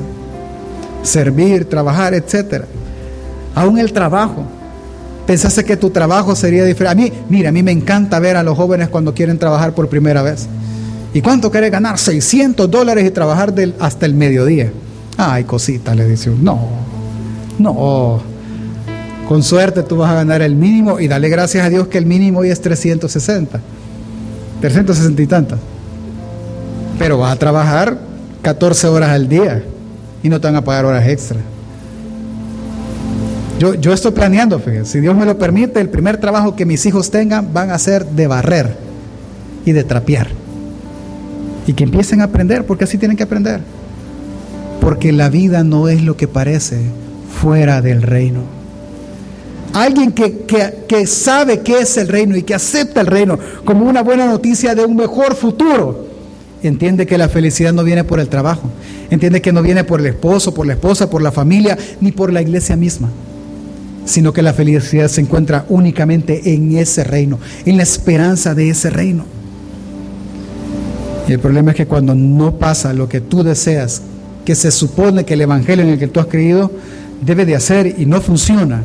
Servir, 1.02 1.68
trabajar, 1.68 2.14
etc. 2.14 2.66
Aún 3.56 3.78
el 3.78 3.92
trabajo. 3.92 4.44
Pensaste 5.26 5.64
que 5.64 5.76
tu 5.76 5.90
trabajo 5.90 6.36
sería 6.36 6.64
diferente. 6.64 7.02
A 7.02 7.04
mí, 7.04 7.12
mira, 7.28 7.48
a 7.48 7.52
mí 7.52 7.64
me 7.64 7.72
encanta 7.72 8.20
ver 8.20 8.36
a 8.36 8.44
los 8.44 8.56
jóvenes 8.56 8.88
cuando 8.88 9.12
quieren 9.12 9.36
trabajar 9.36 9.74
por 9.74 9.88
primera 9.88 10.22
vez. 10.22 10.46
¿Y 11.12 11.20
cuánto 11.20 11.50
quiere 11.50 11.68
ganar? 11.68 11.98
600 11.98 12.70
dólares 12.70 13.04
y 13.04 13.10
trabajar 13.10 13.52
hasta 13.80 14.06
el 14.06 14.14
mediodía. 14.14 14.70
Ay, 15.16 15.42
cosita, 15.42 15.96
le 15.96 16.06
dice 16.06 16.30
No, 16.30 16.60
no. 17.58 18.31
Con 19.28 19.42
suerte 19.42 19.82
tú 19.82 19.96
vas 19.96 20.10
a 20.10 20.14
ganar 20.14 20.42
el 20.42 20.56
mínimo 20.56 21.00
y 21.00 21.08
dale 21.08 21.28
gracias 21.28 21.64
a 21.64 21.68
Dios 21.68 21.88
que 21.88 21.98
el 21.98 22.06
mínimo 22.06 22.40
hoy 22.40 22.50
es 22.50 22.60
360. 22.60 23.60
360 24.60 25.22
y 25.22 25.26
tantas. 25.26 25.58
Pero 26.98 27.18
vas 27.18 27.32
a 27.32 27.36
trabajar 27.36 27.98
14 28.42 28.88
horas 28.88 29.10
al 29.10 29.28
día 29.28 29.62
y 30.22 30.28
no 30.28 30.40
te 30.40 30.46
van 30.46 30.56
a 30.56 30.64
pagar 30.64 30.84
horas 30.84 31.06
extra. 31.08 31.38
Yo, 33.58 33.74
yo 33.74 33.92
estoy 33.92 34.12
planeando, 34.12 34.58
fíjense, 34.58 34.92
si 34.92 35.00
Dios 35.00 35.16
me 35.16 35.24
lo 35.24 35.38
permite, 35.38 35.80
el 35.80 35.88
primer 35.88 36.18
trabajo 36.18 36.56
que 36.56 36.66
mis 36.66 36.84
hijos 36.84 37.10
tengan 37.10 37.52
van 37.52 37.70
a 37.70 37.78
ser 37.78 38.04
de 38.06 38.26
barrer 38.26 38.76
y 39.64 39.72
de 39.72 39.84
trapear. 39.84 40.28
Y 41.66 41.74
que 41.74 41.84
empiecen 41.84 42.20
a 42.20 42.24
aprender, 42.24 42.66
porque 42.66 42.84
así 42.84 42.98
tienen 42.98 43.16
que 43.16 43.22
aprender. 43.22 43.60
Porque 44.80 45.12
la 45.12 45.28
vida 45.28 45.62
no 45.62 45.88
es 45.88 46.02
lo 46.02 46.16
que 46.16 46.26
parece 46.26 46.80
fuera 47.40 47.80
del 47.82 48.02
reino. 48.02 48.61
Alguien 49.72 50.12
que, 50.12 50.40
que, 50.40 50.84
que, 50.86 51.06
sabe 51.06 51.60
qué 51.60 51.80
es 51.80 51.96
el 51.96 52.08
reino 52.08 52.36
y 52.36 52.42
que 52.42 52.54
acepta 52.54 53.00
el 53.00 53.06
reino 53.06 53.38
como 53.64 53.86
una 53.86 54.02
buena 54.02 54.26
noticia 54.26 54.74
de 54.74 54.84
un 54.84 54.96
mejor 54.96 55.34
futuro, 55.34 56.06
entiende 56.62 57.06
que 57.06 57.18
la 57.18 57.28
felicidad 57.28 57.72
no 57.72 57.82
viene 57.82 58.04
por 58.04 58.20
el 58.20 58.28
trabajo, 58.28 58.70
entiende 59.10 59.40
que 59.40 59.52
no 59.52 59.62
viene 59.62 59.84
por 59.84 60.00
el 60.00 60.06
esposo, 60.06 60.54
por 60.54 60.66
la 60.66 60.74
esposa, 60.74 61.08
por 61.08 61.22
la 61.22 61.32
familia, 61.32 61.76
ni 62.00 62.12
por 62.12 62.32
la 62.32 62.42
iglesia 62.42 62.76
misma, 62.76 63.08
sino 64.04 64.32
que 64.32 64.42
la 64.42 64.52
felicidad 64.52 65.08
se 65.08 65.20
encuentra 65.20 65.64
únicamente 65.68 66.52
en 66.52 66.76
ese 66.76 67.04
reino, 67.04 67.38
en 67.64 67.76
la 67.76 67.82
esperanza 67.82 68.54
de 68.54 68.68
ese 68.68 68.90
reino. 68.90 69.24
Y 71.28 71.32
el 71.32 71.38
problema 71.38 71.70
es 71.70 71.76
que 71.76 71.86
cuando 71.86 72.14
no 72.14 72.58
pasa 72.58 72.92
lo 72.92 73.08
que 73.08 73.20
tú 73.20 73.42
deseas, 73.42 74.02
que 74.44 74.54
se 74.54 74.70
supone 74.70 75.24
que 75.24 75.34
el 75.34 75.40
Evangelio 75.40 75.84
en 75.84 75.92
el 75.92 75.98
que 75.98 76.08
tú 76.08 76.20
has 76.20 76.26
creído 76.26 76.70
debe 77.24 77.46
de 77.46 77.54
hacer 77.54 77.94
y 77.98 78.06
no 78.06 78.20
funciona, 78.20 78.82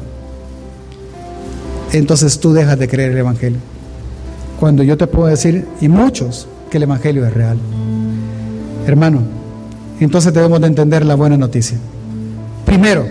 entonces 1.94 2.40
tú 2.40 2.54
dejas 2.54 2.78
de 2.78 2.88
creer 2.88 3.12
el 3.12 3.18
Evangelio. 3.18 3.60
Cuando 4.60 4.84
yo 4.84 4.98
te 4.98 5.08
puedo 5.08 5.28
decir, 5.28 5.66
y 5.82 5.88
muchos, 5.88 6.48
que 6.70 6.78
el 6.78 6.84
Evangelio 6.84 7.26
es 7.26 7.34
real. 7.34 7.58
Hermano, 8.86 9.22
entonces 10.00 10.34
debemos 10.34 10.62
de 10.62 10.68
entender 10.68 11.06
la 11.06 11.16
buena 11.16 11.38
noticia. 11.38 11.78
Primero, 12.66 13.06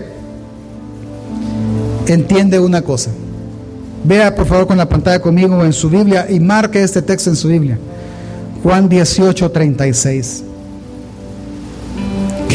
entiende 2.05 2.59
una 2.59 2.81
cosa. 2.81 3.11
Vea 4.03 4.33
por 4.35 4.45
favor 4.45 4.67
con 4.67 4.77
la 4.77 4.87
pantalla 4.87 5.19
conmigo 5.19 5.63
en 5.65 5.73
su 5.73 5.89
Biblia 5.89 6.27
y 6.29 6.39
marque 6.39 6.81
este 6.81 7.01
texto 7.01 7.29
en 7.29 7.35
su 7.35 7.47
Biblia. 7.47 7.77
Juan 8.63 8.87
18, 8.87 9.51
36. 9.51 10.43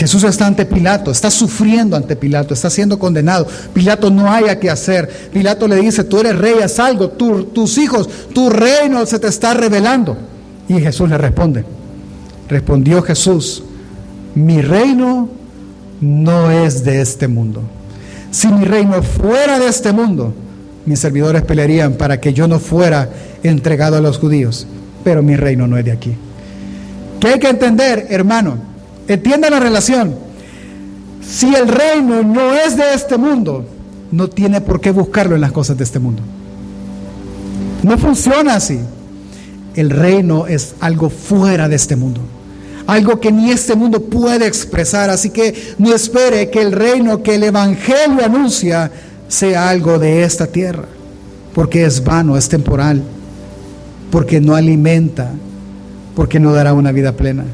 Jesús 0.03 0.25
está 0.25 0.49
ante 0.49 0.67
Pilato, 0.67 1.13
está 1.13 1.31
sufriendo 1.31 1.95
ante 1.95 2.17
Pilato, 2.17 2.55
está 2.55 2.69
siendo 2.69 2.99
condenado. 2.99 3.47
Pilato 3.73 4.11
no 4.11 4.29
haya 4.29 4.59
que 4.59 4.69
hacer. 4.69 5.09
Pilato 5.33 5.69
le 5.69 5.77
dice, 5.77 6.03
tú 6.03 6.19
eres 6.19 6.37
rey, 6.37 6.55
haz 6.61 6.81
algo, 6.81 7.11
tus 7.11 7.79
hijos, 7.79 8.11
tu 8.35 8.51
reino 8.51 9.07
se 9.07 9.21
te 9.21 9.29
está 9.29 9.55
revelando. 9.55 10.17
Y 10.69 10.81
Jesús 10.81 11.09
le 11.09 11.17
responde, 11.19 11.65
respondió 12.49 13.01
Jesús, 13.01 13.63
mi 14.35 14.61
reino 14.61 15.29
no 16.01 16.51
es 16.51 16.83
de 16.83 17.01
este 17.01 17.29
mundo. 17.29 17.63
Si 18.33 18.49
mi 18.49 18.65
reino 18.65 19.05
fuera 19.05 19.61
de 19.61 19.69
este 19.69 19.93
mundo, 19.93 20.35
mis 20.85 20.99
servidores 20.99 21.43
pelearían 21.43 21.93
para 21.93 22.19
que 22.19 22.33
yo 22.33 22.49
no 22.49 22.59
fuera 22.59 23.09
entregado 23.45 23.99
a 23.99 24.01
los 24.01 24.19
judíos, 24.19 24.67
pero 25.05 25.23
mi 25.23 25.37
reino 25.37 25.69
no 25.69 25.79
es 25.79 25.85
de 25.85 25.93
aquí. 25.93 26.17
¿Qué 27.21 27.29
hay 27.29 27.39
que 27.39 27.51
entender, 27.51 28.09
hermano? 28.11 28.72
Entienda 29.09 29.51
la 29.51 29.61
relación. 29.61 30.15
Si 31.23 31.55
el 31.55 31.69
reino 31.69 32.23
no 32.23 32.55
es 32.55 32.77
de 32.77 32.95
este 32.95 33.17
mundo, 33.17 33.65
no 34.11 34.29
tiene 34.29 34.61
por 34.61 34.81
qué 34.81 34.91
buscarlo 34.91 35.35
en 35.35 35.41
las 35.41 35.53
cosas 35.53 35.77
de 35.79 35.85
este 35.85 35.99
mundo. 35.99 36.23
No 37.83 37.99
funciona 37.99 38.57
así. 38.57 38.79
El 39.75 39.91
reino 39.91 40.47
es 40.47 40.75
algo 40.81 41.11
fuera 41.11 41.69
de 41.69 41.77
este 41.77 41.97
mundo. 41.97 42.21
Algo 42.87 43.21
que 43.21 43.33
ni 43.33 43.51
este 43.51 43.75
mundo 43.75 44.03
puede 44.03 44.47
expresar. 44.47 45.11
Así 45.11 45.31
que 45.31 45.75
no 45.79 45.95
espere 45.95 46.51
que 46.51 46.61
el 46.61 46.73
reino 46.73 47.23
que 47.23 47.37
el 47.37 47.45
Evangelio 47.45 48.25
anuncia 48.25 48.91
sea 49.29 49.71
algo 49.71 49.99
de 49.99 50.25
esta 50.25 50.47
tierra. 50.47 50.85
Porque 51.55 51.85
es 51.85 52.05
vano, 52.05 52.37
es 52.37 52.49
temporal. 52.49 53.03
Porque 54.11 54.41
no 54.41 54.55
alimenta. 54.55 55.31
Porque 56.15 56.39
no 56.39 56.53
dará 56.53 56.75
una 56.75 56.93
vida 56.93 57.13
plena. 57.13 57.45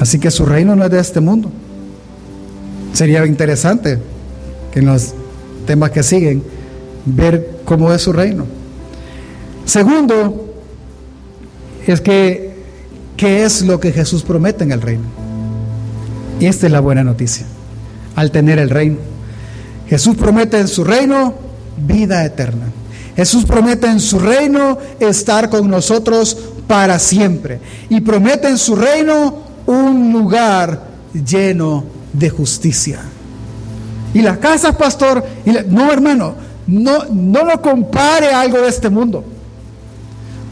Así 0.00 0.18
que 0.18 0.30
su 0.30 0.46
reino 0.46 0.74
no 0.74 0.84
es 0.86 0.90
de 0.90 0.98
este 0.98 1.20
mundo. 1.20 1.50
Sería 2.94 3.24
interesante 3.26 3.98
que 4.72 4.80
en 4.80 4.86
los 4.86 5.12
temas 5.66 5.90
que 5.90 6.02
siguen 6.02 6.42
ver 7.04 7.60
cómo 7.66 7.92
es 7.92 8.00
su 8.00 8.12
reino. 8.12 8.46
Segundo, 9.66 10.54
es 11.86 12.00
que, 12.00 12.54
¿qué 13.16 13.44
es 13.44 13.62
lo 13.62 13.78
que 13.78 13.92
Jesús 13.92 14.22
promete 14.22 14.64
en 14.64 14.72
el 14.72 14.80
reino? 14.80 15.04
Y 16.40 16.46
esta 16.46 16.66
es 16.66 16.72
la 16.72 16.80
buena 16.80 17.04
noticia, 17.04 17.44
al 18.16 18.30
tener 18.30 18.58
el 18.58 18.70
reino. 18.70 18.96
Jesús 19.86 20.16
promete 20.16 20.58
en 20.58 20.68
su 20.68 20.82
reino 20.82 21.34
vida 21.76 22.24
eterna. 22.24 22.66
Jesús 23.16 23.44
promete 23.44 23.86
en 23.86 24.00
su 24.00 24.18
reino 24.18 24.78
estar 24.98 25.50
con 25.50 25.68
nosotros 25.68 26.38
para 26.66 26.98
siempre. 26.98 27.60
Y 27.90 28.00
promete 28.00 28.48
en 28.48 28.56
su 28.56 28.76
reino 28.76 29.49
un 29.66 30.12
lugar 30.12 30.80
lleno 31.12 31.84
de 32.12 32.30
justicia. 32.30 33.00
Y 34.12 34.22
las 34.22 34.38
casas, 34.38 34.74
pastor, 34.76 35.24
y 35.44 35.50
no 35.68 35.92
hermano, 35.92 36.34
no, 36.66 37.04
no 37.06 37.44
lo 37.44 37.60
compare 37.60 38.32
a 38.32 38.40
algo 38.40 38.60
de 38.60 38.68
este 38.68 38.90
mundo. 38.90 39.24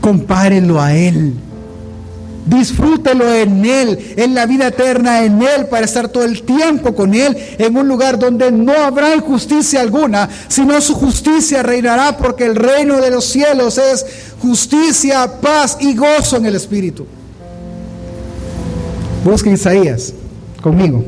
Compárenlo 0.01 0.81
a 0.81 0.95
Él. 0.95 1.35
Disfrútelo 2.47 3.31
en 3.35 3.65
Él, 3.65 4.15
en 4.17 4.35
la 4.35 4.47
vida 4.47 4.69
eterna 4.69 5.23
en 5.23 5.43
Él, 5.43 5.67
para 5.67 5.85
estar 5.85 6.09
todo 6.09 6.25
el 6.25 6.43
tiempo 6.43 6.95
con 6.95 7.13
Él, 7.13 7.37
en 7.59 7.77
un 7.77 7.87
lugar 7.87 8.19
donde 8.19 8.51
no 8.51 8.73
habrá 8.73 9.15
injusticia 9.15 9.83
alguna, 9.83 10.29
sino 10.49 10.81
su 10.81 10.95
justicia 10.95 11.63
reinará, 11.63 12.17
porque 12.17 12.47
el 12.47 12.57
reino 12.57 13.01
de 13.01 13.11
los 13.11 13.27
cielos 13.27 13.77
es 13.77 14.07
justicia, 14.41 15.41
paz 15.41 15.77
y 15.81 15.95
gozo 15.95 16.39
en 16.39 16.47
el 16.47 16.55
Espíritu. 16.55 17.07
Busca 19.29 19.51
Isaías 19.51 20.15
conmigo. 20.63 21.05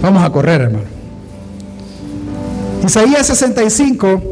Vamos 0.00 0.24
a 0.24 0.30
correr, 0.30 0.62
hermano. 0.62 0.86
Isaías 2.86 3.26
65. 3.26 4.22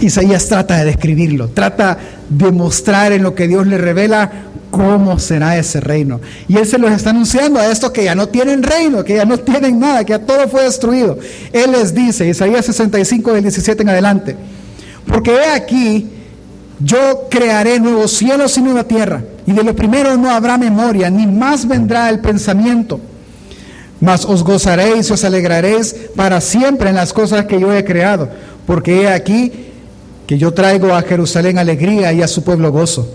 Isaías 0.00 0.48
trata 0.48 0.78
de 0.78 0.86
describirlo, 0.86 1.50
trata 1.50 1.98
de 2.28 2.50
mostrar 2.50 3.12
en 3.12 3.22
lo 3.22 3.36
que 3.36 3.46
Dios 3.46 3.64
le 3.68 3.78
revela 3.78 4.45
cómo 4.76 5.18
será 5.18 5.56
ese 5.56 5.80
reino. 5.80 6.20
Y 6.46 6.58
Él 6.58 6.66
se 6.66 6.78
los 6.78 6.92
está 6.92 7.10
anunciando 7.10 7.58
a 7.58 7.66
estos 7.70 7.90
que 7.90 8.04
ya 8.04 8.14
no 8.14 8.28
tienen 8.28 8.62
reino, 8.62 9.02
que 9.02 9.16
ya 9.16 9.24
no 9.24 9.38
tienen 9.38 9.78
nada, 9.78 10.04
que 10.04 10.10
ya 10.10 10.18
todo 10.18 10.46
fue 10.48 10.64
destruido. 10.64 11.18
Él 11.52 11.72
les 11.72 11.94
dice, 11.94 12.28
Isaías 12.28 12.66
65 12.66 13.32
del 13.32 13.42
17 13.42 13.82
en 13.82 13.88
adelante, 13.88 14.36
porque 15.06 15.34
he 15.34 15.50
aquí, 15.50 16.10
yo 16.78 17.26
crearé 17.30 17.80
nuevos 17.80 18.12
cielos 18.12 18.56
y 18.58 18.62
nueva 18.62 18.84
tierra, 18.84 19.24
y 19.46 19.52
de 19.52 19.62
lo 19.62 19.74
primero 19.74 20.16
no 20.18 20.30
habrá 20.30 20.58
memoria, 20.58 21.08
ni 21.08 21.26
más 21.26 21.66
vendrá 21.66 22.10
el 22.10 22.20
pensamiento. 22.20 23.00
Mas 23.98 24.26
os 24.26 24.44
gozaréis 24.44 25.08
y 25.08 25.12
os 25.14 25.24
alegraréis 25.24 25.96
para 26.14 26.42
siempre 26.42 26.90
en 26.90 26.96
las 26.96 27.14
cosas 27.14 27.46
que 27.46 27.58
yo 27.58 27.72
he 27.72 27.82
creado, 27.82 28.28
porque 28.66 29.02
he 29.02 29.08
aquí 29.08 29.52
que 30.26 30.36
yo 30.36 30.52
traigo 30.52 30.94
a 30.94 31.00
Jerusalén 31.00 31.56
alegría 31.56 32.12
y 32.12 32.20
a 32.20 32.28
su 32.28 32.44
pueblo 32.44 32.70
gozo 32.70 33.08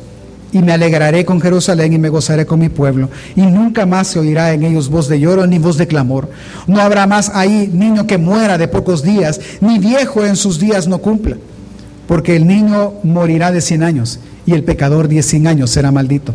y 0.51 0.59
me 0.61 0.73
alegraré 0.73 1.25
con 1.25 1.39
Jerusalén 1.39 1.93
y 1.93 1.97
me 1.97 2.09
gozaré 2.09 2.45
con 2.45 2.59
mi 2.59 2.69
pueblo. 2.69 3.09
Y 3.35 3.41
nunca 3.41 3.85
más 3.85 4.07
se 4.07 4.19
oirá 4.19 4.53
en 4.53 4.63
ellos 4.63 4.89
voz 4.89 5.07
de 5.07 5.19
lloro 5.19 5.47
ni 5.47 5.59
voz 5.59 5.77
de 5.77 5.87
clamor. 5.87 6.29
No 6.67 6.81
habrá 6.81 7.07
más 7.07 7.31
ahí 7.33 7.69
niño 7.73 8.07
que 8.07 8.17
muera 8.17 8.57
de 8.57 8.67
pocos 8.67 9.03
días, 9.03 9.39
ni 9.61 9.79
viejo 9.79 10.25
en 10.25 10.35
sus 10.35 10.59
días 10.59 10.87
no 10.87 10.99
cumpla. 10.99 11.37
Porque 12.07 12.35
el 12.35 12.47
niño 12.47 12.93
morirá 13.03 13.51
de 13.51 13.61
cien 13.61 13.83
años 13.83 14.19
y 14.45 14.53
el 14.53 14.63
pecador 14.63 15.07
de 15.07 15.23
cien 15.23 15.47
años 15.47 15.69
será 15.69 15.91
maldito. 15.91 16.33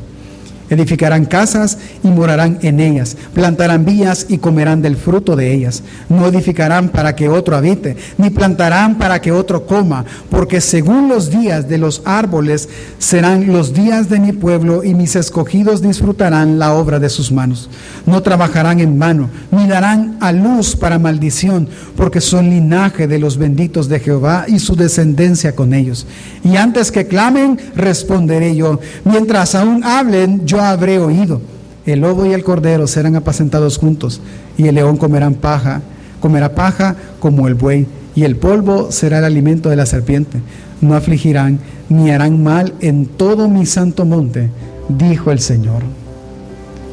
Edificarán 0.68 1.26
casas 1.26 1.78
y 2.02 2.08
morarán 2.08 2.58
en 2.62 2.80
ellas. 2.80 3.16
Plantarán 3.34 3.84
vías 3.84 4.26
y 4.28 4.38
comerán 4.38 4.82
del 4.82 4.96
fruto 4.96 5.36
de 5.36 5.52
ellas. 5.52 5.82
No 6.08 6.26
edificarán 6.26 6.88
para 6.88 7.14
que 7.14 7.28
otro 7.28 7.56
habite, 7.56 7.96
ni 8.18 8.30
plantarán 8.30 8.98
para 8.98 9.20
que 9.20 9.32
otro 9.32 9.66
coma, 9.66 10.04
porque 10.30 10.60
según 10.60 11.08
los 11.08 11.30
días 11.30 11.68
de 11.68 11.78
los 11.78 12.02
árboles 12.04 12.68
serán 12.98 13.52
los 13.52 13.72
días 13.72 14.08
de 14.08 14.18
mi 14.18 14.32
pueblo 14.32 14.82
y 14.84 14.94
mis 14.94 15.16
escogidos 15.16 15.82
disfrutarán 15.82 16.58
la 16.58 16.72
obra 16.74 16.98
de 16.98 17.08
sus 17.08 17.30
manos. 17.30 17.70
No 18.06 18.22
trabajarán 18.22 18.80
en 18.80 18.98
vano, 18.98 19.30
ni 19.50 19.66
darán 19.66 20.16
a 20.20 20.32
luz 20.32 20.76
para 20.76 20.98
maldición, 20.98 21.68
porque 21.96 22.20
son 22.20 22.50
linaje 22.50 23.06
de 23.06 23.18
los 23.18 23.38
benditos 23.38 23.88
de 23.88 24.00
Jehová 24.00 24.46
y 24.48 24.58
su 24.58 24.76
descendencia 24.76 25.54
con 25.54 25.74
ellos. 25.74 26.06
Y 26.44 26.56
antes 26.56 26.92
que 26.92 27.06
clamen, 27.06 27.58
responderé 27.74 28.54
yo. 28.56 28.80
Mientras 29.04 29.54
aún 29.54 29.84
hablen, 29.84 30.46
yo 30.46 30.55
habré 30.60 30.98
oído. 30.98 31.40
El 31.86 32.00
lobo 32.00 32.26
y 32.26 32.32
el 32.32 32.42
cordero 32.42 32.86
serán 32.86 33.16
apacentados 33.16 33.78
juntos, 33.78 34.20
y 34.58 34.66
el 34.66 34.74
león 34.74 34.96
comerán 34.96 35.34
paja, 35.34 35.82
comerá 36.20 36.54
paja 36.54 36.96
como 37.20 37.46
el 37.46 37.54
buey, 37.54 37.86
y 38.14 38.24
el 38.24 38.36
polvo 38.36 38.90
será 38.90 39.18
el 39.18 39.24
alimento 39.24 39.68
de 39.68 39.76
la 39.76 39.86
serpiente. 39.86 40.40
No 40.80 40.94
afligirán 40.94 41.60
ni 41.88 42.10
harán 42.10 42.42
mal 42.42 42.74
en 42.80 43.06
todo 43.06 43.48
mi 43.48 43.66
santo 43.66 44.04
monte, 44.04 44.50
dijo 44.88 45.30
el 45.30 45.38
Señor. 45.38 45.82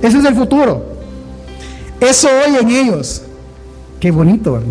Ese 0.01 0.20
es 0.20 0.26
el 0.26 0.36
futuro. 0.36 0.86
Eso 1.99 2.28
hoy 2.28 2.57
en 2.61 2.70
ellos. 2.70 3.24
Qué 3.99 4.11
bonito, 4.11 4.61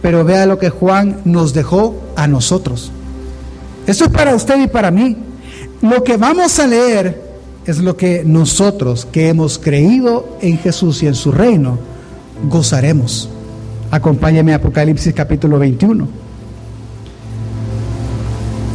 Pero 0.00 0.24
vea 0.24 0.46
lo 0.46 0.58
que 0.58 0.70
Juan 0.70 1.18
nos 1.24 1.52
dejó 1.52 1.94
a 2.16 2.26
nosotros. 2.26 2.90
Eso 3.86 4.06
es 4.06 4.10
para 4.10 4.34
usted 4.34 4.60
y 4.62 4.66
para 4.66 4.90
mí. 4.90 5.16
Lo 5.82 6.02
que 6.02 6.16
vamos 6.16 6.58
a 6.58 6.66
leer 6.66 7.31
es 7.66 7.78
lo 7.78 7.96
que 7.96 8.22
nosotros 8.24 9.06
que 9.10 9.28
hemos 9.28 9.58
creído 9.58 10.36
en 10.40 10.58
Jesús 10.58 11.02
y 11.02 11.06
en 11.06 11.14
su 11.14 11.30
reino 11.30 11.78
gozaremos. 12.48 13.28
Acompáñeme 13.90 14.52
a 14.52 14.56
Apocalipsis 14.56 15.14
capítulo 15.14 15.58
21. 15.58 16.08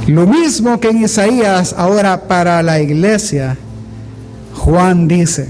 Lo 0.08 0.26
mismo 0.26 0.80
que 0.80 0.90
en 0.90 1.04
Isaías, 1.04 1.76
ahora 1.78 2.28
para 2.28 2.64
la 2.64 2.80
iglesia, 2.80 3.58
Juan 4.54 5.08
dice, 5.08 5.50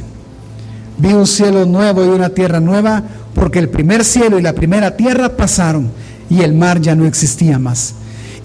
vi 0.97 1.13
un 1.13 1.27
cielo 1.27 1.65
nuevo 1.65 2.03
y 2.03 2.07
una 2.07 2.29
tierra 2.29 2.59
nueva, 2.59 3.03
porque 3.35 3.59
el 3.59 3.69
primer 3.69 4.03
cielo 4.03 4.39
y 4.39 4.41
la 4.41 4.53
primera 4.53 4.97
tierra 4.97 5.37
pasaron 5.37 5.91
y 6.27 6.41
el 6.41 6.55
mar 6.55 6.81
ya 6.81 6.95
no 6.95 7.05
existía 7.05 7.59
más. 7.59 7.93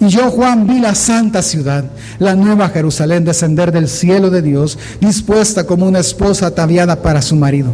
Y 0.03 0.09
yo, 0.09 0.29
Juan, 0.31 0.67
vi 0.67 0.79
la 0.79 0.95
santa 0.95 1.41
ciudad, 1.41 1.85
la 2.19 2.35
nueva 2.35 2.67
Jerusalén, 2.67 3.23
descender 3.23 3.71
del 3.71 3.87
cielo 3.87 4.29
de 4.29 4.41
Dios, 4.41 4.77
dispuesta 4.99 5.65
como 5.65 5.85
una 5.85 5.99
esposa 5.99 6.47
ataviada 6.47 7.01
para 7.01 7.21
su 7.21 7.37
marido. 7.37 7.73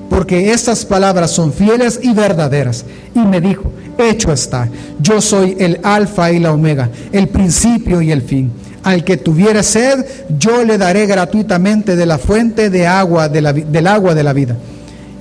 porque 0.11 0.51
estas 0.51 0.83
palabras 0.83 1.31
son 1.31 1.53
fieles 1.53 2.01
y 2.03 2.13
verdaderas. 2.13 2.83
Y 3.15 3.19
me 3.19 3.39
dijo, 3.39 3.71
hecho 3.97 4.33
está, 4.33 4.67
yo 4.99 5.21
soy 5.21 5.55
el 5.57 5.79
alfa 5.83 6.33
y 6.33 6.39
la 6.39 6.51
omega, 6.51 6.89
el 7.13 7.29
principio 7.29 8.01
y 8.01 8.11
el 8.11 8.21
fin. 8.21 8.51
Al 8.83 9.05
que 9.05 9.15
tuviere 9.15 9.63
sed, 9.63 10.05
yo 10.37 10.65
le 10.65 10.77
daré 10.77 11.05
gratuitamente 11.05 11.95
de 11.95 12.05
la 12.05 12.17
fuente 12.17 12.69
de 12.69 12.87
agua 12.87 13.29
de 13.29 13.41
la, 13.41 13.53
del 13.53 13.87
agua 13.87 14.13
de 14.13 14.23
la 14.23 14.33
vida. 14.33 14.57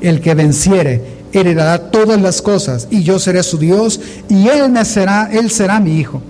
El 0.01 0.20
que 0.20 0.34
venciere 0.34 1.01
heredará 1.32 1.93
todas 1.93 2.20
las 2.20 2.43
cosas, 2.43 2.88
y 2.91 3.05
yo 3.05 3.20
seré 3.20 3.45
su 3.45 3.59
Dios, 3.59 4.01
y 4.28 4.49
él 4.49 4.70
me 4.70 4.84
será, 4.84 5.30
él 5.32 5.53
será 5.53 5.78
mi 5.78 6.01
hijo. 6.01 6.20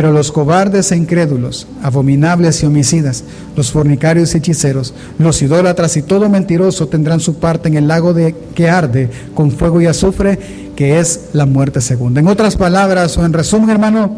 Pero 0.00 0.14
los 0.14 0.32
cobardes 0.32 0.92
e 0.92 0.96
incrédulos, 0.96 1.66
abominables 1.82 2.62
y 2.62 2.66
homicidas, 2.66 3.22
los 3.54 3.70
fornicarios 3.70 4.34
y 4.34 4.38
hechiceros, 4.38 4.94
los 5.18 5.42
idólatras 5.42 5.94
y 5.98 6.00
todo 6.00 6.30
mentiroso 6.30 6.88
tendrán 6.88 7.20
su 7.20 7.34
parte 7.34 7.68
en 7.68 7.74
el 7.74 7.86
lago 7.86 8.14
de, 8.14 8.34
que 8.54 8.70
arde 8.70 9.10
con 9.34 9.50
fuego 9.50 9.78
y 9.78 9.84
azufre, 9.84 10.38
que 10.74 11.00
es 11.00 11.28
la 11.34 11.44
muerte 11.44 11.82
segunda. 11.82 12.18
En 12.18 12.28
otras 12.28 12.56
palabras, 12.56 13.18
o 13.18 13.26
en 13.26 13.34
resumen, 13.34 13.68
hermano, 13.68 14.16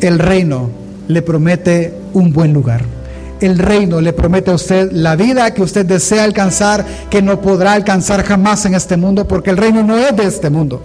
el 0.00 0.20
reino 0.20 0.70
le 1.08 1.20
promete 1.22 1.94
un 2.12 2.32
buen 2.32 2.52
lugar. 2.52 2.84
El 3.40 3.58
reino 3.58 4.00
le 4.00 4.12
promete 4.12 4.52
a 4.52 4.54
usted 4.54 4.92
la 4.92 5.16
vida 5.16 5.52
que 5.52 5.62
usted 5.62 5.84
desea 5.84 6.22
alcanzar, 6.22 6.86
que 7.10 7.22
no 7.22 7.40
podrá 7.40 7.72
alcanzar 7.72 8.22
jamás 8.22 8.64
en 8.66 8.76
este 8.76 8.96
mundo, 8.96 9.26
porque 9.26 9.50
el 9.50 9.56
reino 9.56 9.82
no 9.82 9.98
es 9.98 10.14
de 10.14 10.26
este 10.26 10.48
mundo. 10.48 10.80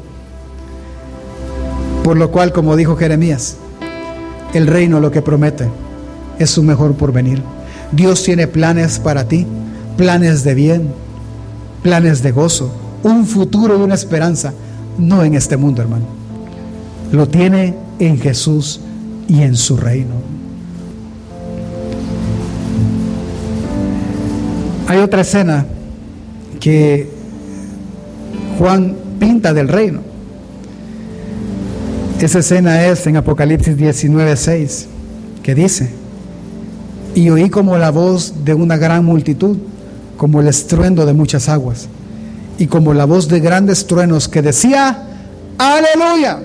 Por 2.04 2.18
lo 2.18 2.32
cual, 2.32 2.51
como 2.51 2.76
dijo 2.76 2.97
Jeremías, 2.97 3.56
el 4.54 4.68
reino 4.68 4.99
lo 4.99 5.10
que 5.10 5.22
promete 5.22 5.70
es 6.38 6.49
su 6.49 6.62
mejor 6.62 6.95
porvenir. 6.95 7.41
Dios 7.91 8.24
tiene 8.24 8.47
planes 8.47 8.99
para 8.99 9.28
ti, 9.28 9.47
planes 9.97 10.43
de 10.43 10.54
bien, 10.54 10.89
planes 11.82 12.22
de 12.22 12.32
gozo, 12.32 12.72
un 13.04 13.26
futuro 13.26 13.78
y 13.78 13.82
una 13.82 13.95
esperanza, 13.95 14.54
no 14.97 15.24
en 15.24 15.36
este 15.36 15.58
mundo, 15.58 15.82
hermano. 15.82 16.06
Lo 17.12 17.28
tiene 17.28 17.76
en 17.99 18.20
Jesús 18.20 18.82
y 19.28 19.41
en 19.41 19.56
su 19.56 19.78
reino. 19.78 20.16
Hay 24.88 24.99
otra 24.99 25.22
escena 25.22 25.66
que 26.60 27.10
Juan 28.60 28.95
pinta 29.20 29.54
del 29.54 29.68
reino. 29.68 30.12
Esa 32.20 32.39
escena 32.39 32.86
es 32.86 33.05
en 33.07 33.18
Apocalipsis 33.18 33.76
19, 33.76 34.36
6, 34.38 34.88
que 35.41 35.55
dice, 35.55 35.89
y 37.16 37.30
oí 37.30 37.49
como 37.49 37.78
la 37.78 37.91
voz 37.91 38.45
de 38.45 38.53
una 38.53 38.78
gran 38.78 39.03
multitud, 39.03 39.57
como 40.16 40.39
el 40.39 40.47
estruendo 40.47 41.05
de 41.05 41.14
muchas 41.14 41.49
aguas, 41.49 41.88
y 42.57 42.68
como 42.68 42.93
la 42.93 43.05
voz 43.05 43.28
de 43.28 43.39
grandes 43.39 43.88
truenos 43.88 44.30
que 44.30 44.41
decía, 44.41 45.03
aleluya, 45.57 46.39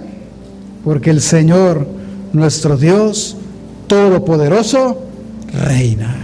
porque 0.84 1.10
el 1.10 1.20
Señor, 1.20 1.86
nuestro 2.32 2.76
Dios 2.76 3.36
Todopoderoso, 3.88 5.00
reina. 5.50 6.14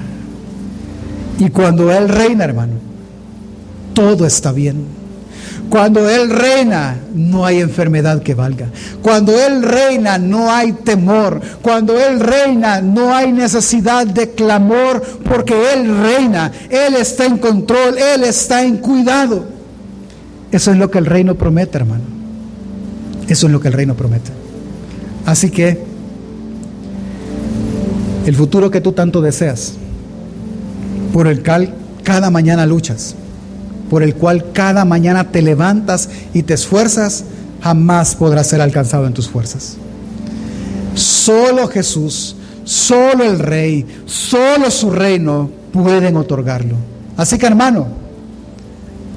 Y 1.38 1.48
cuando 1.48 1.90
Él 1.90 2.08
reina, 2.10 2.44
hermano, 2.44 2.74
todo 3.94 4.26
está 4.26 4.52
bien. 4.52 4.84
Cuando 5.74 6.08
Él 6.08 6.30
reina, 6.30 6.98
no 7.16 7.44
hay 7.44 7.58
enfermedad 7.60 8.22
que 8.22 8.32
valga. 8.32 8.68
Cuando 9.02 9.32
Él 9.36 9.60
reina, 9.60 10.18
no 10.18 10.48
hay 10.48 10.70
temor. 10.72 11.40
Cuando 11.62 11.98
Él 11.98 12.20
reina, 12.20 12.80
no 12.80 13.12
hay 13.12 13.32
necesidad 13.32 14.06
de 14.06 14.30
clamor, 14.30 15.02
porque 15.24 15.72
Él 15.72 15.98
reina. 16.00 16.52
Él 16.70 16.94
está 16.94 17.26
en 17.26 17.38
control, 17.38 17.98
Él 17.98 18.22
está 18.22 18.62
en 18.62 18.76
cuidado. 18.76 19.46
Eso 20.52 20.70
es 20.70 20.76
lo 20.76 20.92
que 20.92 20.98
el 20.98 21.06
reino 21.06 21.34
promete, 21.34 21.78
hermano. 21.78 22.04
Eso 23.26 23.48
es 23.48 23.52
lo 23.52 23.58
que 23.58 23.66
el 23.66 23.74
reino 23.74 23.96
promete. 23.96 24.30
Así 25.26 25.50
que 25.50 25.82
el 28.26 28.36
futuro 28.36 28.70
que 28.70 28.80
tú 28.80 28.92
tanto 28.92 29.20
deseas, 29.20 29.72
por 31.12 31.26
el 31.26 31.42
cual 31.42 31.74
cada 32.04 32.30
mañana 32.30 32.64
luchas, 32.64 33.16
por 33.90 34.02
el 34.02 34.14
cual 34.14 34.52
cada 34.52 34.84
mañana 34.84 35.30
te 35.30 35.42
levantas 35.42 36.08
y 36.32 36.42
te 36.42 36.54
esfuerzas, 36.54 37.24
jamás 37.62 38.14
podrá 38.14 38.44
ser 38.44 38.60
alcanzado 38.60 39.06
en 39.06 39.14
tus 39.14 39.28
fuerzas. 39.28 39.76
Solo 40.94 41.68
Jesús, 41.68 42.36
solo 42.64 43.24
el 43.24 43.38
Rey, 43.38 43.86
solo 44.06 44.70
su 44.70 44.90
reino 44.90 45.50
pueden 45.72 46.16
otorgarlo. 46.16 46.76
Así 47.16 47.38
que 47.38 47.46
hermano, 47.46 47.88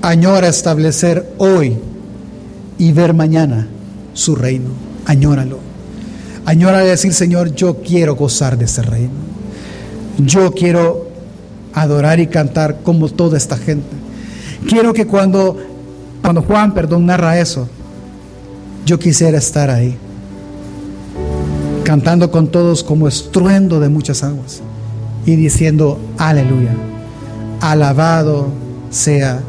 añora 0.01 0.47
establecer 0.47 1.33
hoy 1.37 1.77
y 2.77 2.91
ver 2.91 3.13
mañana 3.13 3.67
su 4.13 4.35
reino. 4.35 4.69
Añóralo. 5.05 5.59
Añora 6.45 6.79
decir, 6.79 7.13
Señor, 7.13 7.53
yo 7.53 7.81
quiero 7.81 8.15
gozar 8.15 8.57
de 8.57 8.65
ese 8.65 8.81
reino. 8.81 9.11
Yo 10.17 10.51
quiero 10.51 11.09
adorar 11.73 12.19
y 12.19 12.27
cantar 12.27 12.79
como 12.83 13.09
toda 13.09 13.37
esta 13.37 13.57
gente. 13.57 14.06
Quiero 14.67 14.93
que 14.93 15.07
cuando, 15.07 15.57
cuando 16.21 16.41
Juan, 16.41 16.73
perdón, 16.73 17.05
narra 17.05 17.39
eso, 17.39 17.69
yo 18.85 18.99
quisiera 18.99 19.37
estar 19.37 19.69
ahí, 19.69 19.97
cantando 21.83 22.29
con 22.29 22.49
todos 22.49 22.83
como 22.83 23.07
estruendo 23.07 23.79
de 23.79 23.87
muchas 23.87 24.23
aguas 24.23 24.61
y 25.25 25.37
diciendo, 25.37 25.97
aleluya, 26.17 26.75
alabado 27.61 28.49
sea 28.89 29.41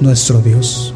nuestro 0.00 0.40
Dios. 0.40 0.92